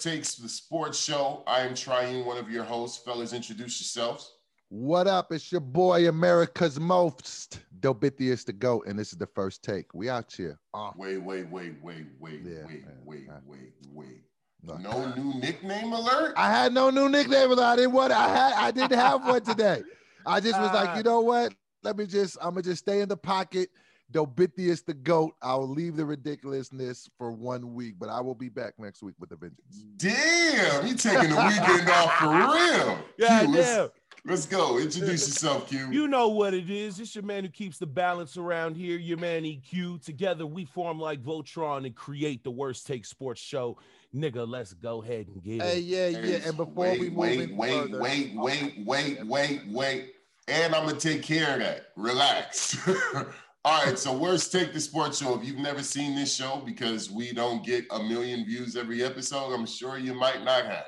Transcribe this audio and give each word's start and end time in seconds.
Worst 0.00 0.16
Takes, 0.16 0.34
the 0.36 0.48
sports 0.48 0.98
show. 0.98 1.42
I 1.46 1.60
am 1.60 1.74
Triune 1.74 2.24
one 2.24 2.38
of 2.38 2.50
your 2.50 2.64
hosts. 2.64 3.04
Fellas, 3.04 3.34
introduce 3.34 3.80
yourselves. 3.80 4.32
What 4.70 5.06
up? 5.06 5.30
It's 5.30 5.52
your 5.52 5.60
boy, 5.60 6.08
America's 6.08 6.80
most 6.80 7.60
Dobithius 7.80 8.46
the 8.46 8.54
GOAT, 8.54 8.86
and 8.86 8.98
this 8.98 9.12
is 9.12 9.18
the 9.18 9.26
first 9.26 9.62
take. 9.62 9.92
We 9.92 10.08
out 10.08 10.32
here. 10.34 10.58
Uh, 10.72 10.92
wait, 10.96 11.18
wait, 11.18 11.50
wait, 11.50 11.74
wait, 11.82 12.06
wait, 12.18 12.40
yeah, 12.42 12.64
wait, 12.66 12.86
man, 12.86 12.96
wait, 13.04 13.28
man. 13.28 13.42
wait, 13.44 13.72
wait. 13.92 14.22
No 14.62 15.12
new 15.14 15.38
nickname 15.38 15.92
alert? 15.92 16.32
I 16.34 16.50
had 16.50 16.72
no 16.72 16.88
new 16.88 17.10
nickname 17.10 17.50
alert. 17.50 17.64
I 17.64 17.76
didn't 17.76 17.92
want 17.92 18.10
I 18.10 18.28
had 18.28 18.52
I 18.54 18.70
didn't 18.70 18.98
have 18.98 19.26
one 19.26 19.42
today. 19.42 19.82
I 20.24 20.40
just 20.40 20.58
was 20.58 20.72
like, 20.72 20.96
you 20.96 21.02
know 21.02 21.20
what? 21.20 21.52
Let 21.82 21.98
me 21.98 22.06
just 22.06 22.38
I'm 22.40 22.54
gonna 22.54 22.62
just 22.62 22.84
stay 22.84 23.02
in 23.02 23.08
the 23.10 23.18
pocket 23.18 23.68
Dobithius 24.12 24.84
the 24.84 24.94
GOAT. 24.94 25.34
I'll 25.42 25.68
leave 25.68 25.96
the 25.96 26.04
ridiculousness 26.04 27.08
for 27.16 27.32
one 27.32 27.74
week, 27.74 27.94
but 27.98 28.08
I 28.08 28.20
will 28.20 28.34
be 28.34 28.48
back 28.48 28.74
next 28.78 29.02
week 29.02 29.14
with 29.18 29.30
a 29.32 29.36
vengeance. 29.36 29.84
Damn, 29.96 30.86
you 30.86 30.94
taking 30.94 31.30
the 31.30 31.36
weekend 31.36 31.88
off 31.88 32.12
for 32.14 32.28
real. 32.28 32.98
Yeah, 33.18 33.44
Q. 33.44 33.52
Let's, 33.52 33.92
let's, 34.24 34.46
go. 34.46 34.78
Introduce 34.78 35.28
yourself, 35.28 35.68
Q. 35.68 35.90
You 35.90 36.08
know 36.08 36.28
what 36.28 36.54
it 36.54 36.70
is. 36.70 36.98
It's 36.98 37.14
your 37.14 37.24
man 37.24 37.44
who 37.44 37.50
keeps 37.50 37.76
the 37.76 37.86
balance 37.86 38.38
around 38.38 38.76
here, 38.76 38.96
your 38.96 39.18
man 39.18 39.42
EQ. 39.42 40.02
Together 40.02 40.46
we 40.46 40.64
form 40.64 40.98
like 40.98 41.22
Voltron 41.22 41.84
and 41.84 41.94
create 41.94 42.42
the 42.42 42.50
worst 42.50 42.86
take 42.86 43.04
sports 43.04 43.40
show. 43.40 43.76
Nigga, 44.14 44.48
let's 44.48 44.72
go 44.72 45.02
ahead 45.02 45.28
and 45.28 45.42
get 45.42 45.60
hey, 45.62 45.68
it. 45.68 45.74
Hey, 45.74 45.80
yeah, 45.80 46.08
yeah. 46.08 46.48
And 46.48 46.56
before 46.56 46.84
wait, 46.84 47.00
we 47.00 47.10
move 47.10 47.18
wait, 47.18 47.54
wait, 47.54 47.70
further, 47.70 48.00
wait, 48.00 48.32
wait, 48.34 48.86
wait, 48.86 49.26
wait, 49.26 49.62
wait. 49.68 50.14
And 50.48 50.74
I'm 50.74 50.86
gonna 50.86 50.98
take 50.98 51.22
care 51.22 51.54
of 51.54 51.60
that. 51.60 51.88
Relax. 51.96 52.78
All 53.62 53.84
right, 53.84 53.98
so 53.98 54.16
worst 54.16 54.52
take 54.52 54.72
the 54.72 54.80
sports 54.80 55.18
show. 55.18 55.38
If 55.38 55.46
you've 55.46 55.58
never 55.58 55.82
seen 55.82 56.14
this 56.14 56.34
show, 56.34 56.62
because 56.64 57.10
we 57.10 57.32
don't 57.32 57.64
get 57.64 57.84
a 57.90 58.02
million 58.02 58.46
views 58.46 58.74
every 58.74 59.04
episode, 59.04 59.52
I'm 59.52 59.66
sure 59.66 59.98
you 59.98 60.14
might 60.14 60.42
not 60.44 60.64
have. 60.64 60.86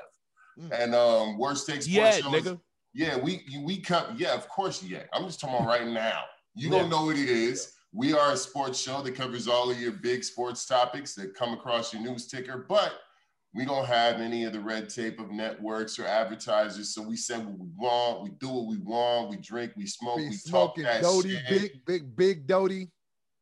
Mm. 0.59 0.81
And 0.81 0.95
um, 0.95 1.37
worst 1.37 1.67
take 1.67 1.83
sports 1.83 1.87
yeah, 1.87 2.11
show. 2.11 2.29
Nigga. 2.29 2.59
Yeah, 2.95 3.17
we 3.17 3.43
we 3.63 3.79
come. 3.79 4.15
Yeah, 4.17 4.33
of 4.33 4.47
course, 4.49 4.81
yeah. 4.81 5.03
I'm 5.13 5.25
just 5.25 5.39
talking 5.39 5.55
about 5.55 5.67
right 5.67 5.87
now. 5.87 6.21
You 6.55 6.69
yeah. 6.69 6.79
don't 6.79 6.89
know 6.89 7.05
what 7.05 7.15
it 7.15 7.29
is. 7.29 7.73
We 7.91 8.13
are 8.13 8.31
a 8.31 8.37
sports 8.37 8.79
show 8.79 9.03
that 9.03 9.13
covers 9.13 9.47
all 9.47 9.69
of 9.69 9.79
your 9.79 9.91
big 9.91 10.23
sports 10.23 10.65
topics 10.65 11.13
that 11.15 11.35
come 11.35 11.53
across 11.53 11.93
your 11.93 12.01
news 12.01 12.27
ticker, 12.27 12.65
but 12.67 12.93
we 13.53 13.65
don't 13.65 13.85
have 13.85 14.19
any 14.19 14.45
of 14.45 14.53
the 14.53 14.59
red 14.59 14.89
tape 14.89 15.19
of 15.19 15.31
networks 15.31 15.99
or 15.99 16.05
advertisers. 16.05 16.93
So 16.93 17.01
we 17.03 17.15
said 17.15 17.45
what 17.45 17.59
we 17.59 17.67
want, 17.75 18.23
we 18.23 18.29
do 18.39 18.49
what 18.49 18.67
we 18.67 18.77
want, 18.77 19.29
we 19.29 19.37
drink, 19.37 19.73
we 19.75 19.85
smoke, 19.85 20.17
Be 20.17 20.29
we 20.29 20.37
talk 20.49 20.75
that 20.77 21.03
Doty, 21.03 21.35
shit. 21.35 21.49
big, 21.49 21.85
big, 21.85 22.15
big 22.15 22.47
Doty. 22.47 22.89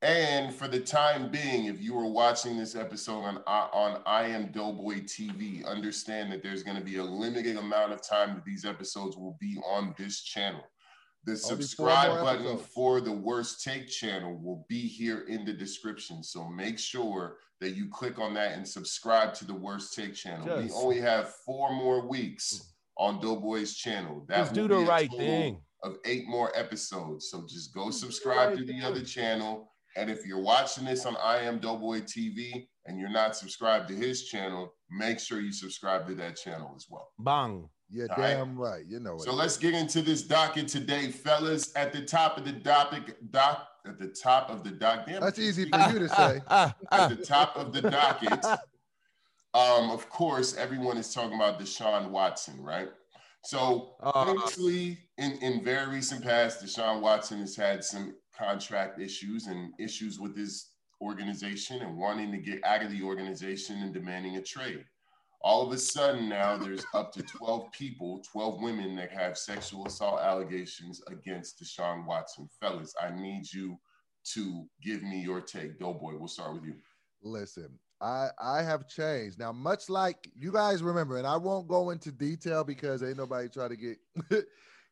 And 0.01 0.53
for 0.53 0.67
the 0.67 0.79
time 0.79 1.29
being, 1.29 1.65
if 1.65 1.79
you 1.79 1.97
are 1.97 2.07
watching 2.07 2.57
this 2.57 2.75
episode 2.75 3.21
on 3.21 3.37
on 3.45 4.01
I 4.07 4.23
Am 4.23 4.47
DoBoy 4.47 5.03
TV, 5.03 5.63
understand 5.63 6.31
that 6.31 6.41
there's 6.41 6.63
going 6.63 6.77
to 6.77 6.83
be 6.83 6.97
a 6.97 7.03
limited 7.03 7.55
amount 7.57 7.93
of 7.93 8.01
time 8.01 8.33
that 8.33 8.43
these 8.43 8.65
episodes 8.65 9.15
will 9.15 9.37
be 9.39 9.61
on 9.63 9.93
this 9.99 10.21
channel. 10.23 10.63
The 11.25 11.37
subscribe 11.37 12.23
button 12.23 12.57
for 12.57 12.99
the 12.99 13.11
Worst 13.11 13.63
Take 13.63 13.87
channel 13.87 14.39
will 14.41 14.65
be 14.67 14.81
here 14.81 15.25
in 15.27 15.45
the 15.45 15.53
description. 15.53 16.23
So 16.23 16.47
make 16.47 16.79
sure 16.79 17.37
that 17.59 17.75
you 17.75 17.89
click 17.89 18.17
on 18.17 18.33
that 18.33 18.53
and 18.53 18.67
subscribe 18.67 19.35
to 19.35 19.45
the 19.45 19.53
Worst 19.53 19.93
Take 19.93 20.15
channel. 20.15 20.47
Yes. 20.47 20.71
We 20.71 20.71
only 20.71 20.99
have 20.99 21.29
four 21.45 21.71
more 21.73 22.07
weeks 22.07 22.55
mm. 22.55 23.05
on 23.05 23.21
DoBoy's 23.21 23.75
channel. 23.75 24.25
That 24.27 24.37
just 24.37 24.53
do 24.53 24.67
the 24.67 24.79
right 24.79 25.11
thing. 25.11 25.61
Of 25.83 25.97
eight 26.05 26.27
more 26.27 26.51
episodes. 26.55 27.29
So 27.29 27.45
just 27.47 27.73
go 27.73 27.91
subscribe 27.91 28.49
right 28.49 28.57
to 28.57 28.65
the 28.65 28.73
thing. 28.73 28.83
other 28.83 29.03
channel. 29.03 29.71
And 29.95 30.09
if 30.09 30.25
you're 30.25 30.41
watching 30.41 30.85
this 30.85 31.05
on 31.05 31.15
I 31.23 31.39
Am 31.39 31.59
DoBoy 31.59 32.03
TV 32.03 32.67
and 32.85 32.99
you're 32.99 33.09
not 33.09 33.35
subscribed 33.35 33.87
to 33.89 33.95
his 33.95 34.25
channel, 34.25 34.73
make 34.89 35.19
sure 35.19 35.39
you 35.39 35.51
subscribe 35.51 36.07
to 36.07 36.15
that 36.15 36.35
channel 36.35 36.73
as 36.75 36.87
well. 36.89 37.09
Bang. 37.19 37.69
Yeah, 37.89 38.05
damn 38.15 38.57
right. 38.57 38.71
right. 38.71 38.85
You 38.87 38.99
know 38.99 39.15
it. 39.15 39.21
So 39.21 39.33
let's 39.33 39.57
get 39.57 39.73
into 39.73 40.01
this 40.01 40.23
docket 40.23 40.69
today, 40.69 41.11
fellas. 41.11 41.75
At 41.75 41.91
the 41.91 42.01
top 42.01 42.37
of 42.37 42.45
the 42.45 42.53
docket, 42.53 43.31
doc, 43.31 43.67
at 43.85 43.99
the 43.99 44.07
top 44.07 44.49
of 44.49 44.63
the 44.63 44.71
doc. 44.71 45.05
Damn, 45.05 45.21
That's 45.21 45.39
easy 45.39 45.69
for 45.69 45.77
you 45.91 45.99
to 45.99 46.09
say. 46.09 46.41
at 46.49 47.09
the 47.09 47.17
top 47.17 47.57
of 47.57 47.73
the 47.73 47.81
docket, 47.81 48.45
um, 49.53 49.91
of 49.91 50.09
course, 50.09 50.55
everyone 50.55 50.97
is 50.97 51.13
talking 51.13 51.35
about 51.35 51.59
Deshaun 51.59 52.09
Watson, 52.09 52.61
right? 52.63 52.87
So 53.43 53.95
uh, 54.01 54.35
in, 55.17 55.31
in 55.41 55.63
very 55.63 55.89
recent 55.89 56.23
past, 56.23 56.63
Deshaun 56.63 57.01
Watson 57.01 57.39
has 57.39 57.55
had 57.55 57.83
some 57.83 58.15
contract 58.37 58.99
issues 58.99 59.47
and 59.47 59.73
issues 59.79 60.19
with 60.19 60.37
his 60.37 60.70
organization 61.01 61.81
and 61.81 61.97
wanting 61.97 62.31
to 62.31 62.37
get 62.37 62.63
out 62.63 62.83
of 62.83 62.91
the 62.91 63.01
organization 63.01 63.81
and 63.81 63.93
demanding 63.93 64.37
a 64.37 64.41
trade. 64.41 64.85
All 65.43 65.65
of 65.65 65.73
a 65.73 65.77
sudden 65.77 66.29
now 66.29 66.55
there's 66.55 66.85
up 66.93 67.11
to 67.13 67.23
12 67.23 67.71
people 67.71 68.21
12 68.31 68.61
women 68.61 68.95
that 68.95 69.11
have 69.11 69.37
sexual 69.37 69.87
assault 69.87 70.21
allegations 70.21 71.01
against 71.07 71.61
deshaun 71.61 72.05
watson. 72.05 72.47
Fellas 72.59 72.93
i 73.01 73.09
need 73.09 73.51
you 73.51 73.77
to 74.33 74.67
give 74.83 75.01
me 75.01 75.19
your 75.21 75.41
take. 75.41 75.79
DoBoy 75.79 76.19
we'll 76.19 76.27
start 76.27 76.53
with 76.53 76.63
you. 76.63 76.75
Listen 77.23 77.79
i 78.01 78.27
i 78.39 78.61
have 78.61 78.87
changed. 78.87 79.39
Now 79.39 79.51
much 79.51 79.89
like 79.89 80.29
you 80.37 80.51
guys 80.51 80.83
remember 80.83 81.17
and 81.17 81.27
i 81.27 81.37
won't 81.37 81.67
go 81.67 81.91
into 81.91 82.11
detail 82.11 82.63
because 82.63 83.03
ain't 83.03 83.17
nobody 83.17 83.47
try 83.49 83.67
to 83.67 83.75
get 83.75 83.97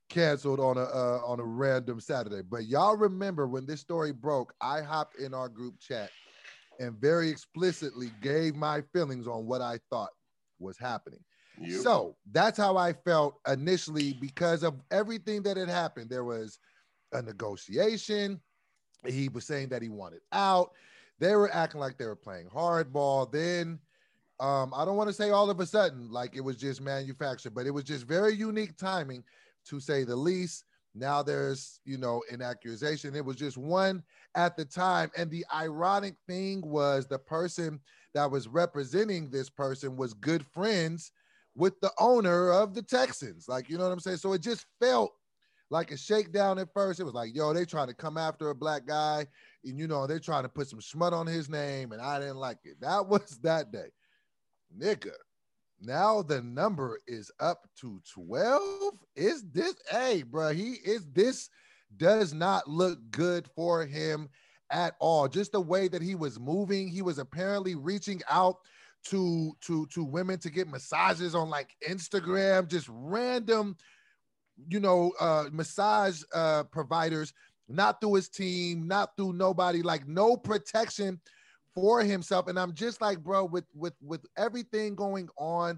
canceled 0.09 0.59
on 0.59 0.77
a 0.77 0.83
uh, 0.83 1.21
on 1.25 1.39
a 1.39 1.43
random 1.43 1.99
saturday 1.99 2.41
but 2.41 2.65
y'all 2.65 2.97
remember 2.97 3.47
when 3.47 3.65
this 3.65 3.79
story 3.79 4.11
broke 4.11 4.53
i 4.59 4.81
hopped 4.81 5.19
in 5.19 5.33
our 5.33 5.47
group 5.47 5.79
chat 5.79 6.09
and 6.79 6.95
very 6.95 7.29
explicitly 7.29 8.11
gave 8.21 8.55
my 8.55 8.81
feelings 8.93 9.27
on 9.27 9.45
what 9.45 9.61
i 9.61 9.79
thought 9.89 10.09
was 10.59 10.77
happening. 10.77 11.19
Yep. 11.61 11.81
So 11.81 12.15
that's 12.31 12.57
how 12.57 12.77
I 12.77 12.93
felt 12.93 13.39
initially 13.47 14.13
because 14.13 14.63
of 14.63 14.75
everything 14.91 15.43
that 15.43 15.57
had 15.57 15.69
happened. 15.69 16.09
There 16.09 16.23
was 16.23 16.59
a 17.11 17.21
negotiation. 17.21 18.39
He 19.05 19.29
was 19.29 19.45
saying 19.45 19.69
that 19.69 19.81
he 19.81 19.89
wanted 19.89 20.21
out. 20.31 20.71
They 21.19 21.35
were 21.35 21.53
acting 21.53 21.81
like 21.81 21.97
they 21.97 22.05
were 22.05 22.15
playing 22.15 22.47
hardball. 22.47 23.29
Then 23.31 23.79
um, 24.39 24.73
I 24.73 24.85
don't 24.85 24.95
want 24.95 25.09
to 25.09 25.13
say 25.13 25.31
all 25.31 25.49
of 25.49 25.59
a 25.59 25.65
sudden, 25.65 26.09
like 26.11 26.35
it 26.35 26.41
was 26.41 26.55
just 26.55 26.81
manufactured, 26.81 27.53
but 27.53 27.65
it 27.65 27.71
was 27.71 27.83
just 27.83 28.05
very 28.05 28.33
unique 28.33 28.77
timing 28.77 29.23
to 29.69 29.79
say 29.79 30.03
the 30.03 30.15
least. 30.15 30.65
Now 30.95 31.21
there's, 31.21 31.79
you 31.85 31.97
know, 31.97 32.21
an 32.31 32.41
accusation. 32.41 33.15
It 33.15 33.23
was 33.23 33.35
just 33.35 33.57
one 33.57 34.03
at 34.35 34.57
the 34.57 34.65
time. 34.65 35.11
And 35.15 35.29
the 35.29 35.45
ironic 35.55 36.15
thing 36.27 36.61
was 36.65 37.07
the 37.07 37.19
person 37.19 37.79
that 38.13 38.29
was 38.29 38.47
representing 38.47 39.29
this 39.29 39.49
person 39.49 39.95
was 39.95 40.13
good 40.13 40.45
friends 40.47 41.11
with 41.55 41.79
the 41.81 41.91
owner 41.99 42.51
of 42.51 42.73
the 42.73 42.81
Texans. 42.81 43.47
Like, 43.47 43.69
you 43.69 43.77
know 43.77 43.83
what 43.83 43.93
I'm 43.93 43.99
saying? 43.99 44.17
So 44.17 44.33
it 44.33 44.41
just 44.41 44.65
felt 44.79 45.11
like 45.69 45.91
a 45.91 45.97
shakedown 45.97 46.57
at 46.59 46.73
first. 46.73 46.99
It 46.99 47.03
was 47.03 47.13
like, 47.13 47.35
yo, 47.35 47.53
they 47.53 47.65
trying 47.65 47.87
to 47.87 47.93
come 47.93 48.17
after 48.17 48.49
a 48.49 48.55
black 48.55 48.85
guy, 48.85 49.27
and 49.63 49.77
you 49.77 49.87
know, 49.87 50.07
they're 50.07 50.19
trying 50.19 50.43
to 50.43 50.49
put 50.49 50.67
some 50.67 50.81
smut 50.81 51.13
on 51.13 51.27
his 51.27 51.49
name, 51.49 51.91
and 51.91 52.01
I 52.01 52.19
didn't 52.19 52.37
like 52.37 52.59
it. 52.63 52.79
That 52.81 53.05
was 53.07 53.39
that 53.43 53.71
day. 53.71 53.89
Nigga. 54.77 55.13
Now 55.81 56.21
the 56.21 56.41
number 56.41 56.99
is 57.07 57.31
up 57.39 57.67
to 57.81 58.01
12. 58.13 58.93
Is 59.19 59.43
this 59.51 59.75
hey, 59.91 60.23
bro? 60.23 60.53
He 60.53 60.75
is 60.85 61.05
this 61.11 61.49
does 61.97 62.33
not 62.33 62.69
look 62.69 62.99
good 63.11 63.47
for 63.53 63.85
him 63.85 64.29
at 64.71 64.95
all. 64.99 65.27
Just 65.27 65.51
the 65.51 65.59
way 65.59 65.89
that 65.89 66.01
he 66.01 66.15
was 66.15 66.39
moving, 66.39 66.87
he 66.87 67.01
was 67.01 67.19
apparently 67.19 67.75
reaching 67.75 68.21
out 68.29 68.57
to 69.07 69.53
to 69.61 69.85
to 69.87 70.03
women 70.05 70.39
to 70.39 70.49
get 70.49 70.69
massages 70.69 71.35
on 71.35 71.49
like 71.49 71.75
Instagram, 71.87 72.69
just 72.69 72.87
random, 72.89 73.75
you 74.69 74.79
know, 74.79 75.11
uh 75.19 75.45
massage 75.51 76.21
uh 76.33 76.63
providers, 76.63 77.33
not 77.67 77.99
through 77.99 78.13
his 78.13 78.29
team, 78.29 78.87
not 78.87 79.17
through 79.17 79.33
nobody, 79.33 79.81
like 79.81 80.07
no 80.07 80.37
protection 80.37 81.19
for 81.75 82.03
himself. 82.03 82.47
And 82.47 82.57
I'm 82.57 82.73
just 82.73 83.01
like, 83.01 83.21
bro, 83.21 83.43
with 83.43 83.65
with 83.73 83.95
with 84.01 84.25
everything 84.37 84.95
going 84.95 85.27
on 85.37 85.77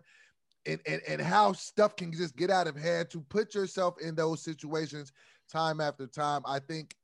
and, 0.66 0.80
and, 0.86 1.02
and 1.08 1.22
how 1.22 1.54
stuff 1.54 1.96
can 1.96 2.12
just 2.12 2.36
get 2.36 2.50
out 2.50 2.68
of 2.68 2.75
hand 2.75 3.10
to 3.12 3.22
put 3.22 3.56
yourself 3.56 3.96
in 4.02 4.16
those 4.16 4.44
situations 4.44 5.12
time 5.52 5.81
after 5.81 6.08
time. 6.08 6.42
I 6.46 6.60
think 6.60 6.96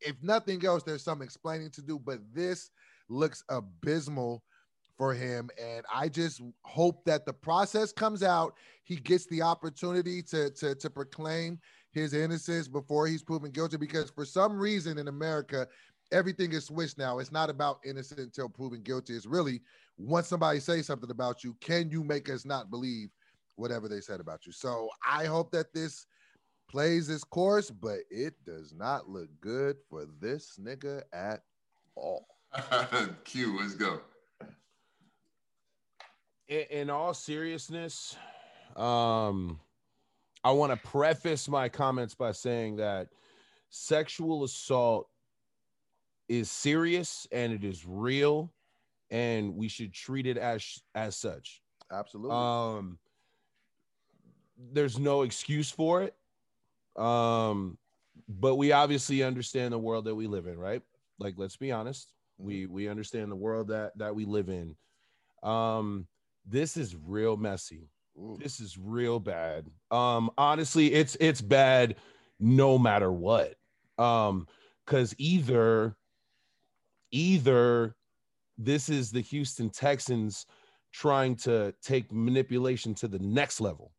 if 0.00 0.16
nothing 0.22 0.64
else, 0.64 0.82
there's 0.82 1.04
some 1.04 1.22
explaining 1.22 1.70
to 1.72 1.82
do, 1.82 1.98
but 1.98 2.20
this 2.32 2.70
looks 3.08 3.44
abysmal 3.48 4.42
for 4.96 5.14
him. 5.14 5.50
And 5.62 5.84
I 5.92 6.08
just 6.08 6.40
hope 6.64 7.04
that 7.04 7.26
the 7.26 7.32
process 7.32 7.92
comes 7.92 8.22
out. 8.22 8.54
He 8.84 8.96
gets 8.96 9.26
the 9.26 9.42
opportunity 9.42 10.22
to, 10.24 10.50
to, 10.50 10.74
to 10.74 10.90
proclaim 10.90 11.58
his 11.92 12.14
innocence 12.14 12.68
before 12.68 13.06
he's 13.06 13.22
proven 13.22 13.50
guilty 13.50 13.76
because 13.76 14.10
for 14.10 14.24
some 14.24 14.58
reason 14.58 14.98
in 14.98 15.08
America, 15.08 15.66
everything 16.12 16.52
is 16.52 16.66
switched 16.66 16.98
now. 16.98 17.18
It's 17.18 17.32
not 17.32 17.50
about 17.50 17.80
innocent 17.84 18.20
until 18.20 18.48
proven 18.48 18.82
guilty. 18.82 19.14
It's 19.14 19.26
really 19.26 19.60
once 19.98 20.28
somebody 20.28 20.60
says 20.60 20.86
something 20.86 21.10
about 21.10 21.42
you, 21.42 21.56
can 21.60 21.90
you 21.90 22.04
make 22.04 22.28
us 22.28 22.44
not 22.44 22.70
believe 22.70 23.08
whatever 23.56 23.88
they 23.88 24.00
said 24.00 24.20
about 24.20 24.46
you? 24.46 24.52
So 24.52 24.88
I 25.06 25.24
hope 25.24 25.50
that 25.52 25.72
this 25.72 26.06
plays 26.68 27.08
its 27.08 27.24
course, 27.24 27.70
but 27.70 28.00
it 28.10 28.34
does 28.44 28.72
not 28.74 29.08
look 29.08 29.28
good 29.40 29.76
for 29.88 30.06
this 30.20 30.58
nigga 30.60 31.02
at 31.12 31.42
all. 31.94 32.26
Q, 33.24 33.58
let's 33.58 33.74
go. 33.74 34.00
in, 36.48 36.64
in 36.70 36.90
all 36.90 37.14
seriousness, 37.14 38.16
um, 38.76 39.60
I 40.44 40.50
want 40.52 40.72
to 40.72 40.88
preface 40.88 41.48
my 41.48 41.68
comments 41.68 42.14
by 42.14 42.32
saying 42.32 42.76
that 42.76 43.08
sexual 43.70 44.44
assault 44.44 45.08
is 46.28 46.50
serious 46.50 47.26
and 47.30 47.52
it 47.52 47.64
is 47.64 47.84
real 47.86 48.52
and 49.10 49.54
we 49.54 49.68
should 49.68 49.92
treat 49.92 50.26
it 50.26 50.36
as 50.36 50.82
as 50.94 51.16
such. 51.16 51.62
Absolutely. 51.92 52.36
um 52.36 52.98
there's 54.72 54.98
no 54.98 55.22
excuse 55.22 55.70
for 55.70 56.02
it. 56.02 56.16
Um 57.00 57.78
but 58.28 58.56
we 58.56 58.72
obviously 58.72 59.22
understand 59.22 59.72
the 59.72 59.78
world 59.78 60.06
that 60.06 60.14
we 60.14 60.26
live 60.26 60.46
in 60.46 60.58
right? 60.58 60.82
Like 61.18 61.34
let's 61.36 61.56
be 61.56 61.70
honest. 61.72 62.12
We 62.38 62.66
we 62.66 62.88
understand 62.88 63.30
the 63.30 63.36
world 63.36 63.68
that 63.68 63.96
that 63.98 64.14
we 64.14 64.24
live 64.24 64.48
in. 64.48 64.76
Um 65.42 66.06
this 66.44 66.76
is 66.76 66.96
real 66.96 67.36
messy. 67.36 67.88
Ooh. 68.18 68.38
this 68.40 68.60
is 68.60 68.78
real 68.78 69.20
bad. 69.20 69.66
Um 69.90 70.30
honestly 70.36 70.92
it's 70.92 71.16
it's 71.20 71.40
bad 71.40 71.96
no 72.40 72.78
matter 72.78 73.12
what. 73.12 73.54
Um 73.98 74.48
because 74.84 75.14
either 75.18 75.96
either 77.10 77.94
this 78.58 78.88
is 78.88 79.10
the 79.10 79.20
houston 79.20 79.70
texans 79.70 80.46
trying 80.92 81.36
to 81.36 81.74
take 81.82 82.10
manipulation 82.12 82.94
to 82.94 83.08
the 83.08 83.18
next 83.18 83.60
level 83.60 83.92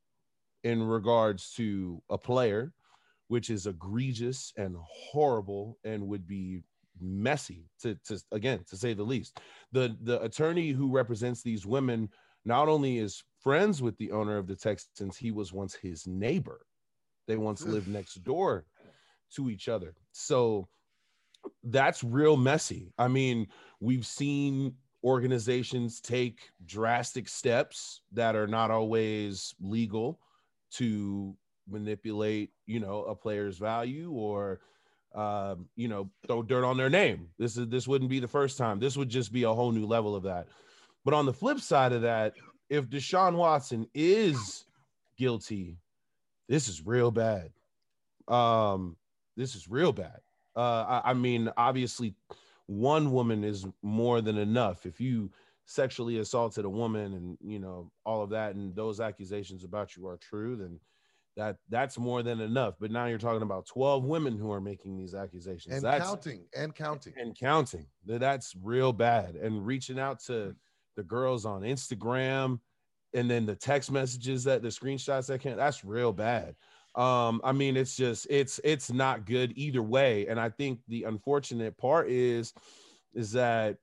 in 0.64 0.82
regards 0.82 1.54
to 1.54 2.02
a 2.10 2.18
player 2.18 2.74
which 3.28 3.50
is 3.50 3.68
egregious 3.68 4.54
and 4.58 4.76
horrible 4.80 5.78
and 5.84 6.08
would 6.08 6.28
be 6.28 6.64
messy 7.00 7.70
to, 7.82 7.96
to 8.06 8.20
again 8.32 8.64
to 8.70 8.78
say 8.78 8.94
the 8.94 9.04
least. 9.04 9.40
The 9.72 9.96
the 10.02 10.22
attorney 10.22 10.72
who 10.72 10.90
represents 10.92 11.42
these 11.42 11.66
women 11.66 12.10
not 12.46 12.68
only 12.70 12.98
is 12.98 13.24
friends 13.42 13.82
with 13.82 13.98
the 13.98 14.12
owner 14.12 14.38
of 14.38 14.48
the 14.48 14.56
texans 14.56 15.18
he 15.18 15.32
was 15.32 15.54
once 15.54 15.76
his 15.76 16.08
neighbor. 16.08 16.62
They 17.28 17.38
once 17.38 17.64
lived 17.64 17.90
next 17.90 18.24
door 18.24 18.66
to 19.36 19.50
each 19.50 19.68
other. 19.68 19.94
So 20.14 20.70
that's 21.64 22.04
real 22.04 22.38
messy. 22.38 22.92
I 22.98 23.08
mean 23.08 23.48
we've 23.80 24.06
seen 24.06 24.76
organizations 25.04 26.02
take 26.02 26.52
drastic 26.66 27.30
steps 27.30 28.02
that 28.12 28.36
are 28.36 28.48
not 28.48 28.72
always 28.72 29.54
legal 29.60 30.20
to 30.72 31.36
manipulate 31.70 32.52
you 32.66 32.80
know 32.80 33.04
a 33.04 33.16
player's 33.16 33.58
value 33.58 34.12
or 34.12 34.60
um, 35.16 35.68
you 35.76 35.88
know 35.88 36.10
throw 36.26 36.44
dirt 36.44 36.66
on 36.66 36.78
their 36.78 36.90
name. 36.90 37.30
This 37.38 37.58
is 37.58 37.68
this 37.68 37.88
wouldn't 37.88 38.10
be 38.10 38.20
the 38.20 38.28
first 38.28 38.58
time. 38.58 38.80
This 38.80 38.98
would 38.98 39.10
just 39.10 39.32
be 39.32 39.44
a 39.44 39.54
whole 39.54 39.72
new 39.72 39.86
level 39.86 40.16
of 40.16 40.24
that. 40.24 40.48
But 41.06 41.14
on 41.14 41.26
the 41.26 41.34
flip 41.34 41.60
side 41.60 41.94
of 41.94 42.02
that 42.02 42.34
if 42.70 42.90
deshaun 42.90 43.36
watson 43.36 43.88
is 43.94 44.66
guilty 45.18 45.78
this 46.50 46.68
is 46.68 46.86
real 46.86 47.12
bad. 47.12 47.52
Um 48.28 48.98
this 49.36 49.56
is 49.56 49.70
real 49.70 49.92
bad 49.92 50.20
uh 50.58 51.02
I, 51.06 51.12
I 51.12 51.14
mean 51.14 51.52
obviously 51.56 52.16
one 52.66 53.12
woman 53.12 53.44
is 53.44 53.66
more 53.82 54.20
than 54.22 54.38
enough. 54.38 54.86
If 54.86 55.00
you 55.00 55.32
sexually 55.66 56.18
assaulted 56.20 56.66
a 56.66 56.70
woman 56.70 57.14
and 57.14 57.38
you 57.42 57.60
know 57.60 57.92
all 58.06 58.24
of 58.24 58.30
that 58.32 58.56
and 58.56 58.76
those 58.76 59.00
accusations 59.00 59.64
about 59.64 59.96
you 59.96 60.08
are 60.08 60.18
true 60.18 60.56
then 60.56 60.80
that 61.38 61.58
that's 61.70 62.00
more 62.00 62.24
than 62.24 62.42
enough. 62.42 62.76
But 62.80 62.90
now 62.90 63.06
you're 63.06 63.20
talking 63.20 63.44
about 63.44 63.68
12 63.68 64.04
women 64.04 64.38
who 64.38 64.52
are 64.52 64.60
making 64.60 64.98
these 64.98 65.14
accusations. 65.14 65.76
And 65.76 65.84
that's 65.84 66.04
counting 66.04 66.46
and 66.58 66.74
counting. 66.74 67.14
and 67.16 67.38
counting. 67.38 67.86
That- 68.08 68.22
that's 68.22 68.56
real 68.62 68.92
bad. 68.92 69.36
And 69.36 69.66
reaching 69.66 70.00
out 70.00 70.20
to 70.22 70.56
the 70.96 71.04
girls 71.04 71.46
on 71.46 71.62
instagram 71.62 72.60
and 73.14 73.30
then 73.30 73.46
the 73.46 73.56
text 73.56 73.92
messages 73.92 74.44
that 74.46 74.64
the 74.64 74.70
screenshots 74.70 75.28
that 75.28 75.40
can't. 75.40 75.58
That's 75.58 75.86
real 75.86 76.12
bad 76.12 76.56
um 76.98 77.40
i 77.44 77.52
mean 77.52 77.78
it's 77.78 77.96
just 77.96 78.28
it's 78.30 78.60
it's 78.64 78.92
not 78.92 79.26
good 79.26 79.54
either 79.56 79.82
way 79.82 80.28
and 80.28 80.40
i 80.40 80.50
think 80.50 80.80
the 80.88 81.04
unfortunate 81.04 81.78
part 81.78 82.10
is 82.10 82.54
is 83.14 83.32
that 83.32 83.78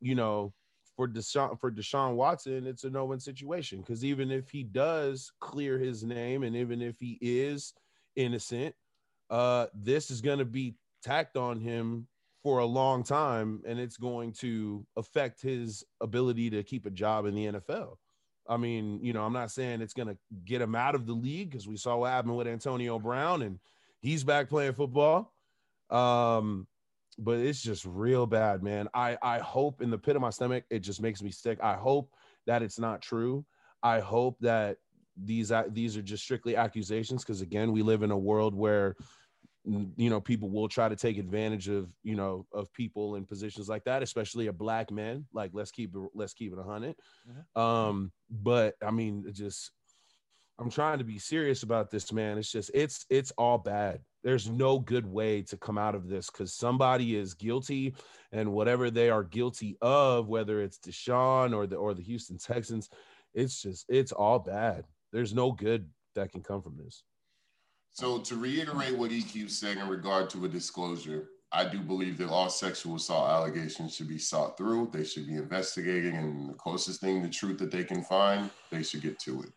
you 0.00 0.14
know 0.14 0.52
for 1.00 1.08
Deshaun 1.08 1.58
for 1.58 1.70
Deshaun 1.70 2.14
Watson, 2.14 2.66
it's 2.66 2.84
a 2.84 2.90
no-win 2.90 3.20
situation 3.20 3.80
because 3.80 4.04
even 4.04 4.30
if 4.30 4.50
he 4.50 4.62
does 4.62 5.32
clear 5.40 5.78
his 5.78 6.04
name 6.04 6.42
and 6.42 6.54
even 6.54 6.82
if 6.82 6.96
he 7.00 7.16
is 7.22 7.72
innocent, 8.16 8.74
uh, 9.30 9.68
this 9.72 10.10
is 10.10 10.20
going 10.20 10.40
to 10.40 10.44
be 10.44 10.74
tacked 11.02 11.38
on 11.38 11.58
him 11.58 12.06
for 12.42 12.58
a 12.58 12.66
long 12.66 13.02
time, 13.02 13.62
and 13.66 13.78
it's 13.78 13.96
going 13.96 14.32
to 14.32 14.84
affect 14.98 15.40
his 15.40 15.84
ability 16.02 16.50
to 16.50 16.62
keep 16.62 16.84
a 16.84 16.90
job 16.90 17.24
in 17.24 17.34
the 17.34 17.46
NFL. 17.46 17.96
I 18.50 18.56
mean, 18.56 18.98
you 19.02 19.12
know, 19.12 19.24
I'm 19.24 19.32
not 19.32 19.52
saying 19.52 19.80
it's 19.80 19.94
going 19.94 20.08
to 20.08 20.16
get 20.44 20.60
him 20.60 20.74
out 20.74 20.96
of 20.96 21.06
the 21.06 21.12
league 21.12 21.50
because 21.50 21.68
we 21.68 21.76
saw 21.76 21.98
what 21.98 22.10
happened 22.10 22.36
with 22.36 22.48
Antonio 22.48 22.98
Brown, 22.98 23.42
and 23.42 23.60
he's 24.00 24.24
back 24.24 24.48
playing 24.48 24.74
football. 24.74 25.32
Um, 25.88 26.66
but 27.16 27.38
it's 27.38 27.62
just 27.62 27.84
real 27.84 28.26
bad, 28.26 28.62
man. 28.62 28.88
I 28.92 29.16
I 29.22 29.38
hope 29.38 29.82
in 29.82 29.90
the 29.90 29.98
pit 29.98 30.16
of 30.16 30.22
my 30.22 30.30
stomach, 30.30 30.64
it 30.68 30.80
just 30.80 31.00
makes 31.00 31.22
me 31.22 31.30
sick. 31.30 31.58
I 31.62 31.74
hope 31.74 32.12
that 32.46 32.62
it's 32.62 32.78
not 32.78 33.02
true. 33.02 33.44
I 33.82 34.00
hope 34.00 34.36
that 34.40 34.78
these 35.16 35.52
these 35.70 35.96
are 35.96 36.02
just 36.02 36.24
strictly 36.24 36.56
accusations 36.56 37.22
because 37.22 37.40
again, 37.40 37.72
we 37.72 37.82
live 37.82 38.02
in 38.02 38.10
a 38.10 38.18
world 38.18 38.54
where 38.54 38.96
you 39.64 40.08
know 40.08 40.20
people 40.20 40.48
will 40.48 40.68
try 40.68 40.88
to 40.88 40.96
take 40.96 41.18
advantage 41.18 41.68
of 41.68 41.88
you 42.02 42.16
know 42.16 42.46
of 42.52 42.72
people 42.72 43.16
in 43.16 43.24
positions 43.26 43.68
like 43.68 43.84
that, 43.84 44.02
especially 44.02 44.46
a 44.46 44.52
black 44.52 44.90
man. 44.90 45.26
Like 45.32 45.50
let's 45.52 45.70
keep 45.70 45.94
it 45.94 46.10
let's 46.14 46.32
keep 46.32 46.52
it 46.52 46.58
a 46.58 46.62
100 46.62 46.94
Um, 47.60 48.12
but 48.30 48.74
I 48.82 48.90
mean, 48.90 49.26
just 49.32 49.70
I'm 50.58 50.70
trying 50.70 50.98
to 50.98 51.04
be 51.04 51.18
serious 51.18 51.62
about 51.62 51.90
this, 51.90 52.12
man. 52.12 52.38
It's 52.38 52.50
just 52.50 52.70
it's 52.72 53.04
it's 53.10 53.32
all 53.32 53.58
bad. 53.58 54.00
There's 54.22 54.48
no 54.48 54.78
good 54.78 55.06
way 55.06 55.42
to 55.42 55.56
come 55.56 55.78
out 55.78 55.94
of 55.94 56.08
this 56.08 56.30
because 56.30 56.52
somebody 56.54 57.16
is 57.16 57.34
guilty, 57.34 57.94
and 58.32 58.52
whatever 58.52 58.90
they 58.90 59.08
are 59.08 59.24
guilty 59.24 59.76
of, 59.80 60.28
whether 60.28 60.60
it's 60.62 60.78
Deshaun 60.78 61.54
or 61.54 61.66
the 61.66 61.76
or 61.76 61.94
the 61.94 62.02
Houston 62.02 62.38
Texans, 62.38 62.88
it's 63.34 63.62
just 63.62 63.86
it's 63.88 64.12
all 64.12 64.38
bad. 64.38 64.84
There's 65.12 65.34
no 65.34 65.52
good 65.52 65.88
that 66.14 66.32
can 66.32 66.42
come 66.42 66.62
from 66.62 66.76
this. 66.76 67.04
So 67.92 68.20
to 68.20 68.36
reiterate 68.36 68.96
what 68.96 69.10
EQ 69.10 69.50
said 69.50 69.76
in 69.76 69.88
regard 69.88 70.30
to 70.30 70.44
a 70.44 70.48
disclosure, 70.48 71.28
I 71.52 71.68
do 71.68 71.80
believe 71.80 72.16
that 72.18 72.30
all 72.30 72.48
sexual 72.48 72.96
assault 72.96 73.28
allegations 73.28 73.96
should 73.96 74.08
be 74.08 74.18
sought 74.18 74.56
through. 74.56 74.90
They 74.92 75.04
should 75.04 75.26
be 75.26 75.34
investigating, 75.34 76.14
and 76.14 76.48
the 76.48 76.54
closest 76.54 77.00
thing 77.00 77.22
to 77.22 77.28
truth 77.28 77.58
that 77.58 77.72
they 77.72 77.82
can 77.82 78.04
find, 78.04 78.50
they 78.70 78.84
should 78.84 79.02
get 79.02 79.18
to 79.20 79.42
it. 79.42 79.50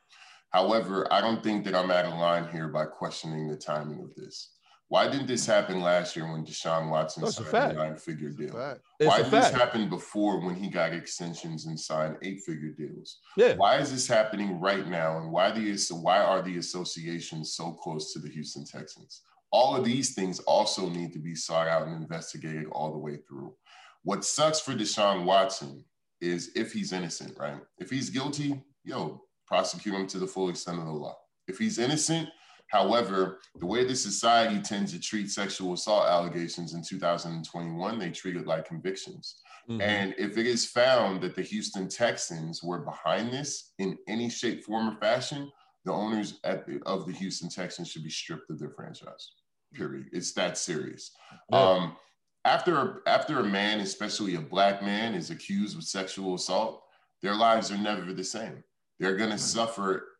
However, 0.49 1.07
I 1.11 1.21
don't 1.21 1.43
think 1.43 1.65
that 1.65 1.75
I'm 1.75 1.91
out 1.91 2.05
of 2.05 2.13
line 2.13 2.47
here 2.51 2.67
by 2.67 2.85
questioning 2.85 3.47
the 3.47 3.57
timing 3.57 4.01
of 4.01 4.13
this. 4.15 4.49
Why 4.93 5.09
didn't 5.09 5.25
this 5.25 5.47
happen 5.47 5.81
last 5.81 6.15
year 6.15 6.31
when 6.31 6.45
Deshaun 6.45 6.91
Watson 6.91 7.23
That's 7.23 7.39
a 7.39 7.41
signed 7.41 7.49
fact. 7.51 7.73
a 7.73 7.77
nine-figure 7.77 8.29
It's 8.29 8.37
a 8.37 8.41
deal? 8.43 8.53
fact. 8.53 8.81
Why 8.99 9.23
did 9.23 9.31
this 9.31 9.45
fact. 9.47 9.57
happen 9.57 9.89
before 9.89 10.39
when 10.39 10.53
he 10.53 10.69
got 10.69 10.93
extensions 10.93 11.65
and 11.65 11.79
signed 11.79 12.17
eight-figure 12.21 12.75
deals? 12.77 13.17
Yeah. 13.35 13.55
Why 13.55 13.79
is 13.79 13.91
this 13.91 14.07
happening 14.07 14.59
right 14.59 14.87
now? 14.87 15.17
And 15.17 15.31
why 15.31 15.49
the 15.49 15.75
why 15.99 16.19
are 16.19 16.43
the 16.43 16.59
associations 16.59 17.55
so 17.55 17.71
close 17.71 18.13
to 18.13 18.19
the 18.19 18.29
Houston 18.29 18.65
Texans? 18.65 19.23
All 19.51 19.75
of 19.75 19.83
these 19.83 20.13
things 20.13 20.37
also 20.41 20.87
need 20.89 21.11
to 21.13 21.19
be 21.19 21.33
sought 21.33 21.67
out 21.67 21.87
and 21.87 21.99
investigated 21.99 22.67
all 22.71 22.91
the 22.91 22.99
way 22.99 23.17
through. 23.27 23.55
What 24.03 24.23
sucks 24.23 24.59
for 24.59 24.73
Deshaun 24.73 25.25
Watson 25.25 25.83
is 26.21 26.51
if 26.55 26.71
he's 26.71 26.93
innocent, 26.93 27.35
right? 27.39 27.57
If 27.79 27.89
he's 27.89 28.11
guilty, 28.11 28.61
yo, 28.83 29.23
prosecute 29.47 29.95
him 29.95 30.05
to 30.05 30.19
the 30.19 30.27
full 30.27 30.49
extent 30.49 30.77
of 30.77 30.85
the 30.85 30.91
law. 30.91 31.17
If 31.47 31.57
he's 31.57 31.79
innocent, 31.79 32.29
however, 32.73 33.39
the 33.59 33.67
way 33.67 33.85
the 33.85 33.95
society 33.95 34.59
tends 34.59 34.91
to 34.91 34.99
treat 34.99 35.29
sexual 35.29 35.73
assault 35.73 36.07
allegations 36.07 36.73
in 36.73 36.81
2021, 36.81 37.99
they 37.99 38.09
treat 38.09 38.35
it 38.35 38.47
like 38.47 38.65
convictions. 38.67 39.41
Mhm. 39.69 39.79
And 39.79 40.15
if 40.17 40.39
it 40.39 40.47
is 40.47 40.65
found 40.65 41.21
that 41.21 41.35
the 41.35 41.43
Houston 41.43 41.87
Texans 41.87 42.63
were 42.63 42.79
behind 42.79 43.31
this 43.31 43.73
in 43.77 43.99
any 44.07 44.27
shape, 44.27 44.63
form, 44.63 44.89
or 44.89 44.99
fashion, 44.99 45.51
the 45.85 45.93
owners 45.93 46.39
at 46.43 46.65
the, 46.65 46.81
of 46.87 47.05
the 47.05 47.13
Houston 47.13 47.47
Texans 47.47 47.89
should 47.89 48.03
be 48.03 48.09
stripped 48.09 48.49
of 48.49 48.57
their 48.57 48.71
franchise. 48.71 49.33
Period. 49.75 50.09
It's 50.11 50.33
that 50.33 50.57
serious. 50.57 51.11
Yeah. 51.51 51.61
Um, 51.61 51.97
after 52.43 53.03
after 53.07 53.39
a 53.39 53.43
man, 53.43 53.81
especially 53.81 54.35
a 54.35 54.41
black 54.41 54.81
man, 54.81 55.13
is 55.13 55.29
accused 55.29 55.77
of 55.77 55.83
sexual 55.83 56.33
assault, 56.35 56.83
their 57.21 57.35
lives 57.35 57.71
are 57.71 57.77
never 57.77 58.13
the 58.13 58.23
same. 58.23 58.63
They're 58.99 59.15
gonna 59.15 59.37
suffer 59.37 60.17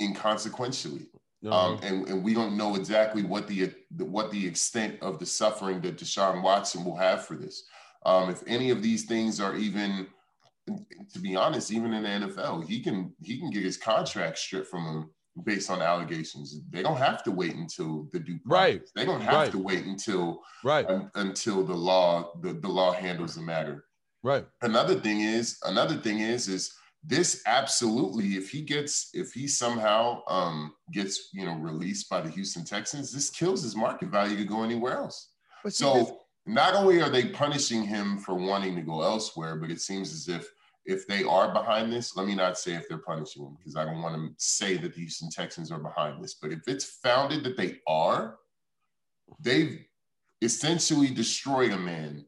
inconsequentially 0.00 1.08
Um, 1.52 1.78
and, 1.82 2.08
and 2.08 2.24
we 2.24 2.34
don't 2.34 2.56
know 2.56 2.74
exactly 2.74 3.22
what 3.22 3.46
the, 3.46 3.72
what 3.98 4.30
the 4.30 4.46
extent 4.46 4.98
of 5.02 5.18
the 5.18 5.26
suffering 5.26 5.80
that 5.82 5.96
Deshaun 5.96 6.42
Watson 6.42 6.84
will 6.84 6.96
have 6.96 7.24
for 7.24 7.36
this. 7.36 7.64
Um, 8.04 8.30
if 8.30 8.42
any 8.46 8.70
of 8.70 8.82
these 8.82 9.04
things 9.04 9.40
are 9.40 9.56
even, 9.56 10.06
to 11.12 11.18
be 11.20 11.36
honest, 11.36 11.72
even 11.72 11.92
in 11.92 12.02
the 12.02 12.26
NFL, 12.28 12.66
he 12.66 12.80
can 12.80 13.12
he 13.22 13.38
can 13.38 13.50
get 13.50 13.62
his 13.64 13.76
contract 13.76 14.38
stripped 14.38 14.68
from 14.68 14.84
him 14.86 15.10
based 15.44 15.70
on 15.70 15.82
allegations. 15.82 16.58
They 16.70 16.82
don't 16.82 16.96
have 16.96 17.22
to 17.24 17.30
wait 17.30 17.54
until 17.54 18.08
the 18.12 18.20
due 18.20 18.38
Right. 18.44 18.78
process. 18.78 18.92
They 18.94 19.04
don't 19.04 19.20
have 19.20 19.34
Right. 19.34 19.50
to 19.52 19.58
wait 19.58 19.84
until 19.86 20.40
right, 20.64 20.88
un- 20.88 21.10
until 21.14 21.64
the 21.64 21.74
law 21.74 22.32
the, 22.40 22.52
the 22.54 22.68
law 22.68 22.92
handles 22.92 23.34
the 23.34 23.42
matter 23.42 23.84
right. 24.22 24.46
another 24.62 24.98
thing 24.98 25.20
is 25.20 25.58
another 25.66 25.96
thing 25.96 26.20
is 26.20 26.48
is 26.48 26.72
this 27.06 27.42
absolutely, 27.46 28.36
if 28.36 28.50
he 28.50 28.62
gets, 28.62 29.10
if 29.14 29.32
he 29.32 29.46
somehow 29.46 30.22
um, 30.28 30.74
gets, 30.92 31.30
you 31.32 31.44
know, 31.46 31.54
released 31.54 32.10
by 32.10 32.20
the 32.20 32.30
Houston 32.30 32.64
Texans, 32.64 33.12
this 33.12 33.30
kills 33.30 33.62
his 33.62 33.76
market 33.76 34.08
value 34.08 34.36
to 34.36 34.44
go 34.44 34.64
anywhere 34.64 34.94
else. 34.94 35.30
But 35.62 35.72
so 35.72 36.20
not 36.46 36.74
only 36.74 37.00
are 37.00 37.10
they 37.10 37.26
punishing 37.26 37.82
him 37.82 38.18
for 38.18 38.34
wanting 38.34 38.74
to 38.76 38.82
go 38.82 39.02
elsewhere, 39.02 39.56
but 39.56 39.70
it 39.70 39.80
seems 39.80 40.12
as 40.12 40.28
if 40.28 40.50
if 40.84 41.06
they 41.08 41.24
are 41.24 41.52
behind 41.52 41.92
this, 41.92 42.16
let 42.16 42.26
me 42.26 42.34
not 42.34 42.56
say 42.56 42.74
if 42.74 42.88
they're 42.88 42.98
punishing 42.98 43.42
him 43.44 43.56
because 43.58 43.74
I 43.76 43.84
don't 43.84 44.02
want 44.02 44.14
to 44.14 44.32
say 44.38 44.76
that 44.76 44.94
the 44.94 45.00
Houston 45.00 45.28
Texans 45.30 45.72
are 45.72 45.80
behind 45.80 46.22
this. 46.22 46.34
But 46.34 46.52
if 46.52 46.60
it's 46.68 46.98
founded 47.02 47.42
that 47.42 47.56
they 47.56 47.78
are, 47.88 48.36
they've 49.40 49.84
essentially 50.42 51.08
destroyed 51.08 51.72
a 51.72 51.78
man 51.78 52.24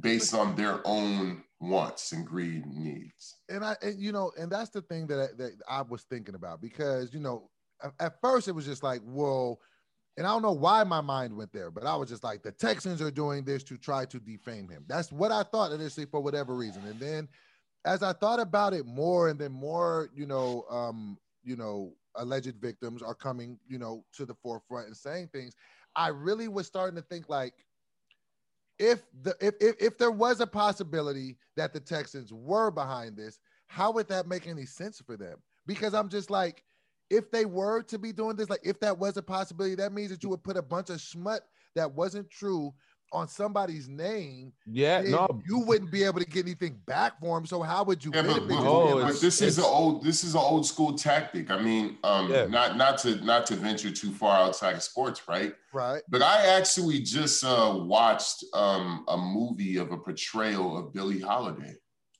based 0.00 0.34
on 0.34 0.54
their 0.54 0.80
own 0.84 1.42
wants 1.60 2.12
and 2.12 2.26
greed 2.26 2.66
needs. 2.66 3.36
And 3.48 3.64
I, 3.64 3.76
and, 3.82 4.00
you 4.00 4.12
know, 4.12 4.32
and 4.38 4.50
that's 4.50 4.70
the 4.70 4.82
thing 4.82 5.06
that 5.08 5.18
I, 5.18 5.26
that 5.36 5.52
I 5.68 5.82
was 5.82 6.02
thinking 6.02 6.34
about 6.34 6.60
because 6.60 7.12
you 7.14 7.20
know, 7.20 7.50
at 8.00 8.20
first 8.20 8.48
it 8.48 8.52
was 8.52 8.66
just 8.66 8.82
like, 8.82 9.00
whoa. 9.02 9.58
And 10.18 10.26
I 10.26 10.30
don't 10.30 10.42
know 10.42 10.52
why 10.52 10.82
my 10.84 11.02
mind 11.02 11.36
went 11.36 11.52
there, 11.52 11.70
but 11.70 11.84
I 11.84 11.94
was 11.94 12.08
just 12.08 12.24
like, 12.24 12.42
the 12.42 12.52
Texans 12.52 13.02
are 13.02 13.10
doing 13.10 13.44
this 13.44 13.62
to 13.64 13.76
try 13.76 14.06
to 14.06 14.18
defame 14.18 14.66
him. 14.66 14.84
That's 14.88 15.12
what 15.12 15.30
I 15.30 15.42
thought 15.42 15.72
initially 15.72 16.06
for 16.06 16.20
whatever 16.20 16.54
reason. 16.54 16.86
And 16.86 16.98
then 16.98 17.28
as 17.84 18.02
I 18.02 18.14
thought 18.14 18.40
about 18.40 18.72
it 18.72 18.86
more 18.86 19.28
and 19.28 19.38
then 19.38 19.52
more, 19.52 20.08
you 20.14 20.26
know, 20.26 20.64
um, 20.70 21.18
you 21.44 21.54
know, 21.54 21.92
alleged 22.14 22.54
victims 22.60 23.02
are 23.02 23.14
coming, 23.14 23.58
you 23.68 23.78
know, 23.78 24.04
to 24.14 24.24
the 24.24 24.34
forefront 24.42 24.86
and 24.86 24.96
saying 24.96 25.28
things. 25.32 25.54
I 25.94 26.08
really 26.08 26.48
was 26.48 26.66
starting 26.66 26.96
to 26.96 27.02
think 27.02 27.28
like, 27.28 27.52
if 28.78 29.02
the 29.22 29.34
if, 29.40 29.54
if 29.60 29.76
if 29.80 29.98
there 29.98 30.10
was 30.10 30.40
a 30.40 30.46
possibility 30.46 31.36
that 31.56 31.72
the 31.72 31.80
Texans 31.80 32.32
were 32.32 32.70
behind 32.70 33.16
this, 33.16 33.38
how 33.66 33.90
would 33.92 34.08
that 34.08 34.28
make 34.28 34.46
any 34.46 34.66
sense 34.66 35.00
for 35.00 35.16
them? 35.16 35.38
Because 35.66 35.94
I'm 35.94 36.08
just 36.08 36.30
like, 36.30 36.62
if 37.10 37.30
they 37.30 37.44
were 37.44 37.82
to 37.84 37.98
be 37.98 38.12
doing 38.12 38.36
this, 38.36 38.50
like 38.50 38.60
if 38.64 38.78
that 38.80 38.98
was 38.98 39.16
a 39.16 39.22
possibility, 39.22 39.74
that 39.76 39.92
means 39.92 40.10
that 40.10 40.22
you 40.22 40.28
would 40.28 40.44
put 40.44 40.56
a 40.56 40.62
bunch 40.62 40.90
of 40.90 41.00
smut 41.00 41.42
that 41.74 41.92
wasn't 41.92 42.30
true 42.30 42.72
on 43.16 43.28
somebody's 43.28 43.88
name, 43.88 44.52
yeah, 44.66 45.00
no, 45.00 45.40
you 45.48 45.60
wouldn't 45.60 45.90
be 45.90 46.04
able 46.04 46.20
to 46.20 46.26
get 46.26 46.44
anything 46.44 46.78
back 46.86 47.18
for 47.18 47.38
him. 47.38 47.46
So 47.46 47.62
how 47.62 47.82
would 47.84 48.04
you? 48.04 48.12
Yeah, 48.14 48.22
but, 48.22 48.46
but, 48.46 48.58
oh, 48.58 49.00
but 49.00 49.20
this 49.20 49.40
is 49.40 49.56
an 49.56 49.64
old 49.64 50.04
this 50.04 50.22
is 50.22 50.34
an 50.34 50.42
old 50.42 50.66
school 50.66 50.92
tactic. 50.92 51.50
I 51.50 51.60
mean, 51.60 51.96
um, 52.04 52.30
yeah. 52.30 52.46
not 52.46 52.76
not 52.76 52.98
to 52.98 53.16
not 53.24 53.46
to 53.46 53.56
venture 53.56 53.90
too 53.90 54.12
far 54.12 54.36
outside 54.36 54.74
of 54.74 54.82
sports, 54.82 55.22
right? 55.26 55.54
Right. 55.72 56.02
But 56.08 56.22
I 56.22 56.46
actually 56.58 57.00
just 57.00 57.42
uh, 57.42 57.74
watched 57.78 58.44
um, 58.52 59.04
a 59.08 59.16
movie 59.16 59.78
of 59.78 59.92
a 59.92 59.96
portrayal 59.96 60.76
of 60.76 60.92
Billie 60.92 61.20
Holiday. 61.20 61.74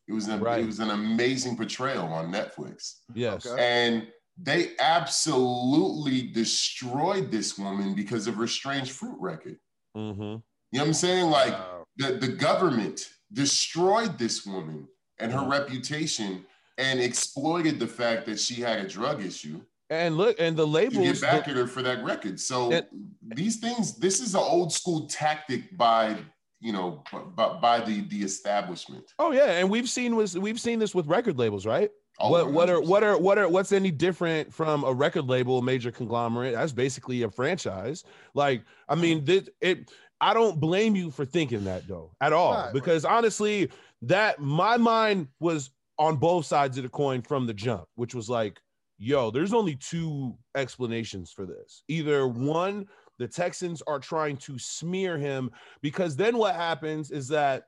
It 0.08 0.12
was 0.12 0.28
an 0.28 0.40
right. 0.40 0.60
it 0.60 0.66
was 0.66 0.80
an 0.80 0.90
amazing 0.90 1.56
portrayal 1.56 2.06
on 2.06 2.32
Netflix. 2.32 3.00
Yes, 3.14 3.46
okay. 3.46 3.62
and 3.62 4.08
they 4.40 4.70
absolutely 4.80 6.28
destroyed 6.28 7.30
this 7.30 7.58
woman 7.58 7.94
because 7.94 8.26
of 8.26 8.34
her 8.36 8.46
strange 8.46 8.92
fruit 8.92 9.16
record. 9.20 9.58
Mm-hmm. 9.96 10.36
You 10.72 10.78
know 10.78 10.84
what 10.84 10.88
I'm 10.88 10.94
saying? 10.94 11.30
Like 11.30 11.54
the, 11.96 12.12
the 12.12 12.28
government 12.28 13.08
destroyed 13.32 14.18
this 14.18 14.46
woman 14.46 14.88
and 15.18 15.32
her 15.32 15.38
mm-hmm. 15.38 15.50
reputation 15.50 16.44
and 16.78 17.00
exploited 17.00 17.78
the 17.78 17.86
fact 17.86 18.26
that 18.26 18.38
she 18.38 18.60
had 18.60 18.80
a 18.80 18.88
drug 18.88 19.24
issue. 19.24 19.60
And 19.88 20.16
look, 20.16 20.36
and 20.38 20.56
the 20.56 20.66
label 20.66 20.96
to 20.96 21.02
get 21.02 21.20
back 21.20 21.44
the, 21.44 21.52
at 21.52 21.56
her 21.56 21.66
for 21.66 21.82
that 21.82 22.04
record. 22.04 22.40
So 22.40 22.82
these 23.22 23.56
things, 23.56 23.96
this 23.96 24.20
is 24.20 24.34
an 24.34 24.40
old 24.40 24.72
school 24.72 25.06
tactic 25.06 25.76
by 25.76 26.16
you 26.58 26.72
know 26.72 27.04
by, 27.36 27.58
by 27.60 27.80
the 27.80 28.00
the 28.08 28.22
establishment. 28.22 29.04
Oh 29.20 29.30
yeah, 29.30 29.52
and 29.52 29.70
we've 29.70 29.88
seen 29.88 30.16
was 30.16 30.36
we've 30.36 30.60
seen 30.60 30.80
this 30.80 30.92
with 30.92 31.06
record 31.06 31.38
labels, 31.38 31.66
right? 31.66 31.90
Oh, 32.18 32.30
what 32.30 32.50
what 32.50 32.70
are 32.70 32.80
what 32.80 33.04
are 33.04 33.18
what 33.18 33.38
are 33.38 33.48
what's 33.48 33.72
any 33.72 33.90
different 33.90 34.52
from 34.52 34.84
a 34.84 34.92
record 34.92 35.26
label, 35.26 35.58
a 35.58 35.62
major 35.62 35.90
conglomerate? 35.90 36.54
That's 36.54 36.72
basically 36.72 37.22
a 37.22 37.30
franchise. 37.30 38.04
Like, 38.34 38.64
I 38.88 38.94
mean, 38.94 39.24
this, 39.24 39.48
it 39.60 39.92
I 40.20 40.34
don't 40.34 40.58
blame 40.60 40.96
you 40.96 41.10
for 41.10 41.24
thinking 41.24 41.64
that 41.64 41.86
though 41.86 42.12
at 42.20 42.32
all, 42.32 42.54
right, 42.54 42.72
because 42.72 43.04
right. 43.04 43.12
honestly, 43.12 43.70
that 44.02 44.40
my 44.40 44.76
mind 44.76 45.28
was 45.40 45.70
on 45.98 46.16
both 46.16 46.46
sides 46.46 46.76
of 46.76 46.82
the 46.82 46.88
coin 46.88 47.22
from 47.22 47.46
the 47.46 47.54
jump, 47.54 47.84
which 47.94 48.14
was 48.14 48.28
like, 48.28 48.60
yo, 48.98 49.30
there's 49.30 49.52
only 49.52 49.76
two 49.76 50.36
explanations 50.54 51.32
for 51.32 51.46
this. 51.46 51.82
Either 51.88 52.26
one, 52.26 52.86
the 53.18 53.28
Texans 53.28 53.82
are 53.86 53.98
trying 53.98 54.36
to 54.38 54.58
smear 54.58 55.18
him, 55.18 55.50
because 55.82 56.16
then 56.16 56.36
what 56.36 56.54
happens 56.54 57.10
is 57.10 57.28
that 57.28 57.64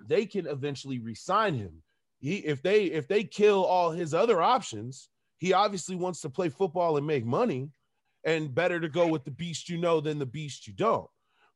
they 0.00 0.26
can 0.26 0.46
eventually 0.46 0.98
resign 0.98 1.54
him. 1.54 1.82
He 2.20 2.36
if 2.38 2.62
they 2.62 2.84
if 2.84 3.08
they 3.08 3.24
kill 3.24 3.64
all 3.64 3.90
his 3.90 4.12
other 4.12 4.42
options, 4.42 5.08
he 5.38 5.52
obviously 5.52 5.96
wants 5.96 6.20
to 6.22 6.30
play 6.30 6.48
football 6.48 6.96
and 6.96 7.06
make 7.06 7.24
money, 7.24 7.70
and 8.24 8.54
better 8.54 8.80
to 8.80 8.88
go 8.88 9.06
with 9.06 9.24
the 9.24 9.30
beast 9.30 9.68
you 9.68 9.78
know 9.78 10.00
than 10.00 10.18
the 10.18 10.26
beast 10.26 10.66
you 10.66 10.72
don't. 10.72 11.08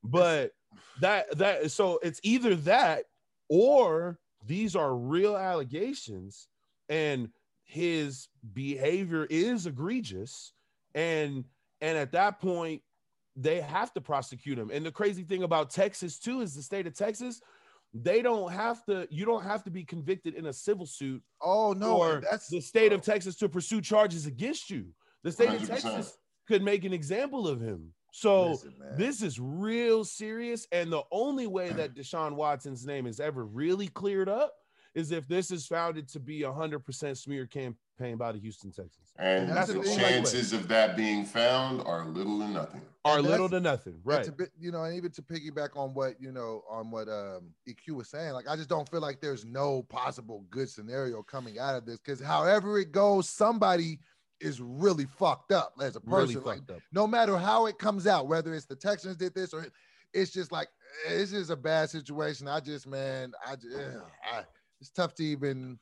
But 0.04 0.52
that 1.00 1.36
that 1.38 1.70
so 1.70 1.98
it's 2.02 2.20
either 2.22 2.54
that 2.56 3.04
or 3.48 4.18
these 4.44 4.74
are 4.74 4.94
real 4.94 5.36
allegations 5.36 6.48
and 6.88 7.28
his 7.64 8.28
behavior 8.52 9.26
is 9.30 9.66
egregious. 9.66 10.52
And 10.94 11.44
and 11.80 11.98
at 11.98 12.12
that 12.12 12.40
point 12.40 12.82
they 13.34 13.60
have 13.60 13.92
to 13.94 14.00
prosecute 14.00 14.58
him. 14.58 14.70
And 14.72 14.84
the 14.84 14.92
crazy 14.92 15.22
thing 15.22 15.42
about 15.42 15.70
texas 15.70 16.18
too 16.18 16.40
is 16.40 16.54
the 16.54 16.62
state 16.62 16.86
of 16.86 16.94
texas 16.94 17.40
they 17.94 18.22
don't 18.22 18.50
have 18.50 18.84
to 18.86 19.06
you 19.10 19.24
don't 19.24 19.42
have 19.42 19.62
to 19.64 19.70
be 19.70 19.84
convicted 19.84 20.34
in 20.34 20.46
a 20.46 20.52
civil 20.52 20.86
suit 20.86 21.22
oh 21.42 21.74
no 21.74 21.98
or 21.98 22.20
that's 22.20 22.48
the 22.48 22.60
state 22.60 22.92
of 22.92 23.00
oh. 23.00 23.02
texas 23.02 23.36
to 23.36 23.48
pursue 23.48 23.80
charges 23.80 24.26
against 24.26 24.70
you. 24.70 24.86
The 25.22 25.32
state 25.32 25.50
100%. 25.50 25.62
of 25.62 25.68
texas 25.68 26.18
could 26.48 26.62
make 26.62 26.84
an 26.84 26.92
example 26.92 27.46
of 27.46 27.60
him 27.60 27.92
so 28.12 28.50
Listen, 28.50 28.74
this 28.96 29.22
is 29.22 29.40
real 29.40 30.04
serious. 30.04 30.68
And 30.70 30.92
the 30.92 31.02
only 31.10 31.46
way 31.46 31.70
that 31.70 31.94
Deshaun 31.94 32.34
Watson's 32.34 32.86
name 32.86 33.06
is 33.06 33.18
ever 33.18 33.44
really 33.44 33.88
cleared 33.88 34.28
up 34.28 34.52
is 34.94 35.10
if 35.10 35.26
this 35.26 35.50
is 35.50 35.66
founded 35.66 36.06
to 36.08 36.20
be 36.20 36.42
a 36.42 36.52
hundred 36.52 36.80
percent 36.80 37.16
smear 37.16 37.46
campaign 37.46 38.18
by 38.18 38.30
the 38.30 38.38
Houston 38.38 38.70
Texans. 38.70 39.14
And, 39.18 39.50
and 39.50 39.66
the, 39.66 39.80
the 39.80 39.96
chances 39.96 40.52
of 40.52 40.68
that 40.68 40.94
being 40.94 41.24
found 41.24 41.80
are 41.86 42.04
little 42.04 42.38
to 42.40 42.48
nothing. 42.48 42.82
Are 43.06 43.22
little 43.22 43.48
to 43.48 43.60
nothing, 43.60 43.98
right? 44.04 44.28
Bit, 44.36 44.50
you 44.60 44.70
know, 44.70 44.84
and 44.84 44.94
even 44.94 45.10
to 45.12 45.22
piggyback 45.22 45.70
on 45.74 45.94
what 45.94 46.20
you 46.20 46.30
know 46.30 46.62
on 46.70 46.90
what 46.90 47.08
um, 47.08 47.54
EQ 47.66 47.96
was 47.96 48.08
saying, 48.08 48.32
like 48.32 48.46
I 48.46 48.54
just 48.54 48.68
don't 48.68 48.88
feel 48.90 49.00
like 49.00 49.22
there's 49.22 49.46
no 49.46 49.82
possible 49.84 50.44
good 50.50 50.68
scenario 50.68 51.22
coming 51.22 51.58
out 51.58 51.76
of 51.76 51.86
this 51.86 51.98
because 51.98 52.20
however 52.20 52.78
it 52.78 52.92
goes, 52.92 53.28
somebody 53.28 53.98
is 54.42 54.60
really 54.60 55.06
fucked 55.06 55.52
up 55.52 55.72
as 55.80 55.96
a 55.96 56.00
person. 56.00 56.40
Really 56.40 56.60
like, 56.60 56.82
no 56.92 57.06
matter 57.06 57.38
how 57.38 57.66
it 57.66 57.78
comes 57.78 58.06
out, 58.06 58.26
whether 58.26 58.54
it's 58.54 58.66
the 58.66 58.76
Texans 58.76 59.16
did 59.16 59.34
this 59.34 59.54
or 59.54 59.66
it's 60.12 60.32
just 60.32 60.52
like 60.52 60.68
eh, 61.08 61.14
it's 61.14 61.30
just 61.30 61.50
a 61.50 61.56
bad 61.56 61.90
situation. 61.90 62.48
I 62.48 62.60
just 62.60 62.86
man, 62.86 63.32
I 63.46 63.54
just 63.56 63.76
eh, 63.76 63.98
I, 64.32 64.42
it's 64.80 64.90
tough 64.90 65.14
to 65.16 65.24
even 65.24 65.78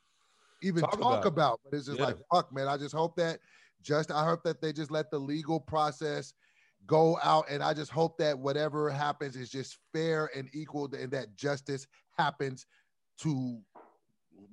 even 0.62 0.82
talk, 0.82 1.00
talk 1.00 1.24
about. 1.24 1.26
about. 1.26 1.60
But 1.64 1.76
it's 1.78 1.86
just 1.86 1.98
yeah. 1.98 2.06
like 2.06 2.16
fuck, 2.32 2.52
man. 2.52 2.68
I 2.68 2.76
just 2.76 2.94
hope 2.94 3.16
that 3.16 3.40
just 3.82 4.10
I 4.10 4.24
hope 4.24 4.42
that 4.44 4.60
they 4.60 4.72
just 4.72 4.90
let 4.90 5.10
the 5.10 5.18
legal 5.18 5.58
process 5.58 6.32
go 6.86 7.18
out, 7.22 7.46
and 7.50 7.62
I 7.62 7.74
just 7.74 7.90
hope 7.90 8.18
that 8.18 8.38
whatever 8.38 8.90
happens 8.90 9.36
is 9.36 9.50
just 9.50 9.78
fair 9.92 10.30
and 10.36 10.48
equal, 10.52 10.88
and 10.94 11.10
that 11.12 11.34
justice 11.36 11.86
happens 12.16 12.66
to 13.22 13.58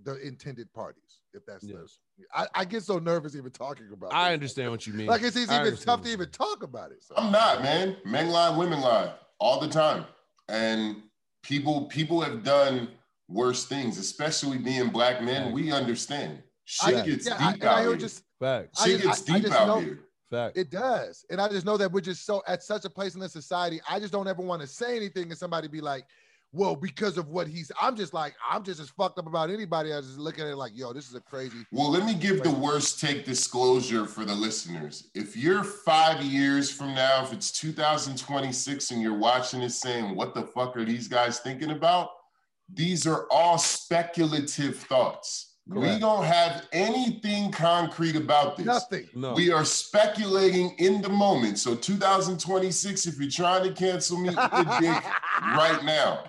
the 0.03 0.15
intended 0.25 0.71
parties. 0.73 1.21
If 1.33 1.45
that's 1.45 1.63
yes. 1.63 1.99
I, 2.33 2.47
I, 2.53 2.65
get 2.65 2.83
so 2.83 3.00
nervous 3.00 3.36
even 3.36 3.51
talking 3.51 3.88
about. 3.91 4.13
I 4.13 4.29
this. 4.29 4.33
understand 4.33 4.71
what 4.71 4.88
you 4.88 4.93
mean. 4.93 5.07
Like 5.07 5.21
it's, 5.21 5.36
it's 5.36 5.51
even 5.51 5.75
tough 5.77 6.01
to 6.03 6.09
even 6.09 6.29
talk 6.29 6.63
about 6.63 6.91
it. 6.91 7.03
So. 7.03 7.15
I'm 7.15 7.31
not, 7.31 7.62
man. 7.62 7.97
Men 8.05 8.29
lie, 8.29 8.55
women 8.55 8.81
lie 8.81 9.13
all 9.39 9.59
the 9.59 9.67
time, 9.67 10.05
and 10.50 10.97
people 11.43 11.86
people 11.86 12.21
have 12.21 12.43
done 12.43 12.89
worse 13.27 13.65
things, 13.65 13.97
especially 13.97 14.57
being 14.57 14.89
black 14.89 15.21
men. 15.21 15.51
We 15.51 15.71
understand. 15.71 16.41
Shit 16.65 16.95
I, 16.95 17.05
gets 17.05 17.27
yeah, 17.27 17.51
deep 17.53 17.63
I, 17.63 17.67
out 17.67 17.81
here. 17.81 17.95
Just, 17.95 18.24
Fact. 18.39 18.77
Shit 18.83 19.01
gets 19.01 19.21
deep 19.21 19.45
out 19.51 19.67
know, 19.67 19.79
here. 19.79 20.00
Fact. 20.29 20.57
It 20.57 20.69
does, 20.69 21.25
and 21.29 21.39
I 21.39 21.47
just 21.47 21.65
know 21.65 21.77
that 21.77 21.91
we're 21.91 22.01
just 22.01 22.25
so 22.25 22.41
at 22.47 22.63
such 22.63 22.83
a 22.83 22.89
place 22.89 23.13
in 23.13 23.21
the 23.21 23.29
society. 23.29 23.79
I 23.89 24.00
just 24.00 24.12
don't 24.12 24.27
ever 24.27 24.41
want 24.41 24.62
to 24.62 24.67
say 24.67 24.97
anything 24.97 25.29
and 25.29 25.38
somebody 25.38 25.67
be 25.67 25.81
like, 25.81 26.05
well, 26.57 26.75
because 26.75 27.17
of 27.17 27.29
what 27.29 27.47
he's, 27.47 27.71
I'm 27.79 27.95
just 27.95 28.13
like, 28.13 28.35
I'm 28.49 28.63
just 28.63 28.79
as 28.79 28.89
fucked 28.89 29.19
up 29.19 29.27
about 29.27 29.51
anybody. 29.51 29.93
I 29.93 30.01
just 30.01 30.17
look 30.17 30.39
at 30.39 30.47
it 30.47 30.55
like, 30.55 30.71
yo, 30.75 30.91
this 30.91 31.07
is 31.07 31.15
a 31.15 31.21
crazy. 31.21 31.65
Well, 31.71 31.91
let 31.91 32.03
me 32.03 32.15
give 32.15 32.41
the 32.41 32.51
worst 32.51 32.99
take 32.99 33.25
disclosure 33.25 34.05
for 34.05 34.25
the 34.25 34.33
listeners. 34.33 35.09
If 35.13 35.37
you're 35.37 35.63
five 35.63 36.23
years 36.23 36.71
from 36.71 36.95
now, 36.95 37.23
if 37.23 37.31
it's 37.31 37.51
2026 37.51 38.91
and 38.91 39.01
you're 39.01 39.17
watching 39.17 39.61
this 39.61 39.79
saying, 39.79 40.15
what 40.15 40.33
the 40.33 40.43
fuck 40.43 40.75
are 40.75 40.85
these 40.85 41.07
guys 41.07 41.39
thinking 41.39 41.69
about? 41.69 42.09
These 42.73 43.05
are 43.05 43.27
all 43.29 43.57
speculative 43.57 44.77
thoughts. 44.77 45.57
Correct. 45.71 45.95
We 45.95 45.99
don't 45.99 46.23
have 46.23 46.65
anything 46.71 47.51
concrete 47.51 48.15
about 48.15 48.55
this. 48.55 48.65
Nothing. 48.65 49.09
No. 49.13 49.33
We 49.33 49.51
are 49.51 49.65
speculating 49.65 50.73
in 50.77 51.01
the 51.01 51.09
moment. 51.09 51.59
So 51.59 51.75
2026, 51.75 53.05
if 53.05 53.19
you're 53.19 53.29
trying 53.29 53.63
to 53.63 53.73
cancel 53.73 54.17
me, 54.17 54.29
dick 54.29 54.37
right 55.41 55.81
now. 55.83 56.23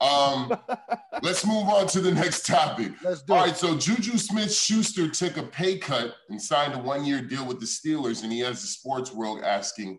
Um, 0.00 0.56
let's 1.22 1.44
move 1.44 1.68
on 1.68 1.86
to 1.88 2.00
the 2.00 2.12
next 2.12 2.46
topic. 2.46 2.92
Let's 3.02 3.22
do 3.22 3.32
All 3.32 3.44
it. 3.44 3.46
right, 3.48 3.56
so 3.56 3.76
Juju 3.76 4.16
Smith 4.18 4.54
Schuster 4.54 5.08
took 5.08 5.36
a 5.36 5.42
pay 5.42 5.78
cut 5.78 6.14
and 6.28 6.40
signed 6.40 6.74
a 6.74 6.78
one 6.78 7.04
year 7.04 7.20
deal 7.20 7.46
with 7.46 7.60
the 7.60 7.66
Steelers, 7.66 8.22
and 8.22 8.32
he 8.32 8.40
has 8.40 8.60
the 8.60 8.68
sports 8.68 9.12
world 9.12 9.42
asking 9.42 9.98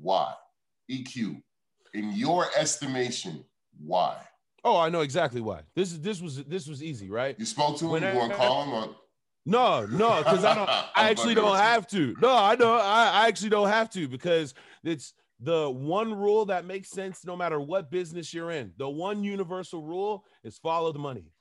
why. 0.00 0.32
EQ, 0.90 1.42
in 1.94 2.12
your 2.12 2.46
estimation, 2.56 3.44
why? 3.78 4.16
Oh, 4.64 4.76
I 4.76 4.88
know 4.88 5.00
exactly 5.00 5.40
why. 5.40 5.60
This 5.74 5.92
is 5.92 6.00
this 6.00 6.20
was 6.20 6.42
this 6.44 6.66
was 6.66 6.82
easy, 6.82 7.08
right? 7.08 7.36
You 7.38 7.46
spoke 7.46 7.78
to 7.78 7.84
him, 7.84 7.90
When 7.92 8.02
you 8.02 8.18
want 8.18 8.32
to 8.32 8.36
call 8.36 8.64
him? 8.64 8.72
Or? 8.72 8.96
No, 9.44 9.86
no, 9.86 10.18
because 10.18 10.44
I 10.44 10.54
don't. 10.56 10.68
I 10.96 11.10
actually 11.10 11.36
don't 11.36 11.56
have 11.56 11.86
to. 11.88 12.16
No, 12.20 12.36
I 12.36 12.56
know. 12.56 12.72
I, 12.74 13.10
I 13.12 13.28
actually 13.28 13.50
don't 13.50 13.68
have 13.68 13.88
to 13.90 14.08
because 14.08 14.54
it's 14.82 15.14
the 15.40 15.70
one 15.70 16.14
rule 16.14 16.46
that 16.46 16.64
makes 16.64 16.88
sense 16.90 17.24
no 17.24 17.36
matter 17.36 17.60
what 17.60 17.90
business 17.90 18.32
you're 18.32 18.50
in. 18.50 18.72
The 18.78 18.88
one 18.88 19.22
universal 19.22 19.82
rule 19.82 20.24
is 20.44 20.58
follow 20.58 20.92
the 20.92 20.98
money. 20.98 21.32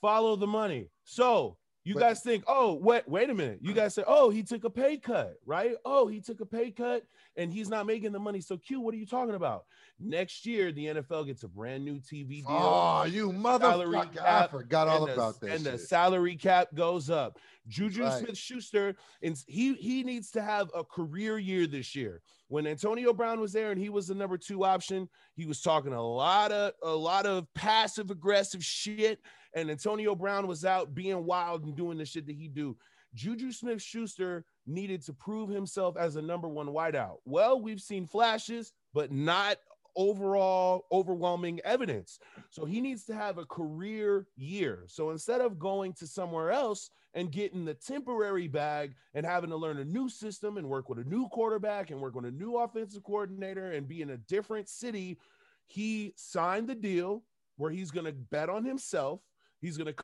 Follow 0.00 0.36
the 0.36 0.46
money. 0.46 0.90
So 1.04 1.56
you 1.84 1.94
But- 1.94 2.00
guys 2.00 2.22
think, 2.22 2.44
oh, 2.46 2.74
wait, 2.74 3.08
wait 3.08 3.28
a 3.28 3.34
minute. 3.34 3.58
You 3.60 3.72
guys 3.72 3.92
say, 3.94 4.04
oh, 4.06 4.30
he 4.30 4.42
took 4.44 4.62
a 4.64 4.70
pay 4.70 4.96
cut, 4.98 5.34
right? 5.44 5.74
Oh, 5.84 6.06
he 6.06 6.20
took 6.20 6.40
a 6.40 6.46
pay 6.46 6.70
cut 6.70 7.04
and 7.36 7.52
he's 7.52 7.68
not 7.68 7.86
making 7.86 8.12
the 8.12 8.20
money. 8.20 8.40
So 8.40 8.56
Q, 8.56 8.80
what 8.80 8.94
are 8.94 8.98
you 8.98 9.06
talking 9.06 9.34
about? 9.34 9.64
Next 9.98 10.46
year, 10.46 10.70
the 10.72 10.86
NFL 10.86 11.26
gets 11.26 11.42
a 11.42 11.48
brand 11.48 11.84
new 11.84 11.98
TV 12.00 12.36
deal 12.42 12.46
Oh, 12.48 13.04
you 13.04 13.32
motherfucker! 13.32 14.18
I 14.20 14.46
forgot 14.46 14.86
all 14.88 15.06
the- 15.06 15.12
about 15.12 15.40
that. 15.40 15.50
And 15.50 15.64
the 15.64 15.76
salary 15.78 16.36
cap 16.36 16.68
goes 16.74 17.10
up. 17.10 17.38
Juju 17.68 18.02
Right. 18.04 18.18
Smith 18.24 18.38
Schuster, 18.38 18.96
and 19.22 19.36
he 19.46 19.74
he 19.74 20.02
needs 20.02 20.30
to 20.32 20.42
have 20.42 20.68
a 20.74 20.82
career 20.84 21.38
year 21.38 21.66
this 21.68 21.94
year. 21.94 22.20
When 22.52 22.66
Antonio 22.66 23.14
Brown 23.14 23.40
was 23.40 23.54
there 23.54 23.70
and 23.70 23.80
he 23.80 23.88
was 23.88 24.08
the 24.08 24.14
number 24.14 24.36
two 24.36 24.62
option, 24.62 25.08
he 25.36 25.46
was 25.46 25.62
talking 25.62 25.94
a 25.94 26.06
lot 26.06 26.52
of 26.52 26.74
a 26.82 26.90
lot 26.90 27.24
of 27.24 27.46
passive 27.54 28.10
aggressive 28.10 28.62
shit. 28.62 29.20
And 29.56 29.70
Antonio 29.70 30.14
Brown 30.14 30.46
was 30.46 30.62
out 30.62 30.94
being 30.94 31.24
wild 31.24 31.64
and 31.64 31.74
doing 31.74 31.96
the 31.96 32.04
shit 32.04 32.26
that 32.26 32.36
he 32.36 32.48
do. 32.48 32.76
Juju 33.14 33.52
Smith 33.52 33.80
Schuster 33.80 34.44
needed 34.66 35.00
to 35.06 35.14
prove 35.14 35.48
himself 35.48 35.96
as 35.96 36.16
a 36.16 36.22
number 36.22 36.46
one 36.46 36.66
wideout. 36.66 37.16
Well, 37.24 37.58
we've 37.58 37.80
seen 37.80 38.06
flashes, 38.06 38.74
but 38.92 39.10
not 39.10 39.56
overall 39.96 40.86
overwhelming 40.92 41.60
evidence. 41.64 42.18
So 42.50 42.64
he 42.64 42.80
needs 42.80 43.04
to 43.06 43.14
have 43.14 43.38
a 43.38 43.44
career 43.44 44.26
year. 44.36 44.84
So 44.86 45.10
instead 45.10 45.40
of 45.40 45.58
going 45.58 45.92
to 45.94 46.06
somewhere 46.06 46.50
else 46.50 46.90
and 47.14 47.30
getting 47.30 47.64
the 47.64 47.74
temporary 47.74 48.48
bag 48.48 48.94
and 49.14 49.26
having 49.26 49.50
to 49.50 49.56
learn 49.56 49.78
a 49.78 49.84
new 49.84 50.08
system 50.08 50.56
and 50.56 50.68
work 50.68 50.88
with 50.88 50.98
a 50.98 51.04
new 51.04 51.28
quarterback 51.28 51.90
and 51.90 52.00
work 52.00 52.14
with 52.14 52.24
a 52.24 52.30
new 52.30 52.56
offensive 52.56 53.04
coordinator 53.04 53.72
and 53.72 53.88
be 53.88 54.02
in 54.02 54.10
a 54.10 54.16
different 54.16 54.68
city, 54.68 55.18
he 55.66 56.12
signed 56.16 56.68
the 56.68 56.74
deal 56.74 57.22
where 57.56 57.70
he's 57.70 57.90
going 57.90 58.06
to 58.06 58.12
bet 58.12 58.48
on 58.48 58.64
himself. 58.64 59.20
He's 59.60 59.76
going 59.76 59.92
to 59.92 60.02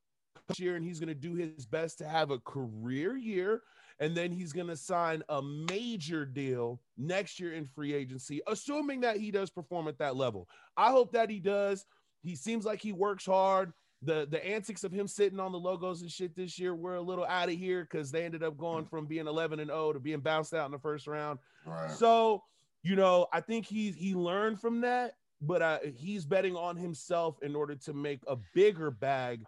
year 0.57 0.77
and 0.77 0.85
he's 0.85 0.99
going 0.99 1.09
to 1.09 1.15
do 1.15 1.35
his 1.35 1.67
best 1.67 1.99
to 1.99 2.09
have 2.09 2.31
a 2.31 2.39
career 2.39 3.17
year 3.17 3.63
and 4.01 4.17
then 4.17 4.31
he's 4.31 4.53
going 4.53 4.69
to 4.69 4.77
sign 4.77 5.23
a 5.29 5.43
major 5.43 6.25
deal 6.25 6.81
next 6.97 7.41
year 7.41 7.53
in 7.55 7.67
free 7.67 7.95
agency, 7.95 8.41
assuming 8.47 9.01
that 9.01 9.17
he 9.17 9.31
does 9.31 9.51
perform 9.51 9.89
at 9.89 9.99
that 9.99 10.17
level. 10.17 10.49
I 10.77 10.91
hope 10.91 11.13
that 11.13 11.31
he 11.31 11.41
does. 11.41 11.85
He 12.23 12.37
seems 12.37 12.65
like 12.65 12.81
he 12.81 12.93
works 12.93 13.27
hard. 13.27 13.73
The 14.03 14.29
the 14.31 14.45
antics 14.47 14.85
of 14.85 14.93
him 14.93 15.09
sitting 15.09 15.41
on 15.41 15.51
the 15.51 15.59
logos 15.59 16.03
and 16.03 16.11
shit 16.11 16.37
this 16.37 16.57
year 16.57 16.73
were 16.75 16.95
a 16.95 17.03
little 17.03 17.25
out 17.25 17.49
of 17.49 17.57
here 17.57 17.83
because 17.83 18.13
they 18.13 18.25
ended 18.25 18.45
up 18.45 18.57
going 18.57 18.85
from 18.85 19.07
being 19.07 19.27
11 19.27 19.59
and 19.59 19.71
0 19.71 19.95
to 19.95 20.01
being 20.01 20.21
bounced 20.21 20.55
out 20.55 20.67
in 20.67 20.73
the 20.73 20.79
first 20.79 21.09
round. 21.09 21.41
Right. 21.67 21.91
So, 21.91 22.45
you 22.85 22.95
know, 22.95 23.27
I 23.33 23.41
think 23.41 23.67
he 23.67 23.91
he 23.91 24.15
learned 24.15 24.61
from 24.61 24.83
that, 24.83 25.15
but 25.41 25.63
uh, 25.63 25.79
he's 25.97 26.25
betting 26.25 26.55
on 26.55 26.77
himself 26.77 27.43
in 27.43 27.57
order 27.57 27.75
to 27.75 27.93
make 27.93 28.21
a 28.29 28.37
bigger 28.55 28.93
bag 28.93 29.45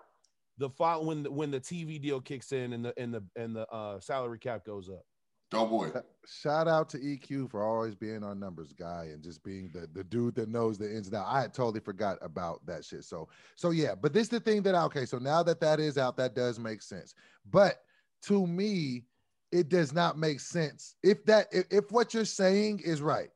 the 0.60 0.68
fall 0.68 1.06
when 1.06 1.22
the, 1.22 1.30
when 1.30 1.50
the 1.50 1.58
TV 1.58 2.00
deal 2.00 2.20
kicks 2.20 2.52
in 2.52 2.74
and 2.74 2.84
the 2.84 2.94
and 2.98 3.12
the 3.12 3.22
and 3.34 3.56
the 3.56 3.66
uh, 3.68 3.98
salary 3.98 4.38
cap 4.38 4.64
goes 4.64 4.88
up. 4.88 5.04
Doughboy. 5.50 5.90
Shout 6.26 6.68
out 6.68 6.88
to 6.90 6.98
EQ 6.98 7.50
for 7.50 7.64
always 7.64 7.96
being 7.96 8.22
our 8.22 8.36
numbers 8.36 8.72
guy 8.72 9.08
and 9.12 9.20
just 9.20 9.42
being 9.42 9.68
the, 9.74 9.88
the 9.92 10.04
dude 10.04 10.36
that 10.36 10.48
knows 10.48 10.78
the 10.78 10.88
ins 10.88 11.08
and 11.08 11.16
outs. 11.16 11.28
I 11.28 11.40
had 11.40 11.52
totally 11.52 11.80
forgot 11.80 12.18
about 12.22 12.64
that 12.66 12.84
shit. 12.84 13.04
So 13.04 13.28
so 13.56 13.70
yeah, 13.70 13.94
but 14.00 14.12
this 14.12 14.24
is 14.24 14.28
the 14.28 14.38
thing 14.38 14.62
that 14.62 14.76
okay. 14.84 15.06
So 15.06 15.18
now 15.18 15.42
that 15.42 15.60
that 15.60 15.80
is 15.80 15.98
out, 15.98 16.16
that 16.18 16.36
does 16.36 16.60
make 16.60 16.82
sense. 16.82 17.14
But 17.50 17.82
to 18.24 18.46
me, 18.46 19.06
it 19.50 19.70
does 19.70 19.92
not 19.92 20.18
make 20.18 20.38
sense 20.38 20.94
if 21.02 21.24
that 21.24 21.48
if, 21.50 21.64
if 21.70 21.90
what 21.90 22.12
you're 22.14 22.24
saying 22.26 22.82
is 22.84 23.00
right, 23.00 23.30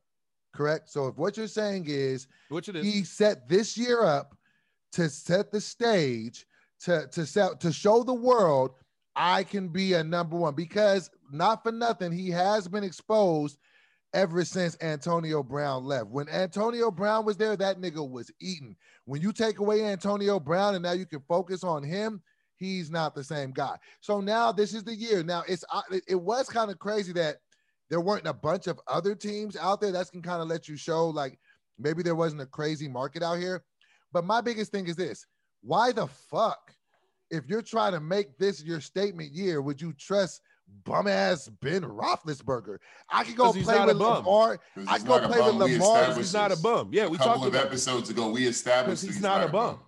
correct. 0.54 0.90
So 0.90 1.08
if 1.08 1.16
what 1.16 1.38
you're 1.38 1.48
saying 1.48 1.86
is 1.88 2.28
Which 2.50 2.68
it 2.68 2.76
is. 2.76 2.84
he 2.84 3.02
set 3.02 3.48
this 3.48 3.78
year 3.78 4.04
up 4.04 4.36
to 4.92 5.08
set 5.08 5.50
the 5.50 5.60
stage 5.60 6.46
to 6.84 7.06
to 7.08 7.26
sell 7.26 7.56
to 7.56 7.72
show 7.72 8.02
the 8.02 8.14
world 8.14 8.72
I 9.16 9.44
can 9.44 9.68
be 9.68 9.92
a 9.94 10.04
number 10.04 10.36
one 10.36 10.54
because 10.54 11.10
not 11.32 11.62
for 11.62 11.72
nothing 11.72 12.12
he 12.12 12.30
has 12.30 12.66
been 12.68 12.84
exposed 12.84 13.58
ever 14.12 14.44
since 14.44 14.76
Antonio 14.80 15.42
Brown 15.42 15.84
left. 15.84 16.06
When 16.08 16.28
Antonio 16.28 16.90
Brown 16.90 17.24
was 17.24 17.36
there, 17.36 17.56
that 17.56 17.80
nigga 17.80 18.08
was 18.08 18.30
eating. 18.40 18.76
When 19.04 19.20
you 19.20 19.32
take 19.32 19.58
away 19.58 19.84
Antonio 19.84 20.38
Brown 20.40 20.74
and 20.74 20.82
now 20.82 20.92
you 20.92 21.06
can 21.06 21.20
focus 21.28 21.64
on 21.64 21.82
him, 21.82 22.22
he's 22.56 22.90
not 22.90 23.14
the 23.14 23.24
same 23.24 23.52
guy. 23.52 23.76
So 24.00 24.20
now 24.20 24.52
this 24.52 24.74
is 24.74 24.84
the 24.84 24.94
year. 24.94 25.22
Now 25.22 25.42
it's 25.48 25.64
uh, 25.72 25.82
it- 25.90 26.04
it 26.08 26.20
was 26.20 26.48
kind 26.48 26.70
of 26.70 26.78
crazy 26.78 27.12
that 27.14 27.38
there 27.90 28.00
weren't 28.00 28.26
a 28.26 28.32
bunch 28.32 28.66
of 28.66 28.80
other 28.88 29.14
teams 29.14 29.56
out 29.56 29.80
there 29.80 29.92
that 29.92 30.10
can 30.10 30.22
kind 30.22 30.42
of 30.42 30.48
let 30.48 30.68
you 30.68 30.76
show 30.76 31.08
like 31.08 31.38
maybe 31.78 32.02
there 32.02 32.14
wasn't 32.14 32.42
a 32.42 32.46
crazy 32.46 32.88
market 32.88 33.22
out 33.22 33.38
here. 33.38 33.62
But 34.12 34.24
my 34.24 34.40
biggest 34.40 34.70
thing 34.72 34.86
is 34.86 34.96
this: 34.96 35.26
why 35.64 35.92
the 35.92 36.06
fuck, 36.06 36.74
if 37.30 37.46
you're 37.48 37.62
trying 37.62 37.92
to 37.92 38.00
make 38.00 38.36
this 38.38 38.62
your 38.62 38.80
statement 38.80 39.32
year, 39.32 39.62
would 39.62 39.80
you 39.80 39.92
trust 39.94 40.42
bum 40.84 41.06
ass 41.06 41.48
Ben 41.62 41.82
Roethlisberger? 41.82 42.76
I 43.10 43.24
could 43.24 43.36
go 43.36 43.52
play 43.52 43.80
with 43.80 43.96
a 43.96 43.98
bum. 43.98 44.24
Lamar. 44.24 44.58
'Cause 44.74 44.86
I 44.88 44.98
could 44.98 45.06
go 45.06 45.18
play 45.20 45.40
with 45.40 45.58
bum. 45.58 45.70
We 45.70 45.78
Lamar. 45.78 46.14
He's 46.14 46.34
not 46.34 46.52
a 46.52 46.56
bum. 46.56 46.90
Yeah, 46.92 47.06
we 47.06 47.16
a 47.16 47.18
couple 47.18 47.34
talked 47.34 47.46
of 47.46 47.54
about 47.54 47.66
episodes 47.66 48.10
ago. 48.10 48.30
We 48.30 48.46
established 48.46 49.02
Because 49.02 49.16
he's 49.16 49.22
that 49.22 49.40
not 49.40 49.48
a 49.48 49.52
bum. 49.52 49.80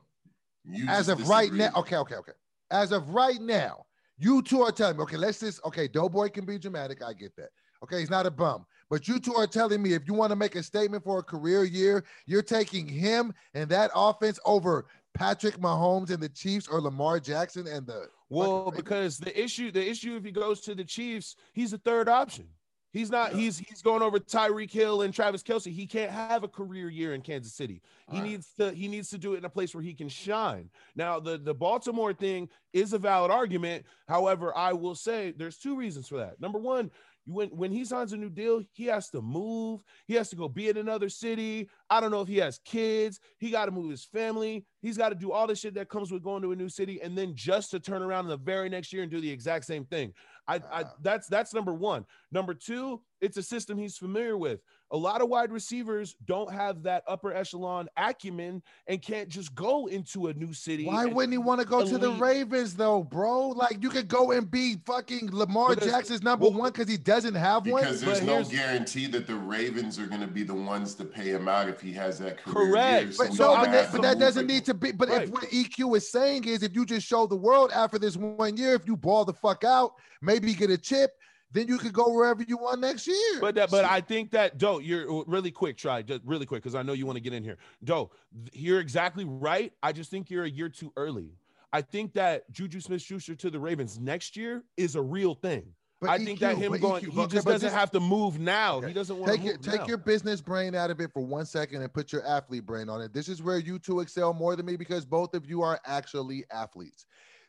You 0.65 0.89
As 0.89 1.07
just 1.07 1.21
of 1.21 1.29
right 1.29 1.53
now, 1.53 1.71
okay, 1.77 1.97
okay, 1.97 2.17
okay. 2.17 2.33
As 2.71 2.91
of 2.91 3.11
right 3.11 3.41
now, 3.41 3.85
you 4.19 4.43
two 4.43 4.63
are 4.63 4.73
telling 4.73 4.97
me, 4.97 5.03
okay, 5.05 5.17
let's 5.17 5.41
just 5.41 5.65
okay, 5.65 5.87
DoBoy 5.89 6.33
can 6.33 6.45
be 6.45 6.59
dramatic. 6.59 7.03
I 7.05 7.13
get 7.13 7.37
that. 7.37 7.51
Okay, 7.85 8.01
he's 8.01 8.11
not 8.11 8.27
a 8.27 8.31
bum. 8.31 8.67
But 8.89 9.07
you 9.07 9.21
two 9.21 9.35
are 9.35 9.47
telling 9.47 9.83
me 9.83 9.93
if 9.93 10.07
you 10.07 10.15
want 10.15 10.31
to 10.31 10.37
make 10.37 10.55
a 10.57 10.63
statement 10.63 11.05
for 11.05 11.19
a 11.19 11.23
career 11.23 11.65
year, 11.65 12.05
you're 12.25 12.43
taking 12.43 12.89
him 12.89 13.35
and 13.55 13.69
that 13.71 13.91
offense 13.95 14.39
over 14.45 14.87
Patrick 15.17 15.57
Mahomes 15.59 16.11
and 16.11 16.23
the 16.23 16.29
Chiefs 16.29 16.69
or 16.69 16.81
Lamar 16.81 17.21
Jackson 17.21 17.67
and 17.67 17.87
the 17.87 18.09
Well, 18.29 18.71
because 18.71 19.19
the 19.19 19.39
issue, 19.41 19.71
the 19.71 19.89
issue, 19.89 20.17
if 20.17 20.25
he 20.25 20.31
goes 20.31 20.61
to 20.63 20.75
the 20.75 20.85
Chiefs, 20.85 21.37
he's 21.53 21.73
a 21.73 21.79
third 21.79 22.09
option. 22.09 22.49
He's 22.93 23.11
not. 23.11 23.35
He's 23.35 23.59
he's 23.59 23.83
going 23.83 24.01
over 24.01 24.19
Tyreek 24.19 24.71
Hill 24.71 25.03
and 25.03 25.13
Travis 25.13 25.43
Kelce. 25.43 25.71
He 25.71 25.87
can't 25.87 26.11
have 26.11 26.45
a 26.45 26.49
career 26.49 26.89
year 26.89 27.13
in 27.13 27.21
Kansas 27.21 27.53
City. 27.53 27.83
He 28.11 28.19
Right. 28.19 28.25
needs 28.27 28.53
to. 28.59 28.73
He 28.73 28.89
needs 28.89 29.11
to 29.11 29.19
do 29.19 29.35
it 29.35 29.39
in 29.39 29.45
a 29.45 29.51
place 29.51 29.75
where 29.75 29.83
he 29.83 29.93
can 29.93 30.09
shine. 30.09 30.71
Now, 30.95 31.21
the 31.21 31.37
the 31.37 31.53
Baltimore 31.53 32.15
thing 32.15 32.49
is 32.73 32.95
a 32.95 32.99
valid 32.99 33.31
argument. 33.31 33.85
However, 34.09 34.57
I 34.57 34.73
will 34.73 34.95
say 34.95 35.33
there's 35.33 35.59
two 35.59 35.77
reasons 35.77 36.09
for 36.09 36.17
that. 36.17 36.41
Number 36.41 36.59
one, 36.59 36.91
when 37.27 37.51
when 37.51 37.71
he 37.71 37.85
signs 37.85 38.15
a 38.15 38.17
new 38.17 38.31
deal, 38.31 38.63
he 38.73 38.87
has 38.87 39.11
to 39.11 39.21
move. 39.21 39.83
He 40.07 40.15
has 40.15 40.31
to 40.31 40.37
go 40.37 40.49
be 40.49 40.71
in 40.71 40.79
another 40.79 41.11
city. 41.11 41.69
I 41.91 42.01
don't 42.01 42.13
know 42.13 42.23
if 42.23 42.29
he 42.29 42.39
has 42.39 42.61
kids. 42.65 43.21
He 43.39 43.51
got 43.51 43.67
to 43.67 43.73
move 43.73 43.91
his 43.91 44.05
family. 44.07 44.65
He's 44.87 44.97
got 44.97 45.09
to 45.09 45.17
do 45.17 45.33
all 45.33 45.49
the 45.49 45.57
shit 45.57 45.75
that 45.75 45.89
comes 45.89 46.13
with 46.13 46.23
going 46.23 46.43
to 46.43 46.53
a 46.53 46.57
new 46.57 46.69
city, 46.69 47.01
and 47.03 47.19
then 47.19 47.35
just 47.35 47.73
to 47.73 47.81
turn 47.81 48.03
around 48.03 48.27
in 48.27 48.31
the 48.31 48.37
very 48.37 48.69
next 48.69 48.93
year 48.93 49.03
and 49.03 49.11
do 49.11 49.21
the 49.21 49.29
exact 49.29 49.65
same 49.65 49.85
thing. 49.85 50.13
I, 50.47 50.57
I 50.57 50.61
ah. 50.71 50.95
that's 51.03 51.27
that's 51.27 51.53
number 51.53 51.75
one. 51.75 52.05
Number 52.31 52.55
two, 52.55 53.01
it's 53.21 53.37
a 53.37 53.43
system 53.43 53.79
he's 53.79 53.97
familiar 53.97 54.37
with. 54.37 54.61
A 54.93 54.97
lot 54.97 55.21
of 55.21 55.29
wide 55.29 55.51
receivers 55.51 56.15
don't 56.27 56.53
have 56.53 56.85
that 56.85 57.03
upper 57.09 57.33
echelon 57.33 57.89
acumen 57.97 58.63
and 58.87 59.03
can't 59.03 59.29
just 59.29 59.53
go 59.53 59.87
into 59.87 60.29
a 60.29 60.35
new 60.35 60.53
city. 60.53 60.87
Why 60.87 61.07
wouldn't 61.07 61.33
he 61.33 61.39
want 61.39 61.61
to 61.61 61.67
go 61.67 61.85
to 61.85 61.99
the. 61.99 62.13
Ravens 62.13 62.75
though, 62.75 63.03
bro? 63.03 63.49
Like 63.49 63.83
you 63.83 63.91
could 63.91 64.07
go 64.07 64.31
and 64.31 64.49
be 64.49 64.77
fucking 64.87 65.31
Lamar 65.33 65.75
Jackson's 65.75 66.23
number 66.23 66.45
well, 66.45 66.55
one 66.55 66.73
because 66.73 66.89
he 66.89 66.97
doesn't 66.97 67.35
have 67.35 67.67
one. 67.67 67.83
Because 67.83 68.01
there's 68.01 68.21
But 68.21 68.27
no 68.27 68.45
guarantee 68.45 69.07
that 69.09 69.27
the 69.27 69.35
Ravens 69.35 69.99
are 69.99 70.07
going 70.07 70.21
to 70.21 70.27
be 70.29 70.45
the 70.45 70.55
ones 70.55 70.95
to 70.95 71.05
pay 71.05 71.31
him 71.31 71.49
out 71.49 71.69
if 71.69 71.81
he 71.81 71.93
has 71.95 72.19
that 72.21 72.39
career 72.39 72.71
Correct. 72.71 73.05
year. 73.07 73.15
But 73.19 73.39
no, 73.39 73.57
but 73.57 73.69
have 73.69 73.73
that, 73.73 73.93
but 73.93 74.03
that 74.03 74.19
doesn't 74.21 74.47
need 74.47 74.65
to 74.67 74.75
But 74.77 75.09
Right. 75.09 75.23
if 75.23 75.31
what 75.31 75.45
EQ 75.45 75.97
is 75.97 76.11
saying 76.11 76.45
is, 76.45 76.63
if 76.63 76.75
you 76.75 76.85
just 76.85 77.07
show 77.07 77.27
the 77.27 77.37
world 77.37 77.71
after 77.73 77.99
this 77.99 78.17
one 78.17 78.57
year, 78.57 78.75
if 78.75 78.87
you 78.87 78.97
ball 78.97 79.25
the 79.25 79.35
fuck 79.35 79.65
out, 79.65 79.95
maybe 80.23 80.55
get 80.55 80.71
a 80.71 80.79
chip, 80.79 81.13
then 81.53 81.69
you 81.69 81.79
could 81.79 81.93
go 81.93 82.13
wherever 82.13 82.43
you 82.43 82.57
want 82.57 82.81
next 82.81 83.07
year. 83.07 83.41
But 83.41 83.55
that, 83.55 83.71
but 83.71 83.85
I 83.85 84.01
think 84.01 84.31
that 84.33 84.59
Doe, 84.59 84.79
you're 84.79 85.11
uh, 85.11 85.25
really 85.27 85.51
quick. 85.51 85.77
Try 85.77 86.03
just 86.03 86.23
really 86.25 86.47
quick 86.47 86.63
because 86.63 86.75
I 86.75 86.83
know 86.83 86.93
you 86.93 87.07
want 87.07 87.17
to 87.17 87.23
get 87.23 87.33
in 87.33 87.43
here. 87.45 87.57
Doe, 87.85 88.11
you're 88.53 88.81
exactly 88.81 89.25
right. 89.25 89.73
I 89.83 89.93
just 89.93 90.11
think 90.11 90.31
you're 90.31 90.45
a 90.45 90.51
year 90.51 90.69
too 90.69 90.93
early. 90.97 91.31
I 91.73 91.83
think 91.83 92.15
that 92.15 92.51
Juju 92.53 92.81
Smith-Schuster 92.81 93.35
to 93.37 93.51
the 93.51 93.59
Ravens 93.59 93.99
next 93.99 94.37
year 94.37 94.65
is 94.77 94.97
a 94.97 95.03
real 95.03 95.35
thing. 95.35 95.65
But 96.01 96.11
I 96.11 96.19
think 96.19 96.41
that 96.41 96.57
him 96.59 96.77
going, 96.79 97.05
EQ, 97.05 97.11
he 97.13 97.27
just 97.27 97.47
doesn't 97.47 97.61
this- 97.63 97.73
have 97.73 97.91
to 97.93 98.01
move 98.01 98.39
now. 98.39 98.77
Okay. 98.77 98.89
He 98.89 98.93
doesn't 98.93 99.17
want 99.19 99.33
to 99.33 99.39
Take 99.39 99.45
move 99.45 99.53
your 99.65 99.73
take 99.73 99.81
now. 99.81 99.87
your 99.87 99.97
business 99.97 100.41
brain 100.43 100.75
out 100.75 100.91
of 100.91 101.01
it 101.01 101.11
for 101.13 101.25
one 101.25 101.47
second 101.47 101.81
and 101.83 101.93
put 101.93 102.13
your 102.13 102.25
athlete 102.27 102.67
brain 102.67 102.89
on 102.91 103.01
it. 103.01 103.15
This 103.15 103.29
is 103.29 103.43
where 103.43 103.59
you 103.59 103.79
two 103.79 104.01
excel 104.01 104.35
more 104.35 104.57
than 104.57 104.67
me 104.67 104.77
because 104.77 105.07
both 105.07 105.33
of 105.35 105.47
you 105.47 105.63
are 105.63 105.81
actually 105.87 106.45
athletes. 106.51 107.07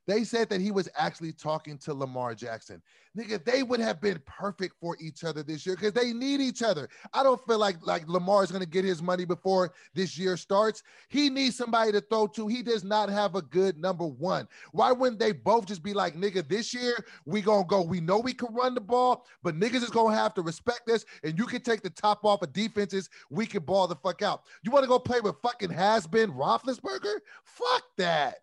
They 0.08 0.24
said 0.24 0.48
that 0.50 0.62
he 0.62 0.72
was 0.72 0.88
actually 0.96 1.34
talking 1.34 1.78
to 1.80 1.93
Lamar 1.93 2.34
Jackson. 2.34 2.82
Nigga, 3.17 3.43
they 3.43 3.62
would 3.62 3.82
have 3.82 4.00
been 4.00 4.22
perfect 4.26 4.76
for 4.80 4.96
each 5.02 5.24
other 5.26 5.43
this 5.43 5.65
year 5.65 5.76
because 5.76 5.91
they 5.91 6.13
need 6.13 6.39
each 6.39 6.63
other. 6.63 6.88
I 7.13 7.24
don't 7.24 7.46
feel 7.46 7.58
like 7.58 7.86
like 7.86 8.08
Lamar 8.08 8.43
is 8.43 8.52
going 8.52 8.63
to 8.63 8.70
get 8.70 8.86
his 8.86 9.02
money 9.02 9.26
before 9.26 9.74
this 9.93 10.17
year 10.17 10.38
starts. 10.38 10.84
He 11.10 11.30
needs 11.30 11.58
somebody 11.58 11.91
to 11.91 12.00
throw 12.00 12.28
to. 12.28 12.48
He 12.48 12.63
does 12.63 12.86
not 12.86 13.10
have 13.10 13.36
a 13.36 13.41
good 13.41 13.78
number 13.78 14.06
one. 14.06 14.48
Why 14.72 14.93
wouldn't 14.93 15.20
they 15.20 15.34
both 15.34 15.65
just 15.65 15.84
be 15.84 15.93
like, 15.93 16.15
nigga, 16.15 16.48
this 16.48 16.74
year 16.74 16.96
we 17.26 17.41
gonna 17.41 17.65
go. 17.65 17.82
We 17.82 18.00
know 18.00 18.20
we 18.20 18.34
can 18.34 18.54
run 18.54 18.76
the 18.76 18.82
ball, 18.82 19.26
but 19.43 19.60
niggas 19.60 19.84
is 19.84 19.89
gonna 19.89 20.15
have 20.15 20.34
to 20.36 20.41
respect 20.41 20.82
this, 20.86 21.04
and 21.24 21.38
you 21.38 21.48
can 21.48 21.62
take 21.62 21.82
the 21.82 21.89
top 21.89 22.24
off 22.24 22.43
of 22.43 22.54
defenses. 22.54 23.10
We 23.30 23.46
can 23.46 23.63
ball 23.63 23.88
the 23.88 23.96
fuck 23.96 24.22
out. 24.22 24.43
You 24.63 24.72
want 24.72 24.84
to 24.84 24.88
go 24.88 25.00
play 25.00 25.20
with 25.20 25.36
fucking 25.41 25.72
has 25.72 26.08
been 26.08 26.32
Roethlisberger? 26.32 27.15
Fuck 27.43 27.84
that. 27.98 28.38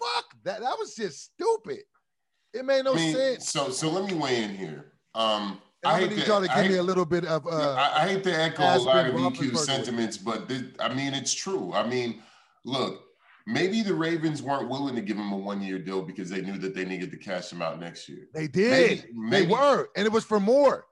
Fuck 0.00 0.34
that. 0.44 0.60
That 0.60 0.76
was 0.78 0.94
just 0.94 1.32
stupid. 1.34 1.80
It 2.52 2.64
made 2.64 2.84
no 2.84 2.94
I 2.94 2.96
mean, 2.96 3.14
sense. 3.14 3.48
so 3.48 3.70
so 3.70 3.90
let 3.90 4.04
me 4.10 4.16
weigh 4.16 4.42
in 4.42 4.54
here. 4.54 4.92
Um, 5.14 5.60
I 5.84 5.92
I'm 5.94 6.00
hate 6.00 6.04
gonna 6.04 6.16
need 6.16 6.22
to, 6.22 6.28
y'all 6.28 6.40
to 6.42 6.46
give 6.48 6.56
hate- 6.56 6.70
me 6.70 6.76
a 6.76 6.82
little 6.82 7.04
bit 7.06 7.24
of 7.24 7.46
uh 7.46 7.50
I, 7.74 8.02
I 8.04 8.08
hate 8.08 8.24
to 8.24 8.32
echo 8.32 8.62
a 8.62 8.78
lot 8.78 9.06
of 9.06 9.14
been 9.14 9.24
EQ 9.32 9.56
sentiments, 9.56 10.16
but 10.18 10.48
this, 10.48 10.62
I 10.78 10.92
mean, 10.92 11.14
it's 11.14 11.32
true. 11.32 11.72
I 11.72 11.86
mean, 11.86 12.22
look, 12.64 13.02
maybe 13.46 13.82
the 13.82 13.94
Ravens 13.94 14.42
weren't 14.42 14.68
willing 14.68 14.94
to 14.96 15.00
give 15.00 15.16
him 15.16 15.32
a 15.32 15.36
one-year 15.36 15.78
deal 15.78 16.02
because 16.02 16.28
they 16.28 16.42
knew 16.42 16.58
that 16.58 16.74
they 16.74 16.84
needed 16.84 17.10
to 17.12 17.16
cash 17.16 17.50
him 17.52 17.62
out 17.62 17.78
next 17.80 18.08
year. 18.08 18.26
they 18.34 18.46
did. 18.48 18.70
Maybe- 18.70 19.12
maybe- 19.14 19.46
they 19.46 19.52
were, 19.52 19.88
and 19.96 20.06
it 20.06 20.12
was 20.12 20.24
for 20.24 20.38
more. 20.40 20.86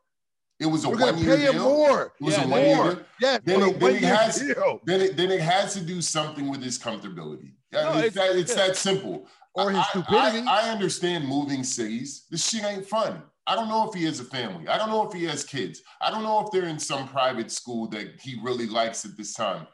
It 0.61 0.67
was 0.67 0.85
a 0.85 0.89
We're 0.89 0.97
gonna 0.97 1.13
one-year 1.13 1.37
pay 1.37 1.43
him 1.43 1.53
deal. 1.53 1.63
more. 1.65 2.13
It 2.21 2.25
was 2.25 2.37
Yeah, 2.37 2.45
a 2.45 2.49
one-year 2.49 2.77
more. 2.77 2.95
deal. 2.95 3.05
Yes, 3.21 3.41
Then 3.45 3.63
it- 3.63 3.79
then 3.81 3.95
it 3.95 4.03
has- 4.03 4.41
deal. 4.41 4.81
Then 4.87 5.01
it, 5.03 5.17
then 5.17 5.31
it 5.31 5.41
has 5.41 5.75
to 5.75 5.81
do 5.81 6.01
something 6.03 6.49
with 6.49 6.63
his 6.63 6.79
comfortability. 6.79 7.53
Yeah, 7.73 7.83
No, 7.85 7.99
it's, 7.99 7.99
it's- 7.99 8.15
that, 8.15 8.37
it's 8.39 8.57
yeah. 8.57 8.67
that 8.69 8.77
simple. 8.77 9.29
Or 9.55 9.71
his 9.71 9.81
I- 9.81 9.85
stupidity. 9.91 10.47
I, 10.47 10.67
I 10.67 10.71
understand 10.71 11.27
moving 11.27 11.65
cities. 11.65 12.27
This 12.31 12.49
shit 12.49 12.65
ain't 12.65 12.87
fun. 12.87 13.23
I 13.47 13.55
don't 13.55 13.69
know 13.69 13.89
if 13.89 13.95
he 13.95 14.05
has 14.05 14.21
a 14.21 14.25
family. 14.25 14.69
I 14.69 14.77
don't 14.77 14.91
know 14.91 15.07
if 15.09 15.13
he 15.15 15.25
has 15.25 15.43
kids. 15.43 15.81
I 16.03 16.11
don't 16.11 16.23
know 16.23 16.41
if 16.41 16.51
they're 16.53 16.69
in 16.69 16.79
some 16.79 17.09
private 17.09 17.51
school 17.51 17.89
that 17.89 18.21
he 18.21 18.39
really 18.43 18.67
likes 18.67 19.05
at 19.07 19.17
this 19.17 19.33
time 19.33 19.67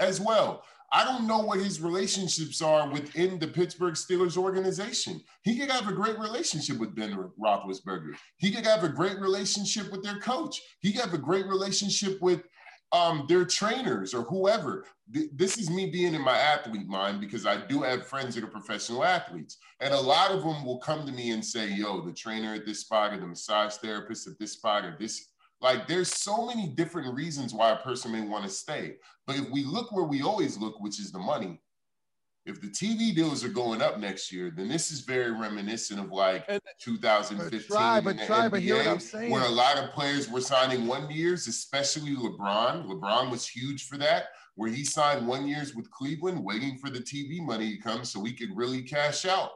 as 0.00 0.20
well. 0.20 0.64
I 0.90 1.04
don't 1.04 1.26
know 1.26 1.38
what 1.38 1.60
his 1.60 1.80
relationships 1.82 2.60
are 2.62 2.90
within 2.90 3.38
the 3.38 3.46
Pittsburgh 3.46 3.94
Steelers 3.94 4.36
organization. 4.38 5.20
He 5.42 5.58
could 5.58 5.70
have 5.70 5.86
a 5.86 5.92
great 5.92 6.18
relationship 6.18 6.78
with 6.78 6.96
Ben 6.96 7.14
Roethlisberger. 7.38 8.14
He 8.38 8.50
could 8.50 8.66
have 8.66 8.82
a 8.84 8.88
great 8.88 9.20
relationship 9.20 9.92
with 9.92 10.02
their 10.02 10.18
coach. 10.18 10.60
He 10.80 10.92
could 10.92 11.02
have 11.02 11.14
a 11.14 11.18
great 11.18 11.46
relationship 11.46 12.20
with 12.22 12.42
um, 12.92 13.26
their 13.28 13.44
trainers 13.44 14.14
or 14.14 14.22
whoever. 14.22 14.84
This 15.08 15.58
is 15.58 15.70
me 15.70 15.90
being 15.90 16.14
in 16.14 16.22
my 16.22 16.36
athlete 16.36 16.86
mind 16.86 17.20
because 17.20 17.46
I 17.46 17.66
do 17.66 17.82
have 17.82 18.06
friends 18.06 18.34
that 18.34 18.44
are 18.44 18.48
professional 18.48 19.04
athletes. 19.04 19.58
And 19.80 19.92
a 19.92 20.00
lot 20.00 20.30
of 20.30 20.42
them 20.42 20.64
will 20.64 20.78
come 20.78 21.06
to 21.06 21.12
me 21.12 21.30
and 21.30 21.44
say, 21.44 21.68
yo, 21.68 22.00
the 22.00 22.12
trainer 22.12 22.54
at 22.54 22.66
this 22.66 22.80
spot 22.80 23.12
or 23.12 23.18
the 23.18 23.26
massage 23.26 23.74
therapist 23.76 24.26
at 24.26 24.38
this 24.38 24.52
spot 24.52 24.84
or 24.84 24.96
this. 24.98 25.28
Like, 25.60 25.88
there's 25.88 26.12
so 26.12 26.46
many 26.46 26.68
different 26.68 27.14
reasons 27.14 27.52
why 27.52 27.72
a 27.72 27.76
person 27.76 28.12
may 28.12 28.20
want 28.20 28.44
to 28.44 28.50
stay. 28.50 28.96
But 29.26 29.36
if 29.36 29.50
we 29.50 29.64
look 29.64 29.90
where 29.92 30.04
we 30.04 30.22
always 30.22 30.56
look, 30.56 30.80
which 30.80 31.00
is 31.00 31.10
the 31.10 31.18
money, 31.18 31.60
if 32.48 32.60
the 32.62 32.68
TV 32.68 33.14
deals 33.14 33.44
are 33.44 33.50
going 33.50 33.82
up 33.82 33.98
next 33.98 34.32
year, 34.32 34.50
then 34.50 34.68
this 34.68 34.90
is 34.90 35.00
very 35.00 35.30
reminiscent 35.30 36.00
of 36.00 36.10
like 36.10 36.46
And- 36.48 36.60
2015 36.80 37.60
But 37.68 37.74
try, 37.74 38.00
but 38.00 38.10
in 38.10 38.16
the 38.16 38.26
try, 38.26 38.48
NBA, 38.48 39.30
where 39.30 39.44
a 39.44 39.48
lot 39.50 39.76
of 39.78 39.90
players 39.92 40.28
were 40.30 40.40
signing 40.40 40.86
one 40.86 41.10
years, 41.10 41.46
especially 41.46 42.16
LeBron. 42.16 42.86
LeBron 42.86 43.30
was 43.30 43.46
huge 43.46 43.86
for 43.86 43.98
that, 43.98 44.28
where 44.54 44.70
he 44.70 44.82
signed 44.84 45.26
one 45.26 45.46
years 45.46 45.74
with 45.74 45.90
Cleveland, 45.90 46.42
waiting 46.42 46.78
for 46.78 46.88
the 46.88 47.00
TV 47.00 47.40
money 47.40 47.76
to 47.76 47.82
come 47.82 48.04
so 48.04 48.24
he 48.24 48.32
could 48.32 48.56
really 48.56 48.82
cash 48.82 49.26
out. 49.26 49.50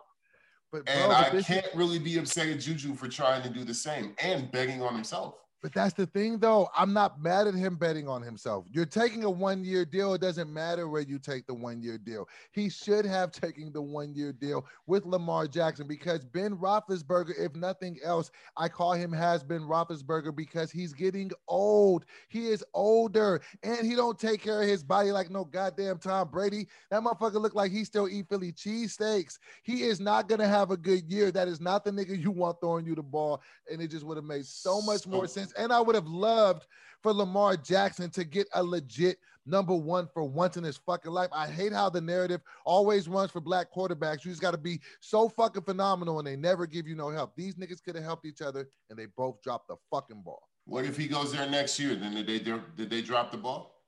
But 0.70 0.84
bro, 0.84 0.94
And 0.94 1.12
I 1.12 1.42
can't 1.42 1.66
really 1.74 1.98
be 1.98 2.18
upset 2.18 2.48
at 2.48 2.60
Juju 2.60 2.94
for 2.94 3.08
trying 3.08 3.42
to 3.42 3.48
do 3.48 3.64
the 3.64 3.74
same 3.74 4.14
and 4.22 4.50
begging 4.52 4.82
on 4.82 4.94
himself. 4.94 5.34
But 5.62 5.72
that's 5.72 5.94
the 5.94 6.06
thing, 6.06 6.38
though. 6.38 6.68
I'm 6.76 6.92
not 6.92 7.22
mad 7.22 7.46
at 7.46 7.54
him 7.54 7.76
betting 7.76 8.08
on 8.08 8.20
himself. 8.20 8.64
You're 8.72 8.84
taking 8.84 9.22
a 9.22 9.30
one 9.30 9.64
year 9.64 9.84
deal. 9.84 10.12
It 10.12 10.20
doesn't 10.20 10.52
matter 10.52 10.88
where 10.88 11.02
you 11.02 11.20
take 11.20 11.46
the 11.46 11.54
one 11.54 11.80
year 11.80 11.98
deal. 11.98 12.28
He 12.50 12.68
should 12.68 13.06
have 13.06 13.30
taken 13.30 13.72
the 13.72 13.80
one 13.80 14.12
year 14.12 14.32
deal 14.32 14.66
with 14.88 15.06
Lamar 15.06 15.46
Jackson 15.46 15.86
because 15.86 16.24
Ben 16.24 16.56
Roethlisberger, 16.56 17.38
if 17.38 17.54
nothing 17.54 17.98
else, 18.02 18.32
I 18.56 18.68
call 18.68 18.92
him 18.94 19.12
has 19.12 19.44
been 19.44 19.62
Roethlisberger 19.62 20.34
because 20.34 20.72
he's 20.72 20.92
getting 20.92 21.30
old. 21.46 22.06
He 22.28 22.48
is 22.48 22.64
older 22.74 23.40
and 23.62 23.86
he 23.86 23.94
don't 23.94 24.18
take 24.18 24.42
care 24.42 24.62
of 24.62 24.68
his 24.68 24.82
body 24.82 25.12
like 25.12 25.30
no 25.30 25.44
goddamn 25.44 25.98
Tom 25.98 26.28
Brady. 26.28 26.66
That 26.90 27.02
motherfucker 27.02 27.40
look 27.40 27.54
like 27.54 27.70
he 27.70 27.84
still 27.84 28.08
eat 28.08 28.26
Philly 28.28 28.50
cheesesteaks. 28.52 29.38
He 29.62 29.84
is 29.84 30.00
not 30.00 30.28
gonna 30.28 30.48
have 30.48 30.72
a 30.72 30.76
good 30.76 31.08
year. 31.08 31.30
That 31.30 31.46
is 31.46 31.60
not 31.60 31.84
the 31.84 31.92
nigga 31.92 32.20
you 32.20 32.32
want 32.32 32.60
throwing 32.60 32.84
you 32.84 32.96
the 32.96 33.02
ball. 33.04 33.40
And 33.70 33.80
it 33.80 33.92
just 33.92 34.04
would 34.04 34.16
have 34.16 34.24
made 34.26 34.44
so 34.44 34.82
much 34.82 35.06
more 35.06 35.28
So- 35.28 35.51
And 35.56 35.72
I 35.72 35.80
would 35.80 35.94
have 35.94 36.06
loved 36.06 36.66
for 37.02 37.12
Lamar 37.12 37.56
Jackson 37.56 38.10
to 38.10 38.24
get 38.24 38.46
a 38.54 38.62
legit 38.62 39.18
number 39.44 39.74
one 39.74 40.08
for 40.14 40.24
once 40.24 40.56
in 40.56 40.64
his 40.64 40.76
fucking 40.76 41.10
life. 41.10 41.28
I 41.32 41.48
hate 41.48 41.72
how 41.72 41.90
the 41.90 42.00
narrative 42.00 42.40
always 42.64 43.08
runs 43.08 43.30
for 43.30 43.40
black 43.40 43.72
quarterbacks. 43.74 44.24
You 44.24 44.30
just 44.30 44.40
got 44.40 44.52
to 44.52 44.58
be 44.58 44.80
so 45.00 45.28
fucking 45.28 45.62
phenomenal 45.62 46.18
and 46.18 46.26
they 46.26 46.36
never 46.36 46.66
give 46.66 46.86
you 46.86 46.94
no 46.94 47.10
help. 47.10 47.34
These 47.36 47.56
niggas 47.56 47.82
could 47.82 47.96
have 47.96 48.04
helped 48.04 48.24
each 48.24 48.40
other 48.40 48.68
and 48.90 48.98
they 48.98 49.06
both 49.16 49.42
dropped 49.42 49.68
the 49.68 49.76
fucking 49.90 50.22
ball. 50.22 50.42
What 50.64 50.84
if 50.84 50.96
he 50.96 51.08
goes 51.08 51.32
there 51.32 51.48
next 51.48 51.78
year? 51.80 51.96
Then 51.96 52.14
did 52.14 52.26
they 52.26 52.38
did 52.38 52.88
they 52.88 53.02
drop 53.02 53.32
the 53.32 53.38
ball? 53.38 53.82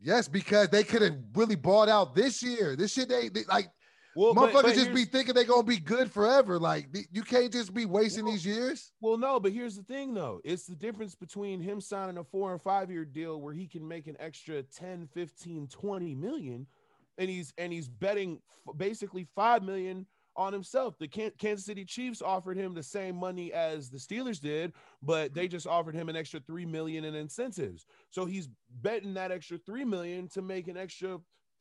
Yes, 0.00 0.28
because 0.28 0.68
they 0.68 0.84
could 0.84 1.02
have 1.02 1.16
really 1.34 1.56
bought 1.56 1.88
out 1.88 2.14
this 2.14 2.40
year. 2.40 2.76
This 2.76 2.92
shit, 2.92 3.08
they, 3.08 3.28
they 3.28 3.42
like 3.48 3.68
Well, 4.18 4.34
motherfuckers 4.34 4.62
but 4.62 4.74
just 4.74 4.94
be 4.94 5.04
thinking 5.04 5.32
they're 5.32 5.44
gonna 5.44 5.62
be 5.62 5.78
good 5.78 6.10
forever. 6.10 6.58
Like 6.58 6.88
you 7.12 7.22
can't 7.22 7.52
just 7.52 7.72
be 7.72 7.84
wasting 7.84 8.24
Well, 8.24 8.32
these 8.32 8.44
years. 8.44 8.90
Well, 9.00 9.16
no, 9.16 9.38
but 9.38 9.52
here's 9.52 9.76
the 9.76 9.84
thing 9.84 10.12
though. 10.12 10.40
It's 10.42 10.66
the 10.66 10.74
difference 10.74 11.14
between 11.14 11.60
him 11.60 11.80
signing 11.80 12.18
a 12.18 12.24
four 12.24 12.50
and 12.50 12.60
five 12.60 12.90
year 12.90 13.04
deal 13.04 13.40
where 13.40 13.54
he 13.54 13.68
can 13.68 13.86
make 13.86 14.08
an 14.08 14.16
extra 14.18 14.64
10, 14.64 15.06
15, 15.14 15.68
20 15.68 16.14
million 16.16 16.66
and 17.16 17.30
he's 17.30 17.52
and 17.58 17.72
he's 17.72 17.88
betting 17.88 18.40
basically 18.76 19.28
5 19.36 19.62
million 19.62 20.04
on 20.34 20.52
himself. 20.52 20.98
The 20.98 21.06
Kan- 21.06 21.32
Kansas 21.38 21.66
City 21.66 21.84
Chiefs 21.84 22.20
offered 22.20 22.56
him 22.56 22.74
the 22.74 22.82
same 22.82 23.14
money 23.14 23.52
as 23.52 23.88
the 23.88 23.98
Steelers 23.98 24.40
did, 24.40 24.72
but 25.00 25.32
they 25.32 25.46
just 25.46 25.68
offered 25.68 25.94
him 25.94 26.08
an 26.08 26.16
extra 26.16 26.40
3 26.40 26.66
million 26.66 27.04
in 27.04 27.14
incentives. 27.14 27.86
So 28.10 28.26
he's 28.26 28.48
betting 28.82 29.14
that 29.14 29.30
extra 29.30 29.58
3 29.58 29.84
million 29.84 30.28
to 30.30 30.42
make 30.42 30.66
an 30.66 30.76
extra 30.76 31.20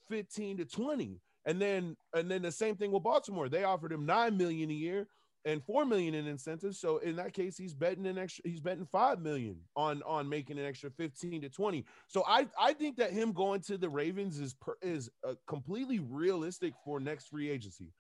15 0.10 0.58
to 0.58 0.66
20. 0.66 1.22
And 1.48 1.60
then 1.60 1.96
and 2.14 2.30
then 2.30 2.44
the 2.44 2.52
same 2.52 2.76
thing 2.76 2.92
with 2.92 3.04
Baltimore. 3.04 3.50
They 3.50 3.64
offered 3.64 3.92
him 3.92 4.06
9 4.06 4.38
million 4.38 4.70
a 4.70 4.74
year 4.74 5.08
and 5.48 5.64
four 5.64 5.86
million 5.86 6.14
in 6.14 6.28
incentives. 6.28 6.80
So 6.80 6.98
in 6.98 7.16
that 7.16 7.34
case, 7.34 7.58
he's 7.58 7.74
betting 7.74 8.06
an 8.06 8.18
extra. 8.18 8.44
He's 8.46 8.60
betting 8.60 8.86
five 8.92 9.22
million 9.22 9.58
on 9.78 10.04
on 10.04 10.28
making 10.28 10.60
an 10.60 10.66
extra 10.66 10.92
fifteen 10.92 11.42
to 11.42 11.50
twenty. 11.50 11.86
So 12.08 12.24
I 12.28 12.48
I 12.60 12.74
think 12.74 12.98
that 12.98 13.14
him 13.14 13.32
going 13.32 13.62
to 13.62 13.78
the 13.78 13.90
Ravens 13.90 14.40
is 14.40 14.54
per, 14.56 14.76
is 14.82 15.10
uh, 15.26 15.36
completely 15.48 16.00
realistic 16.00 16.74
for 16.84 17.00
next 17.00 17.30
free 17.30 17.50
agency. 17.50 17.94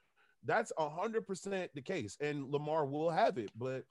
That's 0.43 0.73
a 0.77 0.89
hundred 0.89 1.25
percent 1.25 1.71
the 1.73 1.81
case, 1.81 2.17
and 2.19 2.51
Lamar 2.51 2.85
will 2.85 3.09
have 3.09 3.37
it. 3.37 3.49
But 3.55 3.83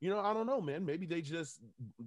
you 0.00 0.08
know, 0.08 0.20
I 0.20 0.32
don't 0.32 0.46
know, 0.46 0.60
man. 0.60 0.84
Maybe 0.84 1.06
they 1.06 1.20
just 1.20 1.60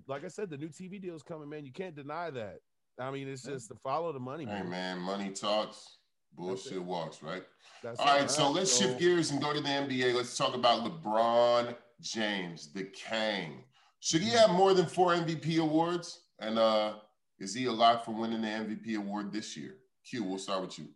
like 0.08 0.24
I 0.24 0.30
said, 0.30 0.50
the 0.50 0.58
new 0.58 0.70
TV 0.70 1.02
deal 1.02 1.16
is 1.16 1.24
coming, 1.24 1.50
man. 1.50 1.66
You 1.66 1.74
can't 1.74 1.96
deny 1.96 2.30
that. 2.30 2.60
I 3.00 3.12
mean, 3.12 3.28
it's 3.28 3.44
just 3.44 3.68
to 3.68 3.76
follow 3.84 4.12
the 4.12 4.20
money, 4.20 4.46
Hey 4.46 4.64
man. 4.64 5.00
money 5.00 5.32
talks, 5.32 5.97
bullshit 6.38 6.82
walks, 6.82 7.22
right? 7.22 7.44
That's 7.84 8.00
All 8.00 8.08
it. 8.16 8.20
right, 8.22 8.32
so 8.32 8.50
let's 8.52 8.78
shift 8.78 9.00
gears 9.00 9.32
and 9.32 9.42
go 9.42 9.54
to 9.54 9.60
the 9.60 9.68
NBA. 9.68 10.14
Let's 10.14 10.38
talk 10.38 10.56
about 10.56 10.84
LeBron 10.84 11.76
James, 12.02 12.72
the 12.72 12.84
King. 12.84 13.64
Should 14.00 14.22
he 14.22 14.30
have 14.30 14.52
more 14.52 14.74
than 14.74 14.86
four 14.86 15.14
MVP 15.14 15.60
awards? 15.60 16.22
And 16.40 16.60
uh 16.60 16.96
is 17.40 17.54
he 17.54 17.66
a 17.66 17.72
lock 17.72 18.04
for 18.04 18.12
winning 18.12 18.42
the 18.42 18.48
MVP 18.48 18.98
award 18.98 19.32
this 19.32 19.56
year? 19.56 19.76
Q, 20.04 20.24
we'll 20.24 20.40
start 20.40 20.62
with 20.62 20.80
you. 20.80 20.88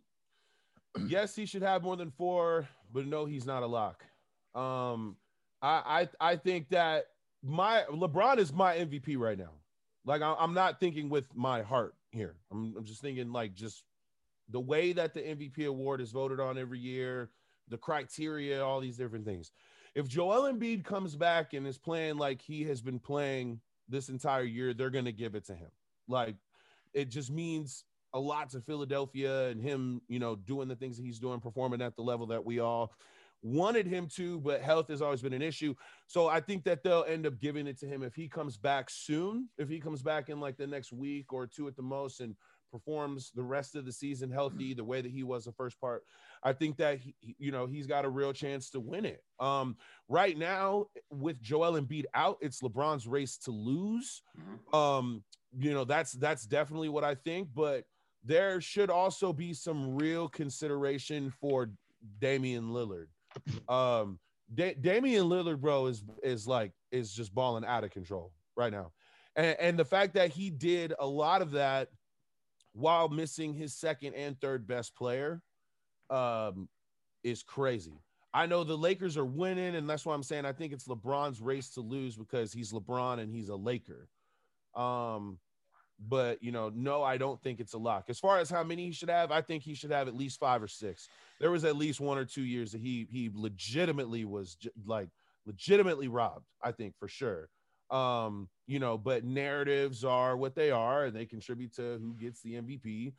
yes, 1.06 1.36
he 1.36 1.46
should 1.46 1.62
have 1.62 1.82
more 1.82 1.96
than 1.96 2.10
four, 2.10 2.68
but 2.92 3.06
no, 3.06 3.26
he's 3.26 3.46
not 3.46 3.62
a 3.62 3.66
lock. 3.66 4.04
Um, 4.54 5.16
I 5.60 6.08
I 6.20 6.32
I 6.32 6.36
think 6.36 6.68
that 6.70 7.06
my 7.42 7.84
LeBron 7.90 8.38
is 8.38 8.52
my 8.52 8.76
MVP 8.76 9.18
right 9.18 9.38
now. 9.38 9.52
Like 10.04 10.22
I, 10.22 10.34
I'm 10.38 10.54
not 10.54 10.80
thinking 10.80 11.08
with 11.08 11.34
my 11.34 11.62
heart 11.62 11.94
here. 12.10 12.36
I'm, 12.50 12.74
I'm 12.76 12.84
just 12.84 13.00
thinking 13.00 13.32
like 13.32 13.54
just 13.54 13.84
the 14.52 14.60
way 14.60 14.92
that 14.92 15.14
the 15.14 15.20
MVP 15.20 15.66
award 15.66 16.00
is 16.00 16.12
voted 16.12 16.40
on 16.40 16.58
every 16.58 16.78
year, 16.78 17.30
the 17.68 17.78
criteria, 17.78 18.64
all 18.64 18.80
these 18.80 18.96
different 18.96 19.24
things. 19.24 19.50
If 19.94 20.08
Joel 20.08 20.52
Embiid 20.52 20.84
comes 20.84 21.16
back 21.16 21.52
and 21.52 21.66
is 21.66 21.78
playing 21.78 22.16
like 22.16 22.40
he 22.40 22.64
has 22.64 22.80
been 22.80 22.98
playing 22.98 23.60
this 23.88 24.08
entire 24.08 24.44
year, 24.44 24.72
they're 24.72 24.90
gonna 24.90 25.12
give 25.12 25.34
it 25.34 25.46
to 25.46 25.54
him. 25.54 25.70
Like 26.08 26.36
it 26.94 27.08
just 27.08 27.30
means 27.30 27.84
a 28.14 28.20
lot 28.20 28.50
to 28.50 28.60
Philadelphia 28.60 29.48
and 29.48 29.60
him, 29.60 30.02
you 30.08 30.18
know, 30.18 30.36
doing 30.36 30.68
the 30.68 30.76
things 30.76 30.96
that 30.96 31.04
he's 31.04 31.18
doing, 31.18 31.40
performing 31.40 31.80
at 31.80 31.96
the 31.96 32.02
level 32.02 32.26
that 32.26 32.44
we 32.44 32.60
all 32.60 32.92
wanted 33.42 33.86
him 33.86 34.06
to, 34.06 34.40
but 34.40 34.60
health 34.60 34.88
has 34.88 35.02
always 35.02 35.22
been 35.22 35.32
an 35.32 35.42
issue. 35.42 35.74
So 36.06 36.28
I 36.28 36.40
think 36.40 36.64
that 36.64 36.82
they'll 36.82 37.04
end 37.08 37.26
up 37.26 37.40
giving 37.40 37.66
it 37.66 37.78
to 37.80 37.86
him 37.86 38.02
if 38.02 38.14
he 38.14 38.28
comes 38.28 38.56
back 38.56 38.88
soon. 38.88 39.48
If 39.58 39.68
he 39.68 39.80
comes 39.80 40.02
back 40.02 40.28
in 40.28 40.40
like 40.40 40.56
the 40.56 40.66
next 40.66 40.92
week 40.92 41.32
or 41.32 41.46
two 41.46 41.66
at 41.68 41.76
the 41.76 41.82
most, 41.82 42.20
and 42.20 42.36
performs 42.72 43.30
the 43.34 43.42
rest 43.42 43.76
of 43.76 43.84
the 43.84 43.92
season 43.92 44.30
healthy 44.30 44.74
the 44.74 44.82
way 44.82 45.00
that 45.00 45.10
he 45.10 45.22
was 45.22 45.44
the 45.44 45.52
first 45.52 45.80
part 45.80 46.02
i 46.42 46.52
think 46.52 46.76
that 46.76 46.98
he, 46.98 47.14
you 47.38 47.52
know 47.52 47.66
he's 47.66 47.86
got 47.86 48.04
a 48.04 48.08
real 48.08 48.32
chance 48.32 48.70
to 48.70 48.80
win 48.80 49.04
it 49.04 49.22
um 49.38 49.76
right 50.08 50.38
now 50.38 50.86
with 51.10 51.40
joel 51.42 51.80
Embiid 51.80 52.04
out 52.14 52.38
it's 52.40 52.62
lebron's 52.62 53.06
race 53.06 53.36
to 53.36 53.50
lose 53.50 54.22
mm-hmm. 54.38 54.74
um 54.74 55.22
you 55.56 55.72
know 55.74 55.84
that's 55.84 56.12
that's 56.12 56.46
definitely 56.46 56.88
what 56.88 57.04
i 57.04 57.14
think 57.14 57.48
but 57.54 57.84
there 58.24 58.60
should 58.60 58.90
also 58.90 59.32
be 59.32 59.52
some 59.52 59.96
real 59.96 60.28
consideration 60.28 61.30
for 61.30 61.70
Damian 62.20 62.70
Lillard. 62.70 63.06
Um, 63.68 64.18
da- 64.54 64.74
Damian 64.74 65.26
Lillard, 65.26 65.60
bro, 65.60 65.86
is 65.86 66.04
is 66.22 66.46
like 66.46 66.72
is 66.90 67.12
just 67.12 67.34
balling 67.34 67.64
out 67.64 67.84
of 67.84 67.90
control 67.90 68.32
right 68.56 68.72
now, 68.72 68.92
and, 69.36 69.56
and 69.58 69.78
the 69.78 69.84
fact 69.84 70.14
that 70.14 70.30
he 70.30 70.50
did 70.50 70.92
a 70.98 71.06
lot 71.06 71.42
of 71.42 71.52
that 71.52 71.88
while 72.72 73.08
missing 73.08 73.54
his 73.54 73.74
second 73.74 74.14
and 74.14 74.40
third 74.40 74.66
best 74.66 74.94
player 74.96 75.42
um, 76.10 76.68
is 77.22 77.42
crazy. 77.42 78.00
I 78.34 78.46
know 78.46 78.64
the 78.64 78.76
Lakers 78.76 79.18
are 79.18 79.26
winning, 79.26 79.74
and 79.76 79.88
that's 79.88 80.06
why 80.06 80.14
I'm 80.14 80.22
saying 80.22 80.46
I 80.46 80.52
think 80.52 80.72
it's 80.72 80.88
LeBron's 80.88 81.42
race 81.42 81.68
to 81.70 81.80
lose 81.80 82.16
because 82.16 82.52
he's 82.52 82.72
LeBron 82.72 83.18
and 83.18 83.30
he's 83.30 83.50
a 83.50 83.56
Laker. 83.56 84.08
Um, 84.74 85.38
but 86.08 86.42
you 86.42 86.50
know, 86.50 86.70
no, 86.74 87.02
I 87.02 87.16
don't 87.18 87.40
think 87.42 87.60
it's 87.60 87.74
a 87.74 87.78
lock. 87.78 88.04
As 88.08 88.18
far 88.18 88.38
as 88.38 88.50
how 88.50 88.64
many 88.64 88.86
he 88.86 88.92
should 88.92 89.10
have, 89.10 89.30
I 89.30 89.42
think 89.42 89.62
he 89.62 89.74
should 89.74 89.90
have 89.90 90.08
at 90.08 90.16
least 90.16 90.40
five 90.40 90.62
or 90.62 90.68
six. 90.68 91.08
There 91.40 91.50
was 91.50 91.64
at 91.64 91.76
least 91.76 92.00
one 92.00 92.18
or 92.18 92.24
two 92.24 92.42
years 92.42 92.72
that 92.72 92.80
he 92.80 93.06
he 93.10 93.30
legitimately 93.32 94.24
was 94.24 94.56
like 94.86 95.10
legitimately 95.46 96.08
robbed. 96.08 96.46
I 96.62 96.72
think 96.72 96.94
for 96.98 97.08
sure. 97.08 97.48
Um, 97.92 98.48
you 98.66 98.78
know, 98.78 98.96
but 98.96 99.24
narratives 99.24 100.04
are 100.04 100.36
what 100.36 100.54
they 100.54 100.70
are, 100.70 101.04
and 101.04 101.14
they 101.14 101.26
contribute 101.26 101.74
to 101.76 101.98
who 102.00 102.14
gets 102.18 102.40
the 102.40 102.54
MVP. 102.54 103.12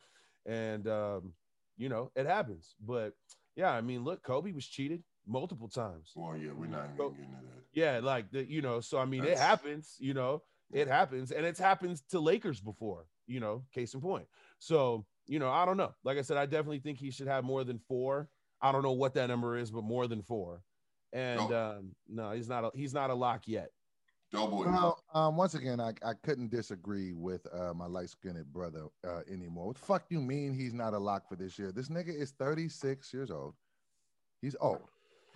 And 0.46 0.88
um, 0.88 1.32
you 1.76 1.88
know, 1.88 2.10
it 2.16 2.26
happens. 2.26 2.74
But 2.84 3.12
yeah, 3.56 3.70
I 3.70 3.80
mean, 3.80 4.04
look, 4.04 4.22
Kobe 4.22 4.52
was 4.52 4.66
cheated 4.66 5.02
multiple 5.26 5.68
times. 5.68 6.12
Well, 6.14 6.36
yeah, 6.36 6.50
we're 6.56 6.66
not 6.66 6.84
even 6.84 6.96
so, 6.96 7.10
getting 7.10 7.24
into 7.26 7.46
that. 7.46 7.62
Yeah, 7.72 8.00
like 8.02 8.30
the, 8.30 8.48
you 8.48 8.62
know, 8.62 8.80
so 8.80 8.98
I 8.98 9.04
mean, 9.04 9.22
That's... 9.22 9.40
it 9.40 9.42
happens. 9.42 9.96
You 9.98 10.14
know, 10.14 10.42
it 10.72 10.88
happens, 10.88 11.30
and 11.30 11.46
it's 11.46 11.60
happened 11.60 12.00
to 12.10 12.20
Lakers 12.20 12.60
before. 12.60 13.06
You 13.26 13.40
know, 13.40 13.62
case 13.72 13.94
in 13.94 14.00
point. 14.00 14.26
So 14.58 15.06
you 15.26 15.38
know, 15.38 15.50
I 15.50 15.64
don't 15.64 15.76
know. 15.76 15.94
Like 16.04 16.18
I 16.18 16.22
said, 16.22 16.36
I 16.36 16.46
definitely 16.46 16.80
think 16.80 16.98
he 16.98 17.10
should 17.10 17.28
have 17.28 17.44
more 17.44 17.64
than 17.64 17.78
four. 17.88 18.28
I 18.60 18.72
don't 18.72 18.82
know 18.82 18.92
what 18.92 19.14
that 19.14 19.28
number 19.28 19.56
is, 19.56 19.70
but 19.70 19.84
more 19.84 20.06
than 20.06 20.22
four. 20.22 20.62
And 21.12 21.38
no, 21.48 21.76
um, 21.78 21.90
no 22.08 22.32
he's 22.32 22.48
not. 22.48 22.64
A, 22.64 22.70
he's 22.74 22.94
not 22.94 23.10
a 23.10 23.14
lock 23.14 23.42
yet. 23.46 23.70
Double. 24.34 24.64
Well, 24.64 25.02
um, 25.14 25.36
once 25.36 25.54
again, 25.54 25.80
I, 25.80 25.92
I 26.04 26.14
couldn't 26.24 26.50
disagree 26.50 27.12
with 27.12 27.46
uh, 27.52 27.72
my 27.72 27.86
light 27.86 28.10
skinned 28.10 28.44
brother 28.52 28.86
uh, 29.06 29.20
anymore. 29.30 29.68
What 29.68 29.76
the 29.76 29.82
fuck 29.82 30.04
you 30.08 30.20
mean 30.20 30.54
he's 30.54 30.74
not 30.74 30.92
a 30.92 30.98
lock 30.98 31.28
for 31.28 31.36
this 31.36 31.56
year? 31.56 31.70
This 31.70 31.88
nigga 31.88 32.08
is 32.08 32.32
36 32.32 33.14
years 33.14 33.30
old. 33.30 33.54
He's 34.42 34.56
old. 34.60 34.80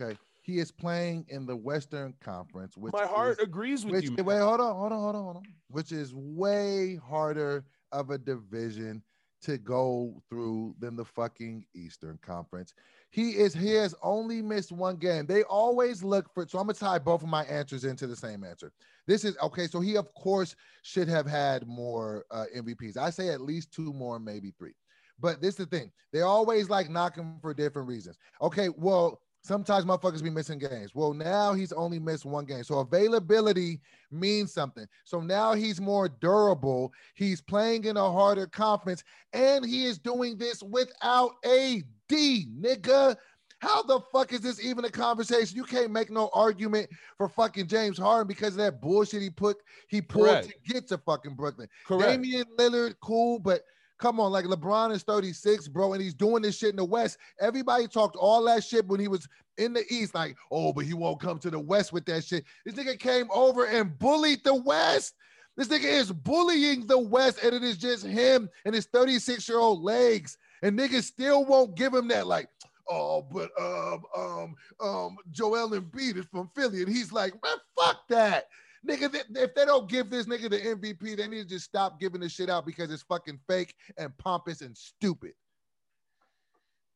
Okay. 0.00 0.18
He 0.42 0.58
is 0.58 0.72
playing 0.72 1.26
in 1.28 1.46
the 1.46 1.54
Western 1.54 2.14
Conference, 2.20 2.76
which 2.76 2.92
my 2.92 3.06
heart 3.06 3.38
is, 3.38 3.38
agrees 3.38 3.84
with 3.84 3.94
which, 3.94 4.04
you. 4.06 4.16
Man. 4.16 4.26
Wait, 4.26 4.40
hold 4.40 4.60
on, 4.60 4.74
hold 4.74 4.92
on, 4.92 4.98
hold 4.98 5.16
on, 5.16 5.24
hold 5.24 5.36
on. 5.36 5.42
Which 5.68 5.92
is 5.92 6.12
way 6.14 6.96
harder 6.96 7.64
of 7.92 8.10
a 8.10 8.18
division 8.18 9.02
to 9.42 9.58
go 9.58 10.20
through 10.28 10.74
than 10.80 10.96
the 10.96 11.04
fucking 11.04 11.64
Eastern 11.74 12.18
Conference. 12.22 12.74
He 13.10 13.30
is 13.30 13.54
he 13.54 13.72
has 13.74 13.94
only 14.02 14.42
missed 14.42 14.70
one 14.70 14.96
game. 14.96 15.26
They 15.26 15.42
always 15.44 16.02
look 16.02 16.32
for 16.34 16.46
so 16.46 16.58
I'm 16.58 16.66
gonna 16.66 16.74
tie 16.74 16.98
both 16.98 17.22
of 17.22 17.28
my 17.28 17.44
answers 17.44 17.84
into 17.84 18.06
the 18.06 18.16
same 18.16 18.44
answer. 18.44 18.70
This 19.06 19.24
is 19.24 19.36
okay. 19.42 19.66
So 19.66 19.80
he 19.80 19.96
of 19.96 20.12
course 20.14 20.54
should 20.82 21.08
have 21.08 21.26
had 21.26 21.66
more 21.66 22.24
uh, 22.30 22.44
MVPs. 22.54 22.96
I 22.96 23.10
say 23.10 23.30
at 23.30 23.40
least 23.40 23.72
two 23.72 23.92
more, 23.92 24.18
maybe 24.18 24.52
three. 24.58 24.74
But 25.20 25.40
this 25.40 25.58
is 25.58 25.66
the 25.66 25.66
thing. 25.66 25.90
They 26.12 26.20
always 26.20 26.70
like 26.70 26.90
knocking 26.90 27.38
for 27.40 27.52
different 27.54 27.88
reasons. 27.88 28.18
Okay, 28.40 28.68
well, 28.68 29.20
sometimes 29.48 29.84
motherfuckers 29.84 30.22
be 30.22 30.30
missing 30.30 30.58
games. 30.58 30.94
Well, 30.94 31.14
now 31.14 31.54
he's 31.54 31.72
only 31.72 31.98
missed 31.98 32.26
one 32.26 32.44
game. 32.44 32.62
So 32.62 32.78
availability 32.80 33.80
means 34.12 34.52
something. 34.52 34.86
So 35.04 35.20
now 35.20 35.54
he's 35.54 35.80
more 35.80 36.08
durable. 36.08 36.92
He's 37.14 37.40
playing 37.40 37.84
in 37.84 37.96
a 37.96 38.12
harder 38.12 38.46
conference, 38.46 39.02
and 39.32 39.64
he 39.64 39.86
is 39.86 39.98
doing 39.98 40.36
this 40.36 40.62
without 40.62 41.32
AD, 41.44 41.82
nigga. 42.10 43.16
How 43.60 43.82
the 43.82 44.00
fuck 44.12 44.32
is 44.32 44.40
this 44.40 44.64
even 44.64 44.84
a 44.84 44.90
conversation? 44.90 45.56
You 45.56 45.64
can't 45.64 45.90
make 45.90 46.10
no 46.10 46.30
argument 46.32 46.88
for 47.16 47.28
fucking 47.28 47.66
James 47.66 47.98
Harden 47.98 48.28
because 48.28 48.52
of 48.52 48.58
that 48.58 48.80
bullshit 48.80 49.20
he 49.20 49.30
put 49.30 49.56
he 49.88 50.00
pulled 50.00 50.26
Correct. 50.28 50.48
to 50.48 50.72
get 50.72 50.86
to 50.88 50.98
fucking 50.98 51.34
Brooklyn. 51.34 51.68
Correct. 51.84 52.22
Damian 52.22 52.44
Lillard, 52.56 52.94
cool, 53.02 53.40
but 53.40 53.62
Come 53.98 54.20
on, 54.20 54.30
like 54.30 54.44
LeBron 54.44 54.92
is 54.92 55.02
36, 55.02 55.68
bro, 55.68 55.92
and 55.92 56.02
he's 56.02 56.14
doing 56.14 56.42
this 56.42 56.56
shit 56.56 56.70
in 56.70 56.76
the 56.76 56.84
West. 56.84 57.18
Everybody 57.40 57.88
talked 57.88 58.16
all 58.16 58.44
that 58.44 58.62
shit 58.62 58.86
when 58.86 59.00
he 59.00 59.08
was 59.08 59.26
in 59.56 59.72
the 59.72 59.84
East, 59.90 60.14
like, 60.14 60.36
oh, 60.52 60.72
but 60.72 60.84
he 60.84 60.94
won't 60.94 61.20
come 61.20 61.38
to 61.40 61.50
the 61.50 61.58
West 61.58 61.92
with 61.92 62.06
that 62.06 62.24
shit. 62.24 62.44
This 62.64 62.74
nigga 62.74 62.98
came 62.98 63.28
over 63.32 63.66
and 63.66 63.98
bullied 63.98 64.44
the 64.44 64.54
West. 64.54 65.14
This 65.56 65.66
nigga 65.66 65.84
is 65.84 66.12
bullying 66.12 66.86
the 66.86 66.98
West, 66.98 67.40
and 67.42 67.52
it 67.52 67.64
is 67.64 67.76
just 67.76 68.06
him 68.06 68.48
and 68.64 68.74
his 68.74 68.86
36 68.86 69.48
year 69.48 69.58
old 69.58 69.82
legs. 69.82 70.38
And 70.62 70.78
niggas 70.78 71.02
still 71.02 71.44
won't 71.44 71.76
give 71.76 71.92
him 71.92 72.06
that, 72.08 72.28
like, 72.28 72.48
oh, 72.88 73.22
but 73.22 73.50
um, 73.60 74.02
um, 74.16 74.54
um, 74.80 75.16
Joel 75.32 75.70
Embiid 75.70 76.16
is 76.16 76.26
from 76.26 76.50
Philly, 76.54 76.82
and 76.82 76.88
he's 76.88 77.12
like, 77.12 77.32
man, 77.42 77.56
fuck 77.76 78.06
that. 78.08 78.46
Nigga, 78.86 79.14
if 79.36 79.54
they 79.54 79.64
don't 79.64 79.88
give 79.88 80.10
this 80.10 80.26
nigga 80.26 80.50
the 80.50 80.58
MVP, 80.58 81.16
they 81.16 81.26
need 81.26 81.42
to 81.42 81.48
just 81.48 81.64
stop 81.64 81.98
giving 81.98 82.20
this 82.20 82.32
shit 82.32 82.48
out 82.48 82.64
because 82.66 82.90
it's 82.90 83.02
fucking 83.02 83.38
fake 83.48 83.74
and 83.96 84.16
pompous 84.18 84.60
and 84.60 84.76
stupid. 84.76 85.32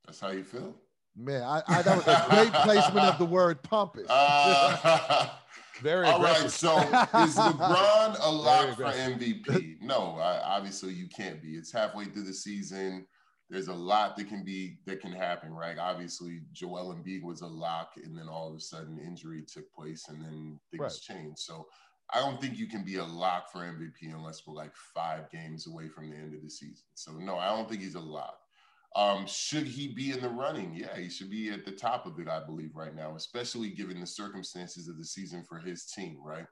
That's 0.07 0.21
how 0.21 0.31
you 0.31 0.45
feel? 0.45 0.75
Man, 1.17 1.43
I, 1.43 1.63
I 1.69 1.83
that 1.83 1.97
was 1.97 2.07
a 2.07 2.27
great 2.31 2.53
placement 2.53 3.07
of 3.07 3.19
the 3.19 3.25
word 3.25 3.63
pompous. 3.63 4.07
Uh, 4.09 5.29
Very 5.81 6.07
All 6.07 6.17
aggressive. 6.17 6.45
right, 6.45 6.51
so 6.51 6.79
is 7.25 7.37
LeBron 7.37 8.17
a 8.21 8.31
lock 8.31 8.77
for 8.77 8.85
MVP? 8.85 9.81
No, 9.81 10.17
I, 10.17 10.41
obviously 10.45 10.93
you 10.93 11.09
can't 11.09 11.43
be. 11.43 11.51
It's 11.51 11.73
halfway 11.73 12.05
through 12.05 12.25
the 12.25 12.33
season 12.33 13.07
there's 13.53 13.69
a 13.69 13.75
lot 13.75 14.17
that 14.17 14.29
can 14.29 14.43
be 14.43 14.79
that 14.87 15.03
can 15.03 15.13
happen, 15.13 15.53
right? 15.53 15.79
Obviously, 15.79 16.41
Joel 16.53 16.95
Embiid 16.95 17.23
was 17.23 17.43
a 17.43 17.47
lock, 17.47 17.93
and 18.03 18.17
then 18.17 18.27
all 18.27 18.49
of 18.49 18.57
a 18.57 18.61
sudden 18.61 18.99
injury 18.99 19.43
took 19.43 19.71
place, 19.75 20.07
and 20.09 20.25
then 20.25 20.59
things 20.71 20.81
right. 20.81 21.17
changed. 21.17 21.41
So 21.41 21.67
I 22.15 22.21
don't 22.21 22.41
think 22.41 22.57
you 22.57 22.67
can 22.67 22.83
be 22.83 22.97
a 22.97 23.05
lock 23.05 23.53
for 23.53 23.59
MVP 23.59 24.15
unless 24.15 24.47
we're 24.47 24.55
like 24.55 24.75
five 24.95 25.31
games 25.31 25.67
away 25.67 25.89
from 25.89 26.09
the 26.09 26.17
end 26.17 26.35
of 26.35 26.43
the 26.43 26.49
season. 26.49 26.87
So 26.95 27.13
no, 27.13 27.37
I 27.37 27.55
don't 27.55 27.69
think 27.69 27.83
he's 27.83 27.95
a 27.95 28.01
lock. 28.01 28.39
Um, 28.97 29.27
should 29.27 29.67
he 29.67 29.89
be 29.89 30.13
in 30.13 30.23
the 30.23 30.31
running? 30.31 30.75
Yeah, 30.75 30.97
he 30.97 31.11
should 31.11 31.31
be 31.31 31.51
at 31.51 31.67
the 31.67 31.73
top 31.73 32.07
of 32.07 32.19
it, 32.19 32.29
I 32.29 32.43
believe, 32.45 32.75
right 32.75 32.95
now, 32.95 33.17
especially 33.17 33.69
given 33.69 34.01
the 34.01 34.07
circumstances 34.07 34.89
of 34.89 34.97
the 34.97 35.05
season 35.05 35.45
for 35.47 35.59
his 35.59 35.85
team, 35.85 36.17
right? 36.25 36.47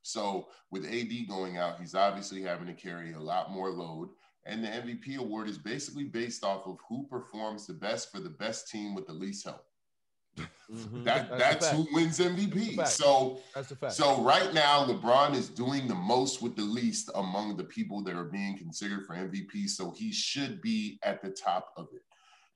So 0.00 0.46
with 0.70 0.86
AD 0.86 1.28
going 1.28 1.58
out, 1.58 1.80
he's 1.80 1.94
obviously 1.94 2.40
having 2.40 2.66
to 2.68 2.72
carry 2.72 3.12
a 3.12 3.20
lot 3.20 3.50
more 3.50 3.70
load. 3.70 4.08
And 4.46 4.62
the 4.62 4.68
MVP 4.68 5.18
award 5.18 5.48
is 5.48 5.58
basically 5.58 6.04
based 6.04 6.44
off 6.44 6.66
of 6.66 6.78
who 6.88 7.06
performs 7.08 7.66
the 7.66 7.74
best 7.74 8.12
for 8.12 8.20
the 8.20 8.30
best 8.30 8.68
team 8.70 8.94
with 8.94 9.06
the 9.06 9.12
least 9.12 9.44
help. 9.44 9.64
Mm-hmm. 10.72 11.04
That 11.04 11.30
that's, 11.30 11.66
that's 11.66 11.70
who 11.70 11.86
wins 11.92 12.18
MVP. 12.18 12.86
So 12.86 13.40
that's 13.54 13.72
fact. 13.72 13.94
So 13.94 14.22
right 14.22 14.52
now, 14.52 14.84
LeBron 14.84 15.34
is 15.34 15.48
doing 15.48 15.88
the 15.88 15.94
most 15.94 16.42
with 16.42 16.56
the 16.56 16.62
least 16.62 17.10
among 17.14 17.56
the 17.56 17.64
people 17.64 18.02
that 18.04 18.14
are 18.14 18.24
being 18.24 18.56
considered 18.56 19.06
for 19.06 19.14
MVP. 19.14 19.68
So 19.68 19.92
he 19.96 20.12
should 20.12 20.60
be 20.60 20.98
at 21.02 21.22
the 21.22 21.30
top 21.30 21.72
of 21.76 21.88
it. 21.94 22.02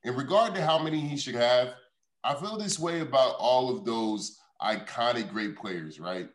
In 0.07 0.15
regard 0.15 0.55
to 0.55 0.61
how 0.61 0.79
many 0.79 0.99
he 0.99 1.17
should 1.17 1.35
have, 1.35 1.73
I 2.23 2.35
feel 2.35 2.57
this 2.57 2.79
way 2.79 3.01
about 3.01 3.35
all 3.37 3.75
of 3.75 3.85
those 3.85 4.37
iconic 4.61 5.29
great 5.29 5.55
players, 5.55 5.99
right? 5.99 6.29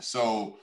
So 0.00 0.58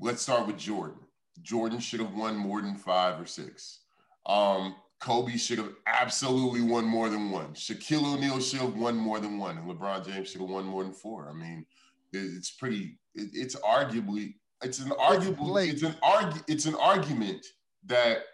let's 0.00 0.22
start 0.22 0.46
with 0.46 0.58
Jordan. 0.58 0.98
Jordan 1.42 1.78
should 1.78 2.00
have 2.00 2.14
won 2.14 2.36
more 2.36 2.60
than 2.60 2.76
five 2.76 3.20
or 3.20 3.26
six. 3.26 3.80
Um, 4.26 4.74
Kobe 5.00 5.36
should 5.36 5.58
have 5.58 5.72
absolutely 5.86 6.60
won 6.60 6.84
more 6.84 7.08
than 7.08 7.30
one. 7.30 7.54
Shaquille 7.54 8.14
O'Neal 8.14 8.38
should 8.40 8.60
have 8.60 8.76
won 8.76 8.96
more 8.96 9.18
than 9.18 9.38
one, 9.38 9.56
and 9.56 9.68
LeBron 9.68 10.06
James 10.06 10.30
should 10.30 10.42
have 10.42 10.50
won 10.50 10.66
more 10.66 10.82
than 10.82 10.92
four. 10.92 11.28
I 11.30 11.32
mean, 11.32 11.64
it's 12.12 12.50
pretty. 12.50 12.98
it's 13.14 13.56
arguably. 13.56 14.34
It's 14.62 14.78
an 14.78 14.92
arguable. 14.98 15.56
It's 15.56 15.82
an 15.82 15.94
argu, 16.04 16.42
It's 16.48 16.66
an 16.66 16.74
argument 16.74 17.46
that 17.86 18.24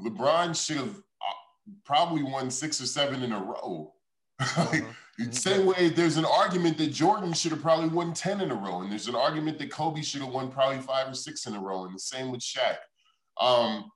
LeBron 0.00 0.56
should 0.56 0.78
have 0.78 0.96
uh, 0.96 1.72
probably 1.84 2.22
won 2.22 2.50
six 2.50 2.80
or 2.80 2.86
seven 2.86 3.22
in 3.22 3.32
a 3.32 3.38
row. 3.38 3.92
uh-huh. 4.40 4.80
Mm-hmm. 5.20 5.32
Same 5.32 5.66
way, 5.66 5.88
there's 5.90 6.16
an 6.16 6.24
argument 6.24 6.76
that 6.78 6.92
Jordan 6.92 7.32
should 7.32 7.52
have 7.52 7.62
probably 7.62 7.88
won 7.88 8.12
10 8.12 8.40
in 8.40 8.50
a 8.50 8.54
row. 8.54 8.80
And 8.80 8.90
there's 8.90 9.06
an 9.06 9.14
argument 9.14 9.58
that 9.58 9.70
Kobe 9.70 10.02
should 10.02 10.22
have 10.22 10.32
won 10.32 10.50
probably 10.50 10.78
five 10.78 11.08
or 11.08 11.14
six 11.14 11.46
in 11.46 11.54
a 11.54 11.60
row. 11.60 11.84
And 11.84 11.94
the 11.94 12.00
same 12.00 12.32
with 12.32 12.40
Shaq. 12.40 12.76
Um, 13.40 13.90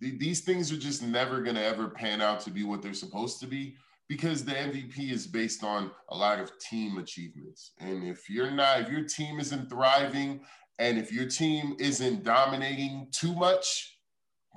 th- 0.00 0.18
these 0.18 0.40
things 0.40 0.70
are 0.70 0.76
just 0.76 1.02
never 1.02 1.40
going 1.40 1.56
to 1.56 1.64
ever 1.64 1.88
pan 1.88 2.20
out 2.20 2.40
to 2.40 2.50
be 2.50 2.64
what 2.64 2.82
they're 2.82 2.92
supposed 2.92 3.40
to 3.40 3.46
be 3.46 3.76
because 4.08 4.44
the 4.44 4.52
MVP 4.52 5.10
is 5.10 5.26
based 5.26 5.64
on 5.64 5.90
a 6.10 6.16
lot 6.16 6.38
of 6.38 6.58
team 6.58 6.98
achievements. 6.98 7.72
And 7.78 8.04
if 8.04 8.28
you're 8.28 8.50
not, 8.50 8.82
if 8.82 8.90
your 8.90 9.04
team 9.04 9.40
isn't 9.40 9.70
thriving 9.70 10.42
and 10.78 10.98
if 10.98 11.12
your 11.12 11.26
team 11.26 11.76
isn't 11.78 12.24
dominating 12.24 13.08
too 13.10 13.34
much, 13.34 13.96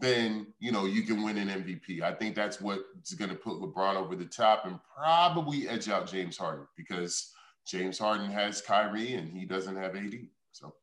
then 0.01 0.47
you 0.60 0.71
know 0.71 0.86
you 0.86 1.03
can 1.03 1.23
win 1.23 1.38
an 1.38 1.47
MVP. 1.47 2.01
I 2.01 2.13
think 2.13 2.36
that's 2.36 2.60
what's 2.60 3.13
going 3.13 3.29
to 3.29 3.36
put 3.36 3.62
LeBron 3.62 3.95
over 3.95 4.15
the 4.15 4.25
top 4.25 4.65
and 4.65 4.79
probably 4.95 5.67
edge 5.67 5.89
out 5.89 6.10
James 6.10 6.38
Harden 6.38 6.67
because 6.75 7.31
James 7.65 7.97
Harden 7.97 8.29
has 8.29 8.62
Kyrie 8.62 9.13
and 9.13 9.31
he 9.31 9.45
doesn't 9.45 9.75
have 9.75 9.95
AD. 9.95 10.13
So 10.51 10.73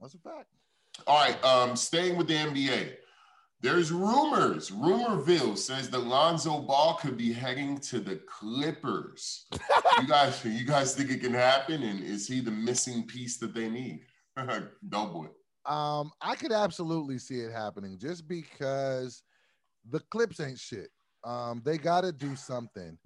that's 0.00 0.14
a 0.14 0.18
fact. 0.18 0.46
All 1.06 1.18
right, 1.18 1.44
um, 1.44 1.74
staying 1.76 2.16
with 2.16 2.28
the 2.28 2.34
NBA. 2.34 2.94
There's 3.60 3.90
rumors. 3.90 4.70
Rumorville 4.70 5.56
says 5.56 5.88
that 5.90 6.00
Lonzo 6.00 6.60
Ball 6.60 6.98
could 7.00 7.16
be 7.16 7.32
heading 7.32 7.78
to 7.78 7.98
the 7.98 8.16
Clippers. 8.26 9.46
you 10.02 10.06
guys, 10.06 10.44
you 10.44 10.66
guys 10.66 10.94
think 10.94 11.10
it 11.10 11.22
can 11.22 11.32
happen? 11.32 11.82
And 11.82 12.04
is 12.04 12.28
he 12.28 12.40
the 12.40 12.50
missing 12.50 13.06
piece 13.06 13.38
that 13.38 13.54
they 13.54 13.70
need? 13.70 14.02
DoBoy. 14.38 15.28
Um, 15.66 16.12
I 16.20 16.34
could 16.34 16.52
absolutely 16.52 17.18
see 17.18 17.40
it 17.40 17.52
happening 17.52 17.98
just 17.98 18.28
because 18.28 19.22
the 19.90 20.00
Clips 20.10 20.40
ain't 20.40 20.58
shit. 20.58 20.88
Um, 21.24 21.62
they 21.64 21.78
got 21.78 22.02
to 22.02 22.12
do 22.12 22.36
something, 22.36 22.98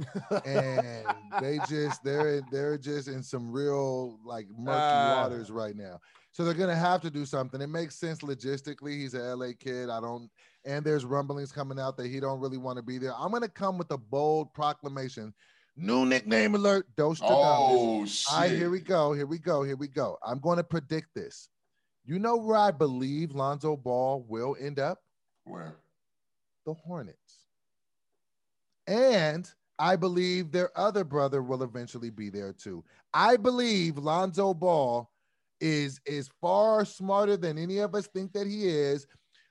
and 0.45 1.07
they 1.41 1.61
just 1.69 2.03
they're 2.03 2.43
they're 2.51 2.77
just 2.77 3.07
in 3.07 3.23
some 3.23 3.53
real 3.53 4.19
like 4.25 4.49
murky 4.59 4.81
uh, 4.81 5.23
waters 5.23 5.53
right 5.53 5.77
now. 5.77 6.01
So 6.33 6.45
they're 6.45 6.55
gonna 6.55 6.75
have 6.75 7.01
to 7.03 7.11
do 7.11 7.25
something. 7.25 7.61
It 7.61 7.69
makes 7.69 7.95
sense 7.95 8.19
logistically. 8.19 8.99
He's 8.99 9.15
a 9.15 9.37
LA 9.37 9.51
kid. 9.59 9.89
I 9.89 10.01
don't, 10.01 10.29
and 10.65 10.85
there's 10.85 11.05
rumblings 11.05 11.53
coming 11.53 11.79
out 11.79 11.97
that 11.99 12.09
he 12.09 12.19
don't 12.19 12.41
really 12.41 12.59
want 12.59 12.77
to 12.79 12.83
be 12.83 12.99
there. 12.99 13.15
I'm 13.17 13.31
gonna 13.31 13.49
come 13.49 13.79
with 13.79 13.91
a 13.93 13.99
bold 13.99 14.53
proclamation. 14.53 15.33
New 15.77 16.05
nickname 16.05 16.57
alert. 16.57 16.87
Dose 16.97 17.21
oh, 17.23 18.05
shit. 18.05 18.35
All 18.35 18.41
right, 18.41 18.51
here 18.51 18.69
we 18.69 18.81
go. 18.81 19.13
Here 19.13 19.27
we 19.27 19.39
go. 19.39 19.63
Here 19.63 19.77
we 19.77 19.87
go. 19.87 20.19
I'm 20.27 20.41
going 20.41 20.57
to 20.57 20.65
predict 20.65 21.15
this. 21.15 21.49
You 22.09 22.19
know 22.19 22.37
where 22.37 22.57
I 22.57 22.71
believe 22.71 23.35
Lonzo 23.35 23.77
Ball 23.77 24.25
will 24.27 24.57
end 24.59 24.79
up? 24.79 25.03
Where? 25.45 25.77
The 26.65 26.73
Hornets. 26.73 27.49
And 28.87 29.47
I 29.79 29.95
believe 29.95 30.51
their 30.51 30.71
other 30.75 31.05
brother 31.05 31.43
will 31.43 31.63
eventually 31.63 32.09
be 32.09 32.31
there 32.31 32.55
too. 32.55 32.83
I 33.13 33.37
believe 33.37 33.99
Lonzo 33.99 34.55
Ball 34.55 35.11
is 35.61 36.01
is 36.07 36.31
far 36.41 36.87
smarter 36.87 37.37
than 37.37 37.59
any 37.59 37.77
of 37.77 37.95
us 37.95 38.07
think 38.07 38.33
that 38.33 38.47
he 38.47 38.69
is. 38.69 39.07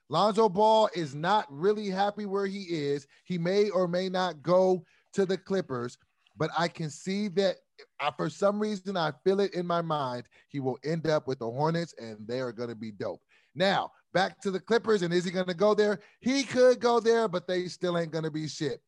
Lonzo 0.08 0.48
Ball 0.48 0.90
is 0.96 1.14
not 1.14 1.46
really 1.48 1.88
happy 1.88 2.26
where 2.26 2.46
he 2.46 2.62
is. 2.62 3.06
He 3.22 3.38
may 3.38 3.70
or 3.70 3.86
may 3.86 4.08
not 4.08 4.42
go 4.42 4.84
to 5.12 5.24
the 5.24 5.38
Clippers, 5.38 5.96
but 6.36 6.50
I 6.58 6.66
can 6.66 6.90
see 6.90 7.28
that 7.28 7.58
I, 8.00 8.10
for 8.16 8.28
some 8.30 8.58
reason, 8.58 8.96
I 8.96 9.12
feel 9.24 9.40
it 9.40 9.54
in 9.54 9.66
my 9.66 9.82
mind. 9.82 10.24
He 10.48 10.60
will 10.60 10.78
end 10.84 11.06
up 11.06 11.26
with 11.26 11.38
the 11.38 11.50
Hornets, 11.50 11.94
and 11.98 12.16
they 12.26 12.40
are 12.40 12.52
going 12.52 12.68
to 12.68 12.74
be 12.74 12.90
dope. 12.90 13.20
Now, 13.54 13.90
back 14.12 14.40
to 14.42 14.50
the 14.50 14.60
Clippers, 14.60 15.02
and 15.02 15.12
is 15.12 15.24
he 15.24 15.30
going 15.30 15.46
to 15.46 15.54
go 15.54 15.74
there? 15.74 16.00
He 16.20 16.44
could 16.44 16.80
go 16.80 17.00
there, 17.00 17.28
but 17.28 17.46
they 17.46 17.66
still 17.66 17.98
ain't 17.98 18.12
going 18.12 18.24
to 18.24 18.30
be 18.30 18.48
shit. 18.48 18.80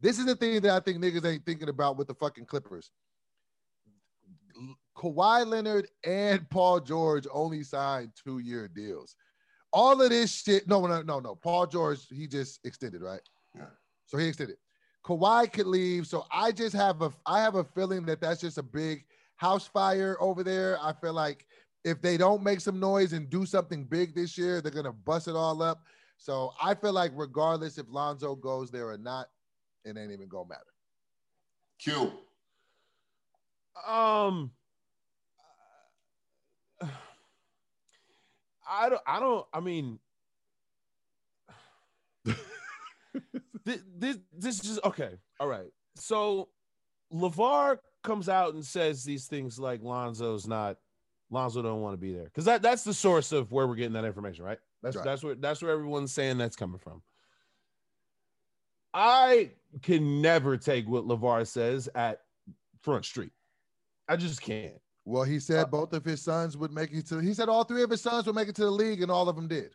This 0.00 0.18
is 0.18 0.26
the 0.26 0.36
thing 0.36 0.60
that 0.60 0.70
I 0.70 0.80
think 0.80 0.98
niggas 0.98 1.24
ain't 1.24 1.46
thinking 1.46 1.68
about 1.68 1.96
with 1.96 2.08
the 2.08 2.14
fucking 2.14 2.46
Clippers. 2.46 2.90
Kawhi 4.96 5.46
Leonard 5.46 5.88
and 6.04 6.48
Paul 6.50 6.80
George 6.80 7.26
only 7.32 7.62
signed 7.62 8.12
two 8.22 8.38
year 8.38 8.68
deals. 8.68 9.14
All 9.72 10.00
of 10.00 10.10
this 10.10 10.32
shit, 10.32 10.66
no, 10.66 10.86
no, 10.86 11.02
no, 11.02 11.20
no. 11.20 11.34
Paul 11.34 11.66
George, 11.66 12.06
he 12.08 12.26
just 12.26 12.60
extended, 12.64 13.02
right? 13.02 13.20
Yeah. 13.54 13.66
So 14.06 14.16
he 14.16 14.28
extended. 14.28 14.56
Kawhi 15.06 15.52
could 15.52 15.66
leave. 15.66 16.06
So 16.06 16.26
I 16.32 16.50
just 16.50 16.74
have 16.74 17.00
a 17.00 17.12
I 17.24 17.40
have 17.40 17.54
a 17.54 17.62
feeling 17.64 18.04
that 18.06 18.20
that's 18.20 18.40
just 18.40 18.58
a 18.58 18.62
big 18.62 19.04
house 19.36 19.66
fire 19.66 20.16
over 20.20 20.42
there. 20.42 20.78
I 20.82 20.92
feel 20.92 21.12
like 21.12 21.46
if 21.84 22.02
they 22.02 22.16
don't 22.16 22.42
make 22.42 22.60
some 22.60 22.80
noise 22.80 23.12
and 23.12 23.30
do 23.30 23.46
something 23.46 23.84
big 23.84 24.14
this 24.14 24.36
year, 24.36 24.60
they're 24.60 24.72
gonna 24.72 24.92
bust 24.92 25.28
it 25.28 25.36
all 25.36 25.62
up. 25.62 25.84
So 26.18 26.52
I 26.60 26.74
feel 26.74 26.92
like 26.92 27.12
regardless 27.14 27.78
if 27.78 27.86
Lonzo 27.88 28.34
goes 28.34 28.70
there 28.72 28.88
or 28.88 28.98
not, 28.98 29.28
it 29.84 29.96
ain't 29.96 30.10
even 30.10 30.26
gonna 30.26 30.48
matter. 30.48 30.62
Q. 31.78 32.12
Um 33.86 34.50
I 38.68 38.88
don't 38.88 39.02
I 39.06 39.20
don't 39.20 39.46
I 39.52 39.60
mean 39.60 40.00
this, 43.64 43.82
this 43.96 44.18
this 44.36 44.64
is 44.64 44.80
okay. 44.84 45.10
All 45.40 45.48
right. 45.48 45.70
So 45.96 46.48
LaVar 47.12 47.78
comes 48.02 48.28
out 48.28 48.54
and 48.54 48.64
says 48.64 49.04
these 49.04 49.26
things 49.26 49.58
like 49.58 49.82
Lonzo's 49.82 50.46
not 50.46 50.76
Lonzo 51.30 51.62
don't 51.62 51.80
want 51.80 51.94
to 51.94 51.98
be 51.98 52.12
there 52.12 52.24
because 52.24 52.44
that 52.44 52.62
that's 52.62 52.84
the 52.84 52.94
source 52.94 53.32
of 53.32 53.52
where 53.52 53.66
we're 53.66 53.74
getting 53.74 53.94
that 53.94 54.04
information, 54.04 54.44
right? 54.44 54.58
That's 54.82 54.96
right. 54.96 55.04
that's 55.04 55.22
where 55.22 55.34
that's 55.34 55.62
where 55.62 55.72
everyone's 55.72 56.12
saying 56.12 56.38
that's 56.38 56.56
coming 56.56 56.78
from. 56.78 57.02
I 58.94 59.50
can 59.82 60.22
never 60.22 60.56
take 60.56 60.88
what 60.88 61.06
LaVar 61.06 61.46
says 61.46 61.88
at 61.94 62.22
Front 62.80 63.04
Street. 63.04 63.32
I 64.08 64.16
just 64.16 64.40
can't. 64.40 64.80
Well, 65.04 65.22
he 65.22 65.38
said 65.38 65.64
uh, 65.64 65.66
both 65.66 65.92
of 65.92 66.04
his 66.04 66.22
sons 66.22 66.56
would 66.56 66.72
make 66.72 66.92
it 66.92 67.06
to. 67.08 67.18
He 67.18 67.34
said 67.34 67.48
all 67.48 67.64
three 67.64 67.82
of 67.82 67.90
his 67.90 68.00
sons 68.00 68.26
would 68.26 68.34
make 68.34 68.48
it 68.48 68.56
to 68.56 68.64
the 68.64 68.70
league, 68.70 69.02
and 69.02 69.10
all 69.10 69.28
of 69.28 69.36
them 69.36 69.48
did. 69.48 69.74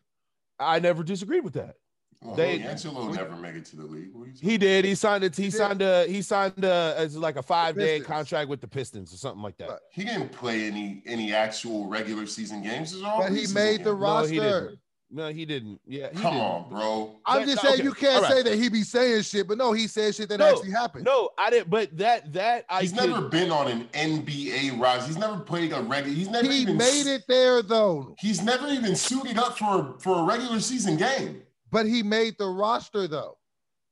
I 0.60 0.80
never 0.80 1.04
disagreed 1.04 1.43
with 1.43 1.54
that. 1.54 1.75
Well, 2.21 2.36
they, 2.36 2.62
Angelo 2.62 3.12
never 3.12 3.36
make 3.36 3.55
it 3.55 3.65
to 3.65 3.75
the 3.75 3.84
league. 3.84 4.12
He 4.39 4.60
did. 4.60 4.86
He 4.86 4.93
signed 4.93 5.23
it. 5.23 5.36
He, 5.36 5.43
he 5.43 5.49
signed 5.49 5.81
a. 5.81 6.05
He 6.05 6.21
signed 6.21 6.63
a 6.63 6.93
as 6.95 7.17
like 7.17 7.36
a 7.36 7.41
five 7.41 7.75
day 7.75 7.99
contract 7.99 8.47
with 8.47 8.62
the 8.62 8.67
Pistons 8.67 9.12
or 9.12 9.17
something 9.17 9.41
like 9.41 9.57
that. 9.57 9.79
He 9.91 10.03
didn't 10.03 10.31
play 10.31 10.67
any 10.67 11.01
any 11.07 11.34
actual 11.34 11.88
regular 11.88 12.27
season 12.27 12.62
games. 12.62 12.95
But 13.01 13.31
he 13.31 13.47
made 13.53 13.84
the 13.84 13.95
roster. 13.95 14.36
No, 14.36 14.67
he 14.69 14.75
no, 15.13 15.29
he 15.29 15.45
didn't. 15.45 15.81
Yeah, 15.86 16.10
he 16.13 16.19
come 16.19 16.36
didn't. 16.36 16.45
on, 16.47 16.69
bro. 16.69 17.19
I'm 17.25 17.45
just 17.45 17.62
saying 17.62 17.73
okay. 17.75 17.84
you 17.84 17.93
can't 17.93 18.23
right. 18.23 18.31
say 18.31 18.43
that 18.43 18.57
he 18.57 18.69
be 18.69 18.84
saying 18.84 19.23
shit, 19.23 19.45
but 19.45 19.57
no, 19.57 19.73
he 19.73 19.88
said 19.88 20.15
shit 20.15 20.29
that 20.29 20.39
no, 20.39 20.47
actually 20.47 20.71
happened. 20.71 21.03
No, 21.03 21.31
I 21.38 21.49
didn't. 21.49 21.69
But 21.69 21.97
that 21.97 22.31
that 22.34 22.65
I 22.69 22.81
he's 22.81 22.93
never 22.93 23.23
been 23.23 23.51
on 23.51 23.67
an 23.67 23.89
NBA 23.93 24.79
roster. 24.79 25.07
He's 25.07 25.17
never 25.17 25.39
played 25.39 25.73
a 25.73 25.81
regular. 25.81 26.15
He's 26.15 26.29
never 26.29 26.47
he 26.47 26.60
even 26.60 26.77
made 26.77 27.07
it 27.07 27.23
there 27.27 27.62
though. 27.62 28.15
He's 28.19 28.41
never 28.41 28.67
even 28.67 28.95
suited 28.95 29.38
up 29.38 29.57
for 29.57 29.95
for 29.99 30.19
a 30.19 30.23
regular 30.23 30.60
season 30.60 30.95
game. 30.95 31.41
But 31.71 31.86
he 31.86 32.03
made 32.03 32.38
the 32.38 32.47
roster 32.47 33.07
though. 33.07 33.38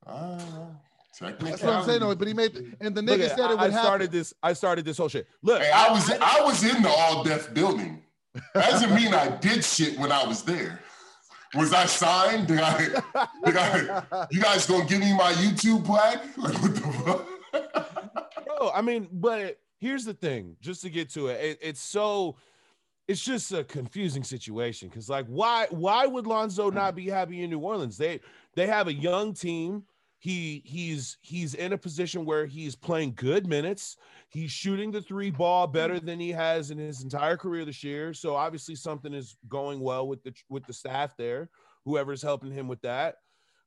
Uh, 0.05 0.39
that's 1.19 1.41
what 1.41 1.63
I'm 1.63 1.83
saying. 1.85 1.99
Though, 1.99 2.15
but 2.15 2.27
he 2.27 2.33
made, 2.33 2.53
the, 2.53 2.73
and 2.79 2.95
the 2.95 3.01
nigga 3.01 3.29
said 3.29 3.51
it 3.51 3.57
would 3.57 3.71
I 3.73 3.81
started 3.81 4.11
this. 4.11 4.33
I 4.41 4.53
started 4.53 4.85
this 4.85 4.97
whole 4.97 5.09
shit. 5.09 5.27
Look, 5.41 5.61
hey, 5.61 5.71
I 5.71 5.91
was 5.91 6.09
I 6.11 6.41
was 6.43 6.63
in 6.63 6.81
the 6.81 6.89
all 6.89 7.23
deaf 7.23 7.53
building. 7.53 8.01
That 8.53 8.69
doesn't 8.69 8.93
mean 8.93 9.13
I 9.13 9.29
did 9.37 9.63
shit 9.63 9.97
when 9.99 10.11
I 10.11 10.25
was 10.25 10.43
there. 10.43 10.79
Was 11.55 11.73
I 11.73 11.85
signed? 11.85 12.47
Did 12.47 12.59
I, 12.59 12.77
did 13.43 13.57
I, 13.57 14.27
you 14.29 14.39
guys 14.39 14.67
gonna 14.67 14.85
give 14.85 14.99
me 14.99 15.13
my 15.13 15.31
YouTube 15.33 15.83
plaque? 15.85 16.23
Like, 16.37 16.61
what 16.61 16.75
the 16.75 16.81
fuck? 16.81 18.45
Bro, 18.45 18.71
I 18.73 18.81
mean, 18.81 19.07
but 19.11 19.59
here's 19.79 20.05
the 20.05 20.13
thing, 20.13 20.57
just 20.61 20.81
to 20.83 20.89
get 20.89 21.09
to 21.11 21.27
it, 21.27 21.43
it 21.43 21.59
it's 21.61 21.81
so 21.81 22.35
it's 23.09 23.25
just 23.25 23.51
a 23.51 23.63
confusing 23.63 24.23
situation 24.23 24.87
because 24.87 25.09
like 25.09 25.25
why 25.25 25.65
why 25.71 26.05
would 26.05 26.27
Lonzo 26.27 26.69
not 26.69 26.95
be 26.95 27.07
happy 27.07 27.41
in 27.41 27.49
New 27.49 27.57
Orleans? 27.57 27.97
They 27.97 28.19
they 28.55 28.67
have 28.67 28.87
a 28.87 28.93
young 28.93 29.33
team 29.33 29.83
he 30.19 30.61
he's 30.65 31.17
he's 31.21 31.55
in 31.55 31.73
a 31.73 31.77
position 31.77 32.23
where 32.23 32.45
he's 32.45 32.75
playing 32.75 33.13
good 33.15 33.47
minutes. 33.47 33.97
He's 34.27 34.51
shooting 34.51 34.91
the 34.91 35.01
three 35.01 35.31
ball 35.31 35.65
better 35.65 35.99
than 35.99 36.19
he 36.19 36.29
has 36.31 36.69
in 36.69 36.77
his 36.77 37.01
entire 37.01 37.35
career 37.35 37.65
this 37.65 37.83
year. 37.83 38.13
So 38.13 38.35
obviously 38.35 38.75
something 38.75 39.13
is 39.13 39.37
going 39.47 39.79
well 39.79 40.07
with 40.07 40.21
the 40.23 40.33
with 40.49 40.65
the 40.67 40.73
staff 40.73 41.17
there. 41.17 41.49
Whoever's 41.85 42.21
helping 42.21 42.51
him 42.51 42.67
with 42.67 42.81
that. 42.81 43.15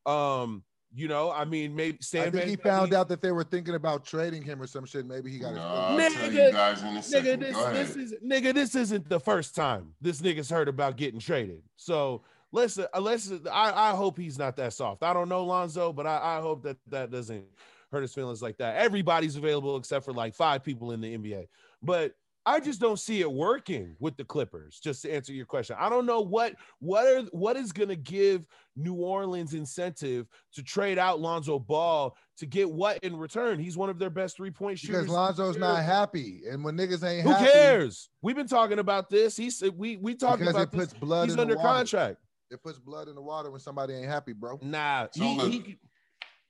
Um, 0.06 0.62
you 0.94 1.08
know, 1.08 1.30
I 1.32 1.44
mean, 1.44 1.74
maybe 1.74 1.98
Stan 2.00 2.28
I 2.28 2.30
think 2.30 2.44
he 2.44 2.56
found 2.56 2.92
out 2.92 3.08
that 3.08 3.22
they 3.22 3.32
were 3.32 3.44
thinking 3.44 3.74
about 3.74 4.04
trading 4.04 4.42
him 4.42 4.60
or 4.60 4.66
some 4.66 4.84
shit. 4.84 5.06
Maybe 5.06 5.30
he 5.30 5.38
got 5.38 5.54
no, 5.54 5.96
his 5.98 6.14
nigga, 6.14 6.52
nigga, 6.52 7.40
this, 7.40 7.56
this 7.56 7.96
is 7.96 8.14
nigga, 8.24 8.54
this 8.54 8.74
isn't 8.74 9.08
the 9.08 9.20
first 9.20 9.54
time 9.54 9.94
this 10.00 10.20
nigga's 10.20 10.50
heard 10.50 10.68
about 10.68 10.96
getting 10.96 11.18
traded. 11.18 11.62
So 11.76 12.22
listen, 12.52 12.84
uh, 12.84 12.98
unless 12.98 13.32
I, 13.50 13.90
I 13.90 13.96
hope 13.96 14.18
he's 14.18 14.38
not 14.38 14.56
that 14.56 14.74
soft. 14.74 15.02
I 15.02 15.12
don't 15.12 15.28
know 15.28 15.44
Lonzo, 15.44 15.92
but 15.92 16.06
I, 16.06 16.38
I 16.38 16.40
hope 16.40 16.62
that 16.64 16.76
that 16.88 17.10
doesn't 17.10 17.44
hurt 17.90 18.02
his 18.02 18.14
feelings 18.14 18.42
like 18.42 18.58
that. 18.58 18.76
Everybody's 18.76 19.36
available 19.36 19.76
except 19.76 20.04
for 20.04 20.12
like 20.12 20.34
five 20.34 20.62
people 20.62 20.92
in 20.92 21.00
the 21.00 21.16
NBA. 21.16 21.48
But 21.82 22.14
I 22.44 22.58
just 22.58 22.80
don't 22.80 22.98
see 22.98 23.20
it 23.20 23.32
working 23.32 23.94
with 24.00 24.16
the 24.16 24.24
Clippers. 24.24 24.80
Just 24.82 25.02
to 25.02 25.14
answer 25.14 25.32
your 25.32 25.46
question, 25.46 25.76
I 25.78 25.88
don't 25.88 26.06
know 26.06 26.20
what 26.20 26.54
what 26.80 27.06
are 27.06 27.22
what 27.30 27.56
is 27.56 27.72
going 27.72 27.88
to 27.88 27.96
give 27.96 28.46
New 28.74 28.94
Orleans 28.94 29.54
incentive 29.54 30.26
to 30.54 30.62
trade 30.62 30.98
out 30.98 31.20
Lonzo 31.20 31.58
Ball 31.58 32.16
to 32.38 32.46
get 32.46 32.70
what 32.70 32.98
in 33.04 33.16
return? 33.16 33.60
He's 33.60 33.76
one 33.76 33.90
of 33.90 33.98
their 33.98 34.10
best 34.10 34.36
three 34.36 34.50
point 34.50 34.78
shooters. 34.78 35.02
Because 35.02 35.14
Lonzo's 35.14 35.56
not 35.56 35.84
happy, 35.84 36.42
and 36.50 36.64
when 36.64 36.76
niggas 36.76 37.06
ain't, 37.06 37.22
who 37.22 37.30
happy, 37.30 37.50
cares? 37.50 38.08
We've 38.22 38.36
been 38.36 38.48
talking 38.48 38.80
about 38.80 39.08
this. 39.08 39.36
He 39.36 39.50
said 39.50 39.72
we 39.76 39.96
we 39.98 40.14
talked 40.14 40.42
about 40.42 40.60
it 40.60 40.70
puts 40.72 40.92
this. 40.92 41.00
blood. 41.00 41.28
He's 41.28 41.38
under 41.38 41.56
contract. 41.56 42.18
It 42.50 42.62
puts 42.62 42.78
blood 42.78 43.08
in 43.08 43.14
the 43.14 43.22
water 43.22 43.50
when 43.50 43.60
somebody 43.60 43.94
ain't 43.94 44.08
happy, 44.08 44.32
bro. 44.32 44.58
Nah, 44.60 45.06
so 45.12 45.22
he, 45.22 45.50
he, 45.50 45.78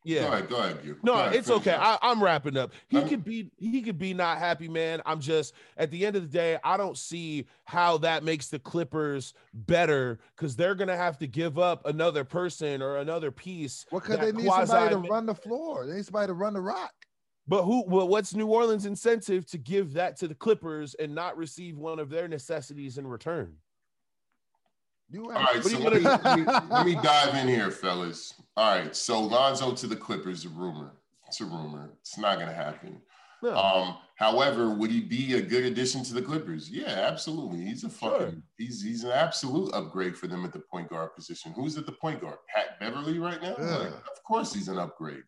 Yeah. 0.04 0.22
Go 0.22 0.32
ahead, 0.32 0.48
go 0.48 0.56
ahead, 0.56 0.78
you. 0.84 0.96
No, 1.02 1.14
ahead, 1.14 1.34
it's 1.34 1.50
okay. 1.50 1.76
I, 1.78 1.96
I'm 2.02 2.22
wrapping 2.22 2.56
up. 2.56 2.72
He 2.88 2.98
me- 2.98 3.08
could 3.08 3.24
be 3.24 3.50
he 3.58 3.82
could 3.82 3.98
be 3.98 4.14
not 4.14 4.38
happy, 4.38 4.68
man. 4.68 5.00
I'm 5.06 5.20
just 5.20 5.54
at 5.76 5.90
the 5.90 6.04
end 6.04 6.16
of 6.16 6.22
the 6.22 6.28
day, 6.28 6.58
I 6.64 6.76
don't 6.76 6.98
see 6.98 7.46
how 7.64 7.98
that 7.98 8.24
makes 8.24 8.48
the 8.48 8.58
Clippers 8.58 9.34
better 9.54 10.18
because 10.36 10.56
they're 10.56 10.74
gonna 10.74 10.96
have 10.96 11.18
to 11.18 11.26
give 11.26 11.58
up 11.58 11.86
another 11.86 12.24
person 12.24 12.82
or 12.82 12.98
another 12.98 13.30
piece. 13.30 13.86
Well, 13.90 14.00
because 14.00 14.18
they 14.18 14.32
need 14.32 14.50
somebody 14.50 14.94
to 14.94 15.08
run 15.08 15.26
the 15.26 15.34
floor. 15.34 15.86
They 15.86 15.94
need 15.94 16.04
somebody 16.04 16.28
to 16.28 16.34
run 16.34 16.54
the 16.54 16.60
rock. 16.60 16.92
But 17.46 17.64
who? 17.64 17.84
Well, 17.86 18.08
what's 18.08 18.34
New 18.34 18.46
Orleans' 18.46 18.86
incentive 18.86 19.46
to 19.46 19.58
give 19.58 19.92
that 19.94 20.16
to 20.18 20.28
the 20.28 20.34
Clippers 20.34 20.94
and 20.94 21.14
not 21.14 21.36
receive 21.36 21.76
one 21.76 21.98
of 21.98 22.08
their 22.08 22.28
necessities 22.28 22.98
in 22.98 23.06
return? 23.06 23.56
You 25.12 25.24
All 25.26 25.30
right, 25.32 25.62
so 25.62 25.78
let 25.78 25.92
me, 25.92 26.00
let, 26.00 26.38
me, 26.38 26.44
let 26.70 26.86
me 26.86 26.94
dive 27.02 27.34
in 27.34 27.46
here, 27.48 27.70
fellas. 27.70 28.34
All 28.56 28.78
right, 28.78 28.96
so 28.96 29.20
Lonzo 29.20 29.72
to 29.74 29.86
the 29.86 29.96
Clippers, 29.96 30.44
a 30.46 30.48
rumor. 30.48 30.92
It's 31.28 31.40
a 31.40 31.44
rumor. 31.44 31.90
It's 32.00 32.16
not 32.18 32.36
going 32.36 32.48
to 32.48 32.54
happen. 32.54 33.00
No. 33.42 33.56
Um, 33.56 33.96
however, 34.16 34.70
would 34.70 34.90
he 34.90 35.00
be 35.00 35.34
a 35.34 35.42
good 35.42 35.64
addition 35.64 36.02
to 36.04 36.14
the 36.14 36.22
Clippers? 36.22 36.70
Yeah, 36.70 36.88
absolutely. 37.10 37.60
He's 37.64 37.84
a 37.84 37.88
fucking 37.90 38.18
Sure. 38.18 38.32
he's 38.56 38.80
he's 38.82 39.02
an 39.04 39.10
absolute 39.10 39.74
upgrade 39.74 40.16
for 40.16 40.28
them 40.28 40.44
at 40.44 40.52
the 40.52 40.60
point 40.60 40.88
guard 40.88 41.14
position. 41.16 41.52
Who's 41.56 41.76
at 41.76 41.84
the 41.86 41.92
point 41.92 42.20
guard? 42.20 42.36
Pat 42.54 42.78
Beverley 42.78 43.18
right 43.18 43.42
now? 43.42 43.56
Yeah. 43.58 43.76
Like, 43.78 43.88
of 43.88 44.22
course 44.24 44.54
he's 44.54 44.68
an 44.68 44.78
upgrade. 44.78 45.24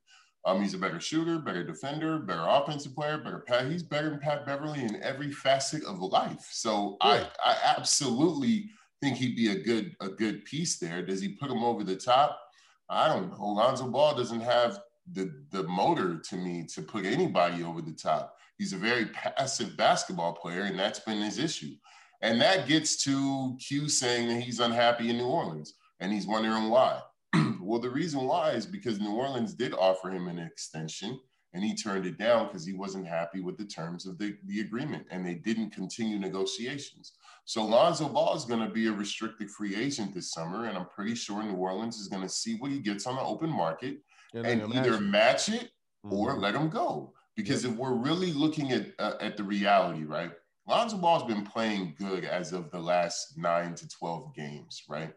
Um, 0.47 0.62
he's 0.62 0.74
a 0.74 0.78
better 0.78 1.01
shooter, 1.01 1.39
better 1.39 1.64
defender, 1.64 2.18
better 2.20 2.45
offensive 2.47 2.95
player, 2.95 3.18
better 3.18 3.41
Pat. 3.49 3.68
He's 3.70 3.82
better 3.82 4.11
than 4.11 4.20
Pat 4.20 4.47
Beverley 4.47 4.82
in 4.85 5.03
every 5.03 5.32
facet 5.32 5.82
of 5.85 5.99
life. 6.01 6.47
So 6.53 6.97
Yeah. 7.03 7.26
I 7.45 7.51
I 7.53 7.57
absolutely 7.76 8.70
think 9.05 9.16
he'd 9.18 9.36
be 9.36 9.50
a 9.50 9.62
good 9.62 9.94
a 10.00 10.09
good 10.09 10.44
piece 10.44 10.78
there. 10.78 11.05
Does 11.05 11.20
he 11.20 11.28
put 11.28 11.50
him 11.50 11.62
over 11.62 11.84
the 11.84 11.96
top? 11.96 12.40
I 12.88 13.09
don't 13.09 13.30
know. 13.30 13.44
Lonzo 13.44 13.86
Ball 13.86 14.16
doesn't 14.16 14.40
have 14.40 14.80
the 15.12 15.44
the 15.50 15.62
motor 15.64 16.18
to 16.18 16.36
me 16.36 16.64
to 16.74 16.82
put 16.82 17.05
anybody 17.05 17.62
over 17.62 17.82
the 17.82 17.92
top. 17.92 18.36
He's 18.57 18.72
a 18.72 18.78
very 18.78 19.07
passive 19.07 19.76
basketball 19.76 20.32
player, 20.32 20.62
and 20.62 20.78
that's 20.78 21.00
been 21.00 21.18
his 21.18 21.38
issue. 21.38 21.74
And 22.22 22.40
that 22.40 22.66
gets 22.66 22.96
to 23.05 23.59
Q 23.61 23.88
saying 23.88 24.28
that 24.28 24.40
he's 24.40 24.61
unhappy 24.61 25.11
in 25.11 25.18
New 25.18 25.26
Orleans, 25.26 25.74
and 26.00 26.11
he's 26.11 26.26
wondering 26.26 26.70
why. 26.70 27.00
well, 27.61 27.80
the 27.80 27.90
reason 27.90 28.24
why 28.24 28.52
is 28.52 28.64
because 28.64 29.00
New 29.00 29.14
Orleans 29.14 29.52
did 29.52 29.74
offer 29.74 30.11
him 30.11 30.28
an 30.28 30.38
extension, 30.38 31.20
and 31.55 31.62
he 31.62 31.74
turned 31.74 32.05
it 32.05 32.18
down 32.18 32.48
because 32.48 32.66
he 32.66 32.72
wasn't 32.72 33.07
happy 33.07 33.40
with 33.40 33.57
the 33.57 33.64
terms 33.64 34.07
of 34.07 34.18
the, 34.18 34.36
the 34.46 34.61
agreement, 34.61 35.07
and 35.11 35.24
they 35.24 35.34
didn't 35.34 35.70
continue 35.70 36.18
negotiations. 36.18 37.12
So 37.44 37.64
Lonzo 37.64 38.09
Ball 38.09 38.36
is 38.36 38.44
going 38.44 38.66
to 38.66 38.72
be 38.72 38.88
a 38.88 38.92
restricted 38.92 39.48
free 39.50 39.76
agent 39.76 40.12
this 40.12 40.32
summer, 40.32 40.66
and 40.66 40.76
I'm 40.76 40.86
pretty 40.88 41.14
sure 41.14 41.42
New 41.42 41.55
Orleans 41.55 41.96
is 41.98 42.09
going 42.09 42.22
to 42.22 42.28
see 42.28 42.57
what 42.57 42.72
he 42.72 42.80
gets 42.80 43.07
on 43.07 43.16
the 43.16 43.22
open 43.22 43.48
market 43.50 43.98
And 44.34 44.46
and 44.46 44.74
either 44.74 45.00
match 45.00 45.48
it 45.48 45.70
or 46.11 46.34
Mhm. 46.34 46.40
let 46.40 46.55
him 46.57 46.68
go. 46.68 47.14
Because 47.36 47.64
if 47.64 47.72
we're 47.72 47.94
really 47.94 48.32
looking 48.32 48.72
at 48.72 48.92
uh, 48.98 49.16
at 49.20 49.36
the 49.36 49.44
reality, 49.44 50.05
right? 50.05 50.32
Lonzo 50.66 50.96
Ball's 50.96 51.24
been 51.24 51.44
playing 51.44 51.94
good 51.98 52.24
as 52.24 52.52
of 52.52 52.70
the 52.70 52.80
last 52.80 53.36
nine 53.38 53.74
to 53.76 53.88
twelve 53.88 54.34
games, 54.34 54.82
right? 54.88 55.12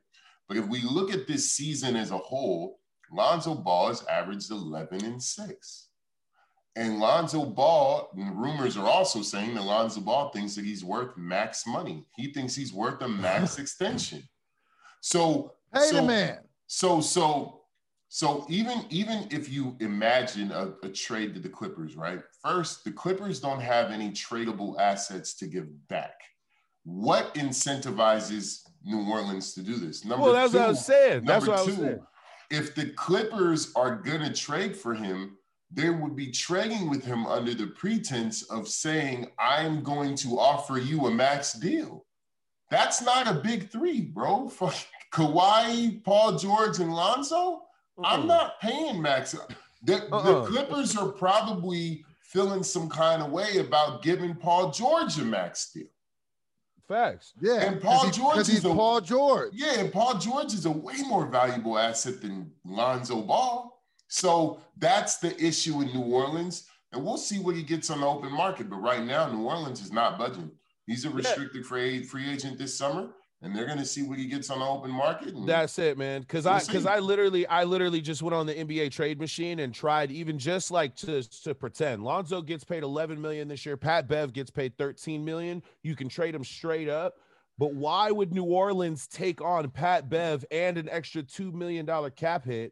But 0.47 0.57
if 0.57 0.67
we 0.67 0.81
look 0.81 1.11
at 1.11 1.25
this 1.27 1.51
season 1.53 1.95
as 1.95 2.11
a 2.11 2.17
whole, 2.17 2.79
Lonzo 3.11 3.55
Ball 3.55 3.87
has 3.87 4.05
averaged 4.07 4.51
eleven 4.51 5.03
and 5.03 5.21
six. 5.21 5.86
And 6.77 6.99
Lonzo 6.99 7.43
Ball, 7.43 8.07
rumors 8.15 8.77
are 8.77 8.85
also 8.85 9.23
saying 9.23 9.55
that 9.55 9.63
Lonzo 9.63 9.99
Ball 9.99 10.29
thinks 10.29 10.53
that 10.55 10.63
he's 10.63 10.83
worth 10.85 11.17
max 11.17 11.65
money. 11.65 12.05
He 12.15 12.31
thinks 12.31 12.53
he's 12.53 12.71
worth 12.71 13.01
a 13.01 13.07
max 13.07 13.57
extension. 13.63 14.21
So 15.01 15.53
Pay 15.73 15.89
so, 15.89 16.05
man. 16.05 16.37
so 16.67 17.01
so 17.01 17.61
so 18.09 18.45
even 18.47 18.85
even 18.91 19.27
if 19.31 19.49
you 19.49 19.75
imagine 19.79 20.51
a, 20.51 20.73
a 20.83 20.89
trade 20.89 21.33
to 21.33 21.39
the 21.39 21.49
Clippers, 21.49 21.95
right? 21.95 22.19
First, 22.43 22.83
the 22.83 22.91
Clippers 22.91 23.39
don't 23.39 23.59
have 23.59 23.89
any 23.89 24.11
tradable 24.11 24.79
assets 24.79 25.33
to 25.37 25.47
give 25.47 25.67
back. 25.87 26.21
What 26.83 27.33
incentivizes 27.33 28.61
New 28.85 29.09
Orleans 29.09 29.55
to 29.55 29.63
do 29.63 29.77
this? 29.77 30.05
Number 30.05 30.25
Well, 30.25 30.33
that's 30.33 30.51
two, 30.51 30.59
what 30.59 30.65
I 30.65 30.69
was 30.69 30.85
saying. 30.85 31.25
That's 31.25 31.47
what 31.47 31.57
I 31.57 31.63
was 31.63 31.75
saying. 31.75 31.99
if 32.51 32.75
the 32.75 32.91
Clippers 32.91 33.73
are 33.75 33.95
gonna 33.95 34.31
trade 34.31 34.77
for 34.77 34.93
him, 34.93 35.37
they 35.71 35.89
would 35.89 36.15
be 36.15 36.31
trading 36.31 36.89
with 36.89 37.03
him 37.03 37.25
under 37.25 37.53
the 37.53 37.67
pretense 37.67 38.43
of 38.43 38.67
saying, 38.67 39.27
I'm 39.37 39.83
going 39.83 40.15
to 40.17 40.39
offer 40.39 40.77
you 40.77 41.07
a 41.07 41.11
max 41.11 41.53
deal. 41.53 42.05
That's 42.71 43.01
not 43.01 43.27
a 43.27 43.33
big 43.33 43.69
three, 43.69 44.01
bro. 44.01 44.47
For 44.49 44.71
Kawhi, 45.13 46.03
Paul 46.03 46.37
George, 46.37 46.79
and 46.79 46.93
Lonzo, 46.93 47.61
I'm 48.03 48.27
not 48.27 48.59
paying 48.61 49.01
max. 49.01 49.33
The, 49.83 49.95
the 49.95 50.15
Uh-uh. 50.15 50.45
Clippers 50.47 50.95
are 50.97 51.09
probably 51.09 52.03
feeling 52.21 52.63
some 52.63 52.89
kind 52.89 53.21
of 53.21 53.31
way 53.31 53.57
about 53.57 54.03
giving 54.03 54.35
Paul 54.35 54.71
George 54.71 55.17
a 55.17 55.23
max 55.23 55.71
deal. 55.71 55.87
Facts. 56.87 57.33
Yeah. 57.41 57.61
And 57.63 57.81
Paul 57.81 58.03
'cause 58.05 58.15
he- 58.15 58.21
George 58.21 58.35
'cause 58.35 58.49
is 58.49 58.55
he's 58.55 58.65
a- 58.65 58.69
Paul 58.73 59.01
George. 59.01 59.51
Yeah, 59.53 59.79
and 59.79 59.91
Paul 59.91 60.17
George 60.17 60.53
is 60.53 60.65
a 60.65 60.71
way 60.71 60.95
more 61.07 61.25
valuable 61.25 61.77
asset 61.77 62.21
than 62.21 62.51
Lonzo 62.65 63.21
Ball. 63.21 63.76
So 64.07 64.61
that's 64.77 65.17
the 65.17 65.39
issue 65.43 65.81
in 65.81 65.87
New 65.87 66.01
Orleans. 66.03 66.67
And 66.93 67.03
we'll 67.03 67.17
see 67.17 67.39
what 67.39 67.55
he 67.55 67.63
gets 67.63 67.89
on 67.89 68.01
the 68.01 68.07
open 68.07 68.31
market. 68.31 68.69
But 68.69 68.77
right 68.77 69.03
now, 69.03 69.29
New 69.31 69.43
Orleans 69.43 69.81
is 69.81 69.91
not 69.91 70.17
budging. 70.17 70.51
He's 70.85 71.03
a 71.03 71.09
restricted 71.09 71.65
free, 71.65 72.03
free 72.03 72.29
agent 72.29 72.57
this 72.57 72.77
summer, 72.77 73.09
and 73.41 73.53
they're 73.53 73.65
going 73.65 73.77
to 73.77 73.85
see 73.85 74.03
what 74.03 74.17
he 74.17 74.25
gets 74.25 74.49
on 74.49 74.59
the 74.59 74.65
open 74.65 74.89
market. 74.89 75.35
And 75.35 75.45
That's 75.47 75.77
it, 75.79 75.97
man. 75.97 76.21
Because 76.21 76.45
We'll 76.45 76.53
I 76.53 76.59
because. 76.63 76.85
I 76.85 76.99
literally 76.99 77.45
I 77.45 77.65
literally 77.65 77.99
just 77.99 78.21
went 78.21 78.33
on 78.33 78.45
the 78.45 78.53
NBA 78.53 78.91
trade 78.91 79.19
machine 79.19 79.59
and 79.59 79.73
tried 79.73 80.11
even 80.11 80.39
just 80.39 80.71
like 80.71 80.95
to 80.97 81.23
to 81.43 81.53
pretend. 81.53 82.03
Lonzo 82.03 82.41
gets 82.41 82.63
paid 82.63 82.83
11 82.83 83.21
million 83.21 83.49
this 83.49 83.65
year. 83.65 83.75
Pat 83.75 84.07
Bev 84.07 84.31
gets 84.31 84.49
paid 84.49 84.77
13 84.77 85.25
million. 85.25 85.61
You 85.83 85.95
can 85.97 86.07
trade 86.07 86.33
him 86.33 86.45
straight 86.45 86.87
up. 86.87 87.15
But 87.57 87.73
why 87.73 88.11
would 88.11 88.33
New 88.33 88.45
Orleans 88.45 89.07
take 89.07 89.41
on 89.41 89.69
Pat 89.71 90.09
Bev 90.09 90.45
and 90.51 90.77
an 90.77 90.87
extra 90.89 91.21
two 91.21 91.51
million 91.51 91.85
dollar 91.85 92.11
cap 92.11 92.45
hit 92.45 92.71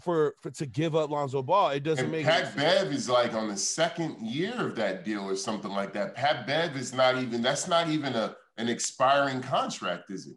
for, 0.00 0.34
for 0.40 0.50
to 0.50 0.66
give 0.66 0.94
up 0.96 1.10
Lonzo 1.10 1.42
Ball? 1.42 1.70
It 1.70 1.82
doesn't 1.82 2.04
And 2.04 2.12
make 2.12 2.24
Pat 2.26 2.46
sense. 2.52 2.56
Bev 2.56 2.92
is 2.92 3.08
like 3.08 3.34
on 3.34 3.48
the 3.48 3.56
second 3.56 4.20
year 4.26 4.54
of 4.58 4.76
that 4.76 5.04
deal 5.04 5.22
or 5.28 5.36
something 5.36 5.70
like 5.70 5.92
that. 5.94 6.14
Pat 6.14 6.46
Bev 6.46 6.76
is 6.76 6.92
not 6.94 7.16
even, 7.18 7.42
that's 7.42 7.68
not 7.68 7.88
even 7.88 8.14
a 8.14 8.36
an 8.58 8.68
expiring 8.68 9.40
contract, 9.40 10.10
is 10.10 10.26
it? 10.26 10.36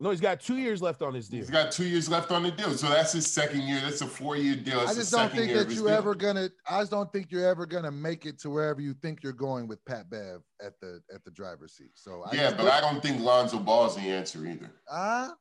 No, 0.00 0.10
he's 0.10 0.20
got 0.20 0.40
two 0.40 0.56
years 0.56 0.80
left 0.80 1.02
on 1.02 1.12
his 1.14 1.28
deal. 1.28 1.40
He's 1.40 1.50
got 1.50 1.70
two 1.72 1.84
years 1.86 2.08
left 2.08 2.30
on 2.30 2.44
the 2.44 2.50
deal. 2.52 2.70
So 2.72 2.88
that's 2.88 3.12
his 3.12 3.26
second 3.30 3.62
year. 3.62 3.80
That's 3.80 4.00
a 4.00 4.06
four-year 4.06 4.54
deal. 4.56 4.78
That's 4.80 4.92
I 4.92 4.94
just 4.94 5.10
don't 5.12 5.30
think 5.32 5.52
that 5.52 5.68
you 5.70 5.76
deal. 5.82 5.88
ever 5.88 6.14
gonna. 6.14 6.48
I 6.70 6.80
just 6.80 6.92
don't 6.92 7.12
think 7.12 7.30
you're 7.30 7.46
ever 7.48 7.66
gonna 7.66 7.90
make 7.90 8.24
it 8.26 8.38
to 8.40 8.50
wherever 8.50 8.80
you 8.80 8.94
think 8.94 9.24
you're 9.24 9.32
going 9.32 9.66
with 9.66 9.84
Pat 9.86 10.08
Bev 10.08 10.40
at 10.64 10.72
the 10.80 11.00
at 11.12 11.24
the 11.24 11.30
driver's 11.32 11.72
seat. 11.72 11.90
So 11.94 12.22
I 12.24 12.34
Yeah, 12.34 12.50
but 12.50 12.58
think- 12.58 12.70
I 12.70 12.80
don't 12.80 13.02
think 13.02 13.20
Lonzo 13.20 13.58
Ball's 13.58 13.96
the 13.96 14.02
answer 14.02 14.44
either. 14.46 14.70
Ah, 14.90 15.34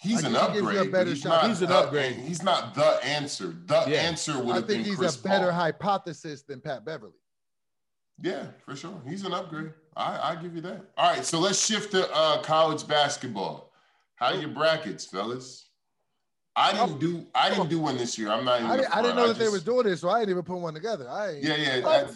He's 0.00 0.22
an 0.22 0.32
think 0.34 0.52
he 0.52 0.58
a 0.58 0.62
upgrade. 0.62 0.92
better 0.92 1.10
he's 1.10 1.20
shot. 1.20 1.28
not 1.42 1.48
He's 1.48 1.60
an 1.62 1.68
the- 1.70 1.76
upgrade. 1.78 2.16
He's 2.16 2.42
not 2.42 2.74
the 2.74 3.04
answer. 3.04 3.54
The 3.66 3.84
Yeah. 3.88 3.98
answer 4.00 4.38
would 4.38 4.52
I 4.52 4.54
have 4.56 4.66
been 4.66 4.76
something. 4.76 4.80
I 4.80 4.84
think 4.84 4.86
he's 4.86 4.96
Chris 4.96 5.16
a 5.18 5.22
better 5.22 5.46
Paul. 5.50 5.54
hypothesis 5.60 6.42
than 6.42 6.60
Pat 6.60 6.84
Beverley. 6.84 7.12
Yeah, 8.20 8.46
for 8.64 8.76
sure. 8.76 9.00
He's 9.08 9.24
an 9.24 9.32
upgrade. 9.32 9.72
I 9.96 10.30
I 10.32 10.36
give 10.36 10.54
you 10.54 10.60
that. 10.62 10.84
All 10.96 11.10
right, 11.12 11.24
so 11.24 11.38
let's 11.40 11.64
shift 11.64 11.90
to 11.92 12.08
uh, 12.14 12.42
college 12.42 12.86
basketball. 12.86 13.72
How 14.16 14.26
are 14.26 14.34
your 14.36 14.50
brackets, 14.50 15.04
fellas? 15.06 15.64
I 16.56 16.72
didn't 16.72 16.98
do 17.00 17.26
I 17.34 17.48
didn't 17.50 17.68
do 17.68 17.78
one 17.80 17.96
this 17.96 18.16
year. 18.18 18.30
I'm 18.30 18.44
not 18.44 18.58
even. 18.60 18.70
I, 18.70 18.76
didn't- 18.76 18.96
I 18.96 19.02
didn't 19.02 19.16
know 19.16 19.28
that 19.28 19.38
they 19.38 19.44
just- 19.46 19.66
were 19.66 19.72
doing 19.72 19.86
this, 19.86 20.00
so 20.00 20.08
I 20.10 20.20
didn't 20.20 20.30
even 20.30 20.42
put 20.44 20.58
one 20.58 20.74
together. 20.74 21.08
I. 21.08 21.38
Yeah, 21.42 21.54
yeah. 21.56 21.80
What? 21.80 22.10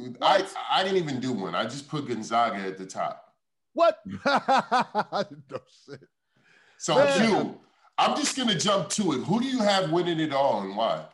I, 0.00 0.02
I 0.02 0.38
What? 0.40 0.54
I 0.70 0.82
didn't 0.84 0.98
even 0.98 1.20
do 1.20 1.32
one. 1.32 1.54
I 1.54 1.64
just 1.64 1.88
put 1.88 2.06
Gonzaga 2.06 2.56
at 2.58 2.78
the 2.78 2.86
top. 2.86 3.24
What? 3.72 3.98
I 4.24 5.24
didn't 5.28 5.44
shit. 5.88 6.00
So 6.78 6.96
Man. 6.96 7.28
Q, 7.28 7.60
I'm 7.98 8.16
just 8.16 8.36
gonna 8.36 8.58
jump 8.58 8.88
to 8.90 9.12
it. 9.12 9.24
Who 9.24 9.40
do 9.40 9.46
you 9.46 9.60
have 9.60 9.90
winning 9.90 10.20
it 10.20 10.32
all 10.32 10.62
and 10.62 10.76
why? 10.76 11.06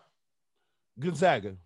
Gonzaga. 0.99 1.57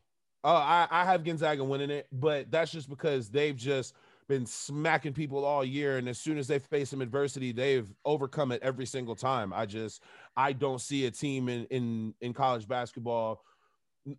Oh, 0.43 0.55
I, 0.55 0.87
I 0.91 1.05
have 1.05 1.25
Gonzaga 1.25 1.65
winning 1.65 1.91
it, 1.91 2.07
but 2.13 2.51
that's 2.51 2.71
just 2.71 2.91
because 2.91 3.31
they've 3.31 3.57
just 3.57 3.95
been 4.29 4.47
smacking 4.47 5.13
people 5.13 5.45
all 5.45 5.65
year. 5.65 5.99
And 5.99 6.09
as 6.09 6.19
soon 6.19 6.39
as 6.39 6.47
they 6.47 6.59
face 6.59 6.91
some 6.91 7.01
adversity, 7.01 7.53
they've 7.53 7.91
overcome 8.05 8.53
it 8.53 8.63
every 8.63 8.87
single 8.87 9.15
time. 9.15 9.53
I 9.53 9.67
just 9.67 10.03
I 10.37 10.53
don't 10.53 10.81
see 10.81 11.07
a 11.07 11.11
team 11.11 11.49
in 11.49 11.65
in 11.67 12.15
in 12.21 12.33
college 12.33 12.69
basketball. 12.69 13.43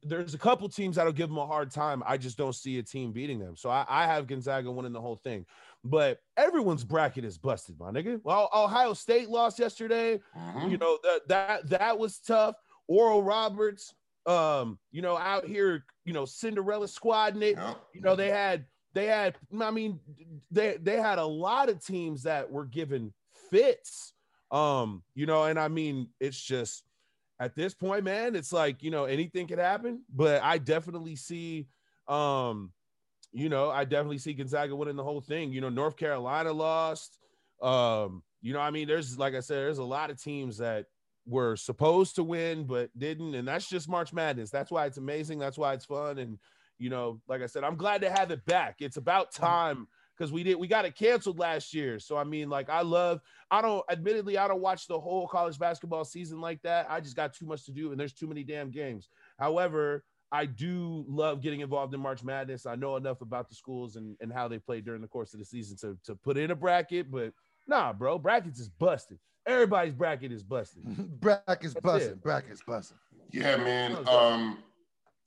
There's 0.03 0.33
a 0.33 0.37
couple 0.39 0.67
teams 0.67 0.95
that'll 0.95 1.11
give 1.13 1.29
them 1.29 1.37
a 1.37 1.45
hard 1.45 1.69
time. 1.69 2.01
I 2.07 2.17
just 2.17 2.37
don't 2.37 2.55
see 2.55 2.79
a 2.79 2.83
team 2.83 3.11
beating 3.11 3.37
them. 3.37 3.55
So 3.55 3.69
I, 3.69 3.85
I 3.87 4.07
have 4.07 4.25
Gonzaga 4.25 4.71
winning 4.71 4.93
the 4.93 5.01
whole 5.01 5.15
thing. 5.15 5.45
But 5.83 6.19
everyone's 6.37 6.83
bracket 6.83 7.23
is 7.23 7.37
busted, 7.37 7.77
my 7.79 7.91
nigga. 7.91 8.19
Well, 8.23 8.49
Ohio 8.55 8.93
State 8.93 9.29
lost 9.29 9.59
yesterday 9.59 10.19
Mhm. 10.35 10.71
you 10.71 10.77
know 10.77 10.97
that 11.03 11.27
that 11.27 11.69
that 11.69 11.99
was 11.99 12.17
tough. 12.19 12.55
Oral 12.87 13.21
Roberts, 13.21 13.93
um, 14.25 14.79
you 14.91 15.01
know, 15.03 15.17
out 15.17 15.45
here, 15.45 15.85
you 16.03 16.13
know, 16.13 16.25
Cinderella 16.25 16.87
squad, 16.87 17.37
it. 17.41 17.55
Yep. 17.55 17.77
You 17.93 18.01
know, 18.01 18.15
they 18.15 18.29
had 18.29 18.65
they 18.93 19.05
had. 19.05 19.35
I 19.61 19.69
mean, 19.69 19.99
they 20.49 20.77
they 20.77 20.95
had 20.99 21.19
a 21.19 21.25
lot 21.25 21.69
of 21.69 21.85
teams 21.85 22.23
that 22.23 22.51
were 22.51 22.65
given 22.65 23.13
fits. 23.51 24.13
Um, 24.51 25.03
you 25.13 25.25
know, 25.27 25.43
and 25.43 25.59
I 25.59 25.67
mean, 25.67 26.09
it's 26.19 26.39
just 26.41 26.83
at 27.39 27.55
this 27.55 27.73
point, 27.73 28.03
man, 28.03 28.35
it's 28.35 28.53
like 28.53 28.81
you 28.83 28.91
know 28.91 29.05
anything 29.05 29.47
could 29.47 29.59
happen. 29.59 30.03
But 30.13 30.43
I 30.43 30.57
definitely 30.57 31.15
see, 31.15 31.67
um, 32.07 32.71
you 33.31 33.49
know, 33.49 33.69
I 33.69 33.83
definitely 33.85 34.19
see 34.19 34.33
Gonzaga 34.33 34.75
winning 34.75 34.95
the 34.95 35.03
whole 35.03 35.21
thing. 35.21 35.51
You 35.51 35.61
know, 35.61 35.69
North 35.69 35.97
Carolina 35.97 36.51
lost. 36.51 37.17
Um, 37.61 38.23
you 38.41 38.53
know, 38.53 38.59
I 38.59 38.71
mean, 38.71 38.87
there's 38.87 39.17
like 39.17 39.35
I 39.35 39.39
said, 39.39 39.57
there's 39.57 39.79
a 39.79 39.83
lot 39.83 40.09
of 40.09 40.21
teams 40.21 40.57
that 40.59 40.85
were 41.27 41.55
supposed 41.55 42.15
to 42.15 42.23
win 42.23 42.65
but 42.65 42.89
didn't, 42.97 43.35
and 43.35 43.47
that's 43.47 43.67
just 43.67 43.89
March 43.89 44.13
Madness. 44.13 44.51
That's 44.51 44.71
why 44.71 44.85
it's 44.85 44.97
amazing. 44.97 45.39
That's 45.39 45.57
why 45.57 45.73
it's 45.73 45.85
fun. 45.85 46.19
And 46.19 46.37
you 46.77 46.89
know, 46.89 47.21
like 47.27 47.41
I 47.41 47.47
said, 47.47 47.63
I'm 47.63 47.77
glad 47.77 48.01
to 48.01 48.11
have 48.11 48.31
it 48.31 48.45
back. 48.45 48.77
It's 48.79 48.97
about 48.97 49.31
mm-hmm. 49.33 49.45
time 49.45 49.87
because 50.17 50.31
we 50.31 50.43
did 50.43 50.55
we 50.55 50.67
got 50.67 50.85
it 50.85 50.95
canceled 50.95 51.39
last 51.39 51.73
year. 51.73 51.99
So 51.99 52.17
I 52.17 52.23
mean, 52.23 52.49
like 52.49 52.69
I 52.69 52.81
love. 52.81 53.21
I 53.51 53.61
don't. 53.61 53.83
Admittedly, 53.89 54.37
I 54.37 54.47
don't 54.47 54.61
watch 54.61 54.87
the 54.87 54.99
whole 54.99 55.27
college 55.27 55.59
basketball 55.59 56.05
season 56.05 56.41
like 56.41 56.61
that. 56.63 56.87
I 56.89 56.99
just 56.99 57.15
got 57.15 57.33
too 57.33 57.45
much 57.45 57.65
to 57.65 57.71
do, 57.71 57.91
and 57.91 57.99
there's 57.99 58.13
too 58.13 58.27
many 58.27 58.43
damn 58.43 58.71
games. 58.71 59.09
However, 59.39 60.03
I 60.31 60.45
do 60.45 61.05
love 61.07 61.41
getting 61.41 61.61
involved 61.61 61.93
in 61.93 61.99
March 61.99 62.23
Madness. 62.23 62.65
I 62.65 62.75
know 62.75 62.95
enough 62.95 63.21
about 63.21 63.47
the 63.47 63.55
schools 63.55 63.95
and, 63.95 64.17
and 64.19 64.33
how 64.33 64.47
they 64.47 64.59
play 64.59 64.81
during 64.81 65.01
the 65.01 65.07
course 65.07 65.33
of 65.33 65.39
the 65.39 65.45
season 65.45 65.77
to, 65.77 65.97
to 66.03 66.15
put 66.15 66.37
in 66.37 66.51
a 66.51 66.55
bracket, 66.55 67.11
but 67.11 67.31
nah, 67.67 67.93
bro, 67.93 68.17
brackets 68.17 68.59
is 68.59 68.69
busted. 68.69 69.19
Everybody's 69.47 69.93
bracket 69.93 70.31
is 70.31 70.43
busted. 70.43 70.83
brackets 71.21 71.75
busted. 71.75 72.21
Brackets 72.21 72.61
busted. 72.67 72.97
Yeah, 73.31 73.57
man. 73.57 73.97
Um, 74.07 74.57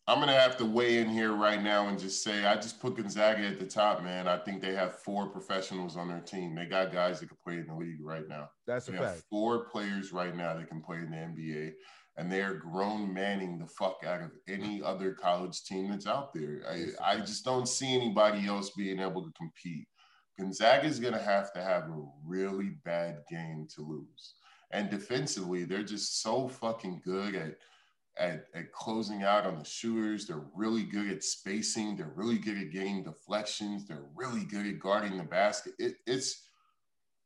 I'm 0.09 0.21
gonna 0.21 0.33
have 0.33 0.57
to 0.57 0.65
weigh 0.65 0.99
in 0.99 1.11
here 1.11 1.35
right 1.35 1.63
now 1.63 1.89
and 1.89 1.99
just 1.99 2.25
say 2.25 2.47
I 2.47 2.57
just 2.57 2.81
put 2.81 2.97
Gonzaga 2.97 3.47
at 3.47 3.59
the 3.59 3.67
top, 3.67 4.03
man. 4.03 4.27
I 4.27 4.39
think 4.39 4.63
they 4.63 4.75
have 4.75 5.01
four 5.01 5.27
professionals 5.29 5.99
on 5.99 6.09
their 6.09 6.21
team. 6.21 6.55
They 6.55 6.65
got 6.65 6.91
guys 6.95 7.21
that 7.21 7.29
can 7.29 7.37
play 7.45 7.59
in 7.59 7.67
the 7.67 7.75
league 7.75 8.01
right 8.01 8.27
now. 8.27 8.49
That's 8.67 8.87
they 8.87 8.97
a 8.97 9.01
fact. 9.01 9.25
Four 9.29 9.67
players 9.67 10.11
right 10.11 10.35
now 10.35 10.55
that 10.55 10.67
can 10.71 10.81
play 10.81 10.97
in 10.97 11.11
the 11.11 11.17
NBA, 11.19 11.75
and 12.17 12.33
they're 12.33 12.55
grown 12.55 13.13
manning 13.13 13.59
the 13.59 13.67
fuck 13.67 13.99
out 14.07 14.23
of 14.23 14.31
any 14.49 14.83
other 14.83 15.13
college 15.13 15.65
team 15.65 15.91
that's 15.91 16.07
out 16.07 16.33
there. 16.33 16.63
I, 16.67 16.87
I 17.05 17.17
just 17.19 17.45
don't 17.45 17.69
see 17.69 17.95
anybody 17.95 18.47
else 18.47 18.71
being 18.71 19.01
able 19.01 19.23
to 19.23 19.33
compete. 19.33 19.89
Gonzaga 20.39 20.87
is 20.87 21.01
gonna 21.01 21.23
have 21.23 21.53
to 21.53 21.63
have 21.63 21.83
a 21.83 22.03
really 22.25 22.71
bad 22.83 23.25
game 23.31 23.69
to 23.75 23.83
lose, 23.83 24.37
and 24.71 24.89
defensively, 24.89 25.65
they're 25.65 25.83
just 25.83 26.23
so 26.23 26.49
fucking 26.49 27.03
good 27.05 27.35
at 27.35 27.57
at, 28.19 28.47
at 28.55 28.73
closing 28.73 29.23
out 29.23 29.47
on 29.47 29.59
the 29.59 29.65
shooters. 29.65 30.27
They're 30.27 30.45
really 30.55 30.83
good 30.83 31.11
at 31.11 31.25
spacing. 31.25 31.97
They're 31.97 32.13
really 32.15 32.39
good 32.39 32.59
at 32.59 32.73
getting 32.73 33.05
deflections. 33.05 33.87
They're 33.87 34.07
really 34.15 34.45
good 34.45 34.67
at 34.67 34.79
guarding 34.79 35.17
the 35.17 35.25
basket. 35.25 35.75
It, 35.79 35.97
it's, 36.07 36.45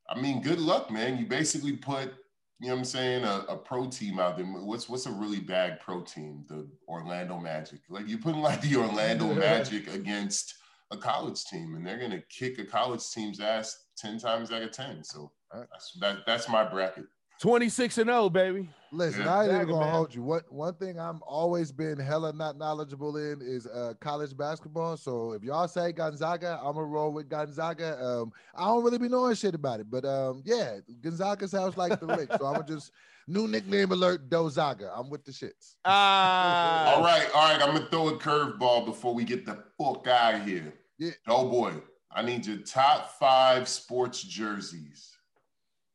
I 0.09 0.19
mean, 0.19 0.41
good 0.41 0.59
luck, 0.59 0.91
man. 0.91 1.17
You 1.17 1.25
basically 1.25 1.77
put, 1.77 2.13
you 2.59 2.67
know 2.67 2.75
what 2.75 2.79
I'm 2.79 2.85
saying, 2.85 3.23
a, 3.23 3.45
a, 3.49 3.57
pro 3.57 3.87
team 3.87 4.19
out 4.19 4.37
there. 4.37 4.45
What's 4.45 4.87
what's 4.87 5.05
a 5.05 5.11
really 5.11 5.39
bad 5.39 5.79
pro 5.79 6.01
team? 6.01 6.45
The 6.47 6.67
Orlando 6.87 7.39
Magic. 7.39 7.79
Like 7.89 8.07
you're 8.07 8.19
putting 8.19 8.41
like 8.41 8.61
the 8.61 8.75
Orlando 8.77 9.33
Magic 9.33 9.93
against 9.93 10.55
a 10.91 10.97
college 10.97 11.43
team, 11.45 11.75
and 11.75 11.85
they're 11.85 11.99
gonna 11.99 12.21
kick 12.29 12.59
a 12.59 12.65
college 12.65 13.09
team's 13.11 13.39
ass 13.39 13.85
ten 13.97 14.19
times 14.19 14.51
out 14.51 14.61
of 14.61 14.71
ten. 14.71 15.03
So 15.03 15.31
that's 15.51 15.97
that, 15.99 16.19
that's 16.25 16.47
my 16.47 16.63
bracket. 16.63 17.05
26 17.43 17.97
and 17.97 18.07
0, 18.07 18.29
baby. 18.29 18.69
Listen, 18.93 19.23
yeah. 19.23 19.35
I 19.35 19.43
ain't 19.43 19.53
even 19.53 19.67
gonna 19.67 19.91
hold 19.91 20.15
you. 20.15 20.23
What 20.23 20.49
one 20.49 20.75
thing 20.75 20.97
I'm 20.97 21.19
always 21.27 21.73
been 21.73 21.99
hella 21.99 22.31
not 22.31 22.57
knowledgeable 22.57 23.17
in 23.17 23.41
is 23.41 23.67
uh, 23.67 23.95
college 23.99 24.37
basketball. 24.37 24.95
So 24.95 25.33
if 25.33 25.43
y'all 25.43 25.67
say 25.67 25.91
Gonzaga, 25.91 26.57
I'm 26.63 26.75
gonna 26.75 26.85
roll 26.85 27.11
with 27.11 27.27
Gonzaga. 27.27 28.01
Um, 28.01 28.31
I 28.55 28.63
don't 28.63 28.81
really 28.81 28.97
be 28.97 29.09
knowing 29.09 29.35
shit 29.35 29.55
about 29.55 29.81
it, 29.81 29.91
but 29.91 30.05
um, 30.05 30.41
yeah, 30.45 30.77
Gonzaga 31.01 31.45
sounds 31.49 31.75
like 31.75 31.99
the 31.99 32.05
lick. 32.05 32.29
So 32.31 32.45
I'm 32.45 32.53
gonna 32.53 32.65
just 32.65 32.93
new 33.27 33.49
nickname 33.49 33.91
alert 33.91 34.29
Dozaga. 34.29 34.89
I'm 34.95 35.09
with 35.09 35.25
the 35.25 35.33
shits. 35.33 35.75
Uh, 35.83 35.89
all 36.95 37.03
right, 37.03 37.27
all 37.35 37.51
right. 37.51 37.61
I'm 37.61 37.75
gonna 37.75 37.89
throw 37.91 38.07
a 38.07 38.17
curveball 38.17 38.85
before 38.85 39.13
we 39.13 39.25
get 39.25 39.45
the 39.45 39.61
fuck 39.77 40.07
out 40.07 40.35
of 40.35 40.45
here. 40.45 40.73
Yeah. 40.97 41.11
Oh 41.27 41.49
boy, 41.49 41.73
I 42.09 42.21
need 42.21 42.45
your 42.45 42.59
top 42.59 43.19
five 43.19 43.67
sports 43.67 44.23
jerseys 44.23 45.12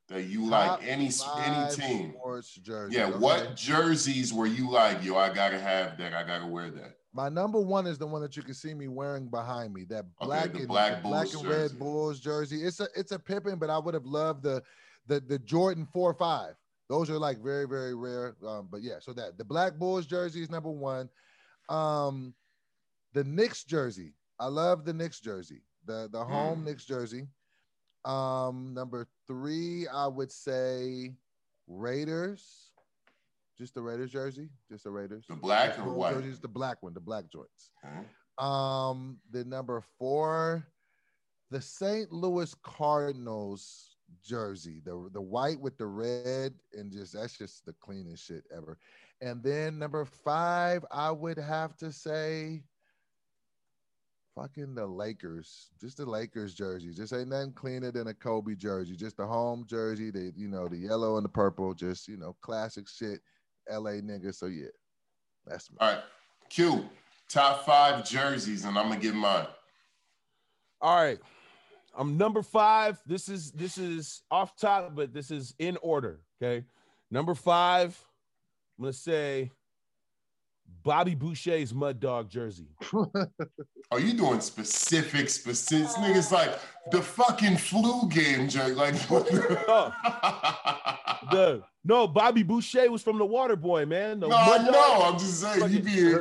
that 0.09 0.25
you 0.25 0.49
Top 0.49 0.81
like 0.81 0.89
any 0.89 1.11
any 1.37 1.75
team. 1.75 2.15
Jersey. 2.63 2.97
Yeah, 2.97 3.09
okay. 3.09 3.19
what 3.19 3.57
jerseys 3.57 4.33
were 4.33 4.47
you 4.47 4.71
like? 4.71 5.05
Yo, 5.05 5.17
I 5.17 5.33
gotta 5.33 5.59
have 5.59 5.99
that. 5.99 6.15
I 6.15 6.23
gotta 6.25 6.47
wear 6.47 6.71
that. 6.71 6.97
My 7.13 7.29
number 7.29 7.61
one 7.61 7.87
is 7.87 7.99
the 7.99 8.07
one 8.07 8.23
that 8.23 8.37
you 8.37 8.43
can 8.43 8.55
see 8.55 8.75
me 8.75 8.89
wearing 8.89 9.29
behind 9.29 9.75
me. 9.75 9.85
That 9.85 10.05
black 10.21 10.51
okay, 10.51 10.61
and 10.61 10.69
black, 10.69 11.03
black 11.03 11.33
and 11.33 11.47
red 11.47 11.79
Bulls 11.79 12.21
jersey. 12.21 12.65
It's 12.65 12.81
a 12.81 12.89
it's 12.97 13.13
a 13.13 13.19
Pippen, 13.19 13.59
but 13.59 13.71
I 13.71 13.79
would 13.79 13.95
have 13.95 14.07
loved 14.07 14.43
the 14.43 14.63
the 15.07 15.21
the 15.21 15.39
Jordan 15.39 15.87
four 15.93 16.15
five. 16.15 16.55
Those 16.89 17.11
are 17.11 17.19
like 17.19 17.43
very 17.43 17.67
very 17.67 17.95
rare. 17.95 18.37
Um, 18.47 18.69
but 18.71 18.83
yeah, 18.83 18.97
so 19.01 19.13
that 19.15 19.37
the 19.37 19.45
black 19.45 19.79
Bulls 19.79 20.07
jersey 20.07 20.43
is 20.43 20.51
number 20.51 20.71
one. 20.71 21.09
Um, 21.69 22.35
the 23.13 23.25
Knicks 23.25 23.65
jersey. 23.65 24.15
I 24.41 24.47
love 24.47 24.85
the 24.85 24.95
Knicks 24.95 25.21
jersey. 25.21 25.63
The 25.87 26.09
the 26.11 26.25
home 26.25 26.61
mm. 26.61 26.65
Knicks 26.65 26.85
jersey. 26.85 27.27
Um, 28.09 28.73
number 28.73 29.07
three, 29.27 29.87
I 29.87 30.07
would 30.07 30.33
say 30.33 31.13
Raiders. 31.67 32.73
Just 33.59 33.75
the 33.75 33.83
Raiders 33.83 34.13
jersey, 34.13 34.49
just 34.71 34.85
the 34.85 34.91
Raiders. 34.91 35.27
The 35.29 35.35
black 35.35 35.77
the 35.77 35.83
or 35.83 35.93
white? 35.93 36.15
Jerseys, 36.15 36.39
the 36.39 36.49
black 36.49 36.83
one, 36.83 36.95
the 36.95 37.01
black 37.01 37.25
joints. 37.31 37.71
Um, 38.39 39.19
the 39.31 39.45
number 39.45 39.83
four, 39.99 40.65
the 41.51 41.61
St. 41.61 42.13
Louis 42.13 42.55
Cardinals 42.63 43.97
jersey, 44.25 44.81
the 44.85 45.09
the 45.13 45.21
white 45.21 45.61
with 45.61 45.77
the 45.77 45.87
red, 45.87 46.55
and 46.73 46.93
just 46.93 47.15
that's 47.15 47.37
just 47.37 47.67
the 47.67 47.75
cleanest 47.81 48.25
shit 48.25 48.45
ever. 48.57 48.79
And 49.21 49.43
then 49.43 49.79
number 49.79 50.05
five, 50.05 50.85
I 50.93 51.11
would 51.11 51.39
have 51.39 51.77
to 51.79 51.91
say 51.91 52.63
fucking 54.39 54.75
the 54.75 54.87
Lakers, 54.87 55.71
just 55.81 55.97
the 55.97 56.07
Lakers 56.07 56.55
jersey. 56.55 56.93
Just 56.93 57.13
ain't 57.13 57.29
nothing 57.29 57.53
cleaner 57.53 57.91
than 57.91 58.09
a 58.09 58.15
Kobe 58.15 58.55
jersey. 58.55 58.97
Just 58.97 59.17
the 59.17 59.27
home 59.27 59.65
jersey, 59.67 60.11
the 60.11 60.33
you 60.37 60.49
know 60.49 60.69
the 60.69 60.77
yellow 60.77 61.17
and 61.17 61.25
the 61.25 61.29
purple. 61.29 61.75
Just 61.75 62.09
you 62.09 62.17
know 62.17 62.37
classic 62.41 62.89
shit, 62.89 63.21
L.A. 63.69 64.01
nigga. 64.01 64.35
So 64.35 64.47
yeah, 64.47 64.67
that's 65.47 65.71
me. 65.71 65.79
all 65.81 65.93
right. 65.95 66.03
Q 66.49 66.89
top 67.29 67.67
five 67.67 68.09
jerseys, 68.09 68.65
and 68.65 68.79
I'm 68.79 68.89
gonna 68.89 69.01
give 69.01 69.15
mine. 69.15 69.47
All 70.81 70.97
right, 70.97 71.19
I'm 71.97 72.17
number 72.17 72.43
five. 72.43 73.01
This 73.07 73.29
is 73.29 73.51
this 73.53 73.77
is 73.77 74.23
off 74.31 74.57
top, 74.57 74.95
but 74.95 75.13
this 75.13 75.31
is 75.31 75.55
in 75.59 75.77
order. 75.83 76.21
Okay, 76.41 76.65
number 77.11 77.35
five. 77.35 77.99
I'm 78.79 78.85
gonna 78.85 78.93
say 78.93 79.51
Bobby 80.89 81.15
Boucher's 81.15 81.75
Mud 81.75 82.01
Dog 82.01 82.31
jersey. 82.31 82.69
Are 83.91 84.01
you 84.01 84.15
doing 84.15 84.41
specific, 84.41 85.29
specific? 85.29 85.89
Niggas 85.97 86.33
like 86.33 86.59
the 86.91 87.03
fucking 87.03 87.57
flu 87.57 88.09
game 88.09 88.49
jersey. 88.49 88.75
Like, 88.75 88.95
no. 89.11 89.93
the, 91.31 91.63
no, 91.85 92.09
Bobby 92.09 92.43
Boucher 92.43 92.91
was 92.91 93.03
from 93.03 93.19
the 93.19 93.25
Water 93.27 93.57
Boy, 93.57 93.87
man. 93.87 94.21
The 94.21 94.29
no, 94.29 94.37
I 94.37 94.59
know. 94.65 95.01
I'm 95.05 95.19
just 95.19 95.41
saying, 95.41 95.71
you 95.71 95.81
be. 95.81 96.15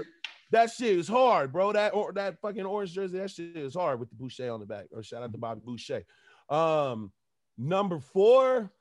That 0.51 0.71
shit 0.71 0.97
is 0.97 1.07
hard, 1.07 1.51
bro. 1.51 1.73
That 1.73 1.93
or 1.93 2.13
that 2.13 2.39
fucking 2.41 2.65
orange 2.65 2.93
jersey, 2.93 3.19
that 3.19 3.31
shit 3.31 3.55
is 3.55 3.73
hard 3.73 3.99
with 3.99 4.09
the 4.09 4.15
Boucher 4.15 4.51
on 4.51 4.59
the 4.59 4.65
back. 4.65 4.85
Or 4.91 4.99
oh, 4.99 5.01
shout 5.01 5.23
out 5.23 5.31
to 5.31 5.37
Bobby 5.37 5.61
Boucher. 5.63 6.03
Um, 6.49 7.11
number 7.57 7.99
four, 7.99 8.71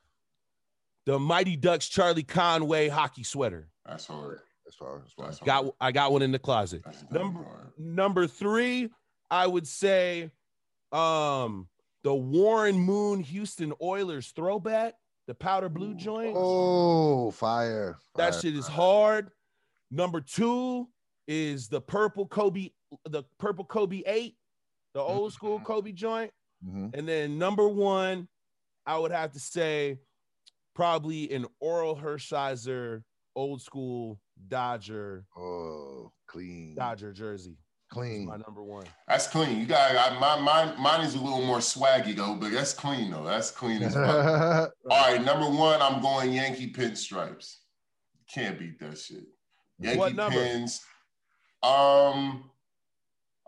the 1.07 1.19
Mighty 1.19 1.57
Ducks 1.57 1.89
Charlie 1.89 2.23
Conway 2.23 2.89
hockey 2.89 3.25
sweater. 3.25 3.69
That's 3.85 4.07
hard 4.07 4.41
as 4.67 4.75
far 4.75 5.03
as 5.05 5.13
far. 5.13 5.47
Got 5.47 5.75
I 5.81 5.93
got 5.93 6.13
one 6.13 6.23
in 6.23 6.33
the 6.33 6.39
closet. 6.39 6.83
Number 7.11 7.45
number 7.79 8.27
three, 8.27 8.91
I 9.31 9.47
would 9.47 9.67
say, 9.67 10.31
um, 10.93 11.69
the 12.05 12.15
Warren 12.15 12.79
Moon 12.79 13.21
Houston 13.21 13.73
Oilers 13.83 14.29
throwback, 14.29 14.95
the 15.27 15.35
powder 15.35 15.69
blue 15.69 15.95
joint. 15.95 16.35
Oh, 16.37 17.31
fire! 17.31 17.99
That 18.17 18.33
fire, 18.33 18.43
shit 18.43 18.57
is 18.57 18.67
hard. 18.67 19.31
Number 19.91 20.21
two 20.21 20.89
is 21.29 21.69
the 21.69 21.81
purple 21.81 22.27
Kobe, 22.27 22.71
the 23.05 23.25
purple 23.39 23.65
Kobe 23.65 24.03
eight, 24.07 24.37
the 24.95 25.01
old 25.01 25.33
school 25.33 25.57
mm-hmm. 25.57 25.67
Kobe 25.67 25.93
joint. 25.93 26.31
Mm-hmm. 26.67 26.89
And 26.95 27.09
then 27.09 27.39
number 27.39 27.69
one, 27.69 28.29
I 28.87 28.99
would 28.99 29.11
have 29.11 29.33
to 29.33 29.41
say 29.41 29.99
probably 30.75 31.33
an 31.33 31.47
Orel 31.63 32.01
Hershiser 32.01 33.03
old 33.35 33.61
school 33.61 34.19
Dodger. 34.49 35.25
Oh, 35.37 36.13
clean. 36.27 36.75
Dodger 36.75 37.13
jersey. 37.13 37.57
Clean. 37.89 38.27
That's 38.27 38.39
my 38.39 38.45
number 38.45 38.63
one. 38.63 38.85
That's 39.07 39.29
clean. 39.29 39.61
You 39.61 39.67
got 39.67 39.97
I, 39.97 40.19
my 40.19 40.41
mine. 40.41 40.75
Mine 40.81 41.03
is 41.03 41.15
a 41.15 41.21
little 41.21 41.43
more 41.43 41.59
swaggy 41.59 42.17
though, 42.17 42.35
but 42.35 42.51
that's 42.51 42.73
clean 42.73 43.11
though. 43.11 43.25
That's 43.25 43.51
clean 43.51 43.83
as 43.83 43.95
well. 43.95 44.73
All 44.91 45.13
right, 45.13 45.23
number 45.25 45.47
one, 45.47 45.81
I'm 45.81 46.03
going 46.03 46.33
Yankee 46.33 46.73
pinstripes. 46.73 47.57
Can't 48.33 48.59
beat 48.59 48.81
that 48.81 48.99
shit. 48.99 49.25
Yankee 49.79 49.99
what 49.99 50.15
number? 50.17 50.37
pins. 50.37 50.81
Um, 51.63 52.51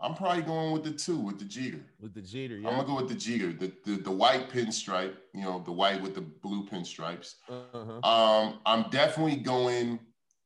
I'm 0.01 0.15
probably 0.15 0.43
going 0.43 0.71
with 0.71 0.85
the 0.85 0.91
two 0.91 1.17
with 1.19 1.37
the 1.37 1.45
Jeter. 1.45 1.85
With 1.99 2.13
the 2.13 2.21
Jeter, 2.21 2.57
yeah. 2.57 2.69
I'm 2.69 2.75
gonna 2.75 2.87
go 2.87 2.95
with 2.95 3.09
the 3.09 3.15
Jeter, 3.15 3.51
the 3.51 3.73
the, 3.85 4.01
the 4.01 4.11
white 4.11 4.49
pinstripe. 4.49 5.15
You 5.33 5.43
know, 5.43 5.61
the 5.65 5.73
white 5.73 6.01
with 6.01 6.15
the 6.15 6.21
blue 6.21 6.65
pinstripes. 6.65 7.35
Uh-huh. 7.49 8.09
Um, 8.09 8.59
I'm 8.65 8.89
definitely 8.89 9.35
going 9.35 9.99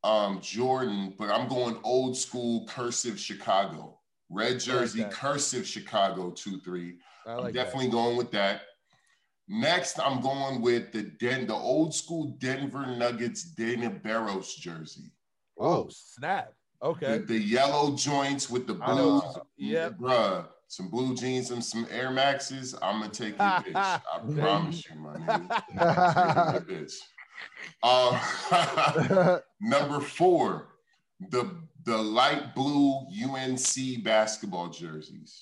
um, 0.04 0.40
Jordan, 0.42 1.14
but 1.18 1.30
I'm 1.30 1.48
going 1.48 1.78
old 1.84 2.18
school 2.18 2.66
cursive 2.68 3.20
Chicago. 3.20 4.00
Red 4.30 4.60
jersey, 4.60 5.04
like 5.04 5.12
cursive 5.12 5.66
Chicago 5.66 6.32
2 6.32 6.60
3. 6.62 6.98
Like 7.26 7.38
I'm 7.38 7.52
definitely 7.52 7.86
that. 7.86 7.92
going 7.92 8.18
with 8.18 8.32
that. 8.32 8.62
Next, 9.48 10.00
I'm 10.00 10.22
going 10.22 10.62
with 10.62 10.92
the 10.92 11.04
Den, 11.20 11.48
the 11.48 11.54
old 11.54 11.94
school 11.94 12.36
Denver 12.40 12.86
Nuggets 12.86 13.44
Dana 13.44 13.90
Barros 13.90 14.56
jersey. 14.56 15.12
Oh, 15.60 15.88
snap. 15.92 16.54
Okay. 16.82 17.20
The, 17.20 17.26
the 17.26 17.40
yellow 17.40 17.96
joints 17.96 18.50
with 18.50 18.68
the 18.68 18.74
blue. 18.74 19.22
Yeah. 19.58 19.90
Bruh, 19.90 20.48
some 20.68 20.90
blue 20.90 21.16
jeans 21.16 21.52
and 21.52 21.64
some 21.64 21.86
Air 21.92 22.10
Maxes. 22.12 22.74
I'm 22.82 23.00
gonna 23.00 23.12
take 23.12 23.38
your 23.38 23.38
bitch. 23.38 23.76
I 23.76 24.02
promise 24.36 24.84
you, 24.90 24.96
my 24.96 25.16
nigga. 25.16 26.62
bitch. 27.84 28.20
Uh, 28.52 29.40
number 29.62 30.00
four, 30.00 30.70
the 31.32 31.52
the 31.86 31.98
light 31.98 32.56
blue 32.56 33.06
UNC 33.24 34.04
basketball 34.04 34.70
jerseys. 34.70 35.42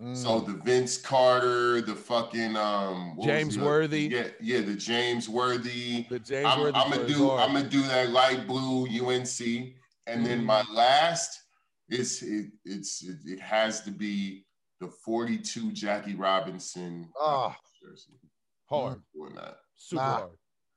Mm. 0.00 0.16
So 0.16 0.40
the 0.40 0.54
Vince 0.64 0.96
Carter, 0.96 1.80
the 1.80 1.94
fucking 1.94 2.56
um 2.56 3.18
James 3.22 3.58
Worthy. 3.58 4.08
Yeah, 4.08 4.28
yeah, 4.40 4.60
the 4.60 4.74
James 4.74 5.28
Worthy. 5.28 6.06
The 6.08 6.18
James 6.18 6.46
I'm, 6.46 6.60
Worthy. 6.60 6.76
I'm 6.76 6.90
gonna 6.90 7.06
do 7.06 7.30
I'm 7.30 7.52
gonna 7.52 7.68
do 7.68 7.82
that 7.82 8.10
light 8.10 8.46
blue 8.46 8.86
UNC. 8.86 9.40
And 10.08 10.22
mm. 10.22 10.24
then 10.24 10.44
my 10.44 10.64
last 10.72 11.40
is 11.88 12.22
it, 12.22 12.46
it's 12.64 13.02
it, 13.04 13.18
it, 13.24 13.40
has 13.40 13.82
to 13.82 13.90
be 13.92 14.44
the 14.80 14.88
42 14.88 15.70
Jackie 15.72 16.16
Robinson 16.16 17.08
oh, 17.16 17.54
jersey. 17.80 18.18
Hard. 18.68 18.94
I'm 18.94 19.04
doing 19.14 19.34
that. 19.36 19.58
Super 19.76 20.02
nah. 20.02 20.16
hard. 20.16 20.30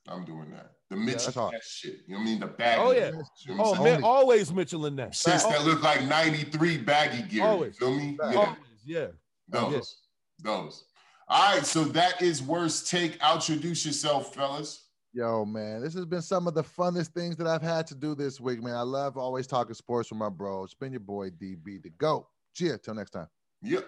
I'm 0.08 0.26
doing 0.26 0.52
that. 0.52 0.72
The 0.90 0.96
Mitchell 0.96 1.50
yeah, 1.52 1.60
shit. 1.64 2.02
You 2.08 2.14
know 2.14 2.20
what 2.20 2.22
I 2.22 2.26
mean? 2.26 2.40
The 2.40 2.48
baggy. 2.48 2.82
Oh 2.82 2.92
yeah. 2.92 3.12
You 3.48 3.56
know 3.56 3.64
oh 3.66 3.84
man, 3.84 4.04
always 4.04 4.54
Mitchell 4.54 4.86
in 4.86 4.96
that. 4.98 5.14
Shits 5.14 5.50
that 5.50 5.66
look 5.66 5.82
like 5.82 6.04
93 6.06 6.78
baggy 6.78 7.24
gear. 7.24 7.44
Always. 7.44 7.80
You 7.82 7.88
feel 7.88 7.98
me? 7.98 8.18
Yeah. 8.20 8.38
Always. 8.38 8.58
Yeah. 8.86 9.08
Those. 9.50 9.74
Yes. 9.74 9.96
Those. 10.44 10.84
All 11.28 11.56
right. 11.56 11.66
So 11.66 11.86
that 11.86 12.22
is 12.22 12.44
worst 12.44 12.90
take. 12.90 13.18
Introduce 13.34 13.86
yourself, 13.86 14.36
fellas. 14.36 14.84
Yo, 15.12 15.46
man, 15.46 15.82
this 15.82 15.94
has 15.94 16.06
been 16.06 16.22
some 16.22 16.46
of 16.46 16.54
the 16.54 16.64
funnest 16.64 17.14
things 17.14 17.38
that 17.38 17.48
I've 17.48 17.62
had 17.62 17.88
to 17.88 17.96
do 17.96 18.16
this 18.16 18.40
week, 18.40 18.62
man. 18.62 18.76
I 18.76 18.82
love 18.82 19.18
always 19.18 19.48
talking 19.48 19.74
sports 19.74 20.12
with 20.12 20.20
my 20.20 20.30
bro. 20.30 20.66
It's 20.66 20.74
been 20.74 20.92
your 20.92 21.00
boy 21.00 21.30
DB 21.30 21.82
to 21.82 21.90
go. 21.90 22.28
Cheers. 22.54 22.82
Till 22.84 22.94
next 22.94 23.12
time. 23.12 23.28
Yep. 23.64 23.88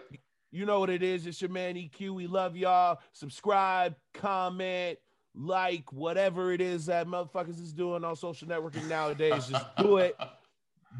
You 0.51 0.65
know 0.65 0.79
what 0.79 0.89
it 0.89 1.03
is. 1.03 1.27
It's 1.27 1.41
your 1.41 1.51
man 1.51 1.75
EQ. 1.75 2.15
We 2.15 2.25
love 2.25 2.55
y'all. 2.55 2.99
Subscribe, 3.11 3.95
comment, 4.13 4.97
like, 5.37 5.91
whatever 5.93 6.51
it 6.51 6.61
is 6.61 6.87
that 6.87 7.07
motherfuckers 7.07 7.61
is 7.61 7.73
doing 7.73 8.03
on 8.03 8.15
social 8.15 8.47
networking 8.47 8.87
nowadays. 8.87 9.47
Just 9.47 9.65
do 9.77 9.97
it. 9.97 10.17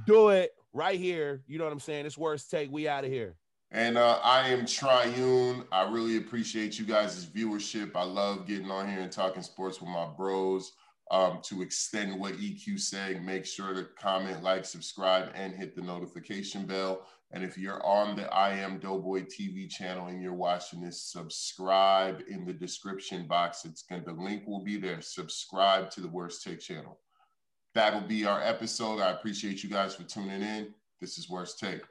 Do 0.06 0.30
it 0.30 0.54
right 0.74 1.00
here. 1.00 1.42
You 1.48 1.58
know 1.58 1.64
what 1.64 1.74
I'm 1.74 1.80
saying? 1.80 2.06
It's 2.06 2.18
worst 2.18 2.52
take. 2.52 2.72
We 2.72 2.88
out 2.88 3.04
of 3.04 3.12
here. 3.12 3.36
And 3.72 3.98
uh, 3.98 4.20
I 4.24 4.48
am 4.50 4.66
Triune. 4.66 5.66
I 5.72 5.90
really 5.90 6.18
appreciate 6.18 6.80
you 6.80 6.86
guys' 6.86 7.26
viewership. 7.26 7.92
I 7.96 8.04
love 8.04 8.48
getting 8.48 8.72
on 8.72 8.90
here 8.90 9.02
and 9.02 9.12
talking 9.12 9.42
sports 9.42 9.82
with 9.82 9.90
my 9.90 10.08
bros. 10.16 10.74
Um, 11.10 11.40
to 11.44 11.62
extend 11.62 12.20
what 12.20 12.34
EQ 12.34 12.82
saying, 12.82 13.26
make 13.26 13.46
sure 13.46 13.74
to 13.74 13.86
comment, 13.98 14.44
like, 14.44 14.66
subscribe, 14.66 15.30
and 15.36 15.54
hit 15.54 15.74
the 15.74 15.82
notification 15.82 16.66
bell. 16.66 17.08
And 17.32 17.44
if 17.44 17.58
you're 17.58 17.86
on 17.86 18.16
the 18.16 18.34
I 18.34 18.52
Am 18.52 18.80
DoBoy 18.80 19.28
TV 19.28 19.70
channel 19.70 20.08
and 20.08 20.22
you're 20.22 20.34
watching 20.34 20.80
this, 20.80 21.02
subscribe 21.02 22.22
in 22.30 22.46
the 22.46 22.54
description 22.54 23.28
box. 23.28 23.66
It's 23.66 23.84
going 23.84 24.04
the 24.06 24.14
link 24.14 24.48
will 24.48 24.64
be 24.64 24.78
there. 24.78 25.02
Subscribe 25.02 25.92
to 25.92 26.02
the 26.02 26.08
Worst 26.08 26.44
Take 26.44 26.62
channel. 26.62 27.00
That 27.76 27.94
will 27.94 28.08
be 28.08 28.26
our 28.26 28.42
episode. 28.42 29.02
I 29.02 29.12
appreciate 29.12 29.62
you 29.62 29.70
guys 29.70 29.94
for 29.94 30.04
tuning 30.04 30.42
in. 30.42 30.74
This 31.02 31.18
is 31.18 31.30
Worst 31.30 31.60
Take. 31.60 31.82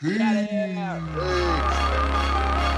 Peace. 0.00 0.18
Peace. 0.18 2.73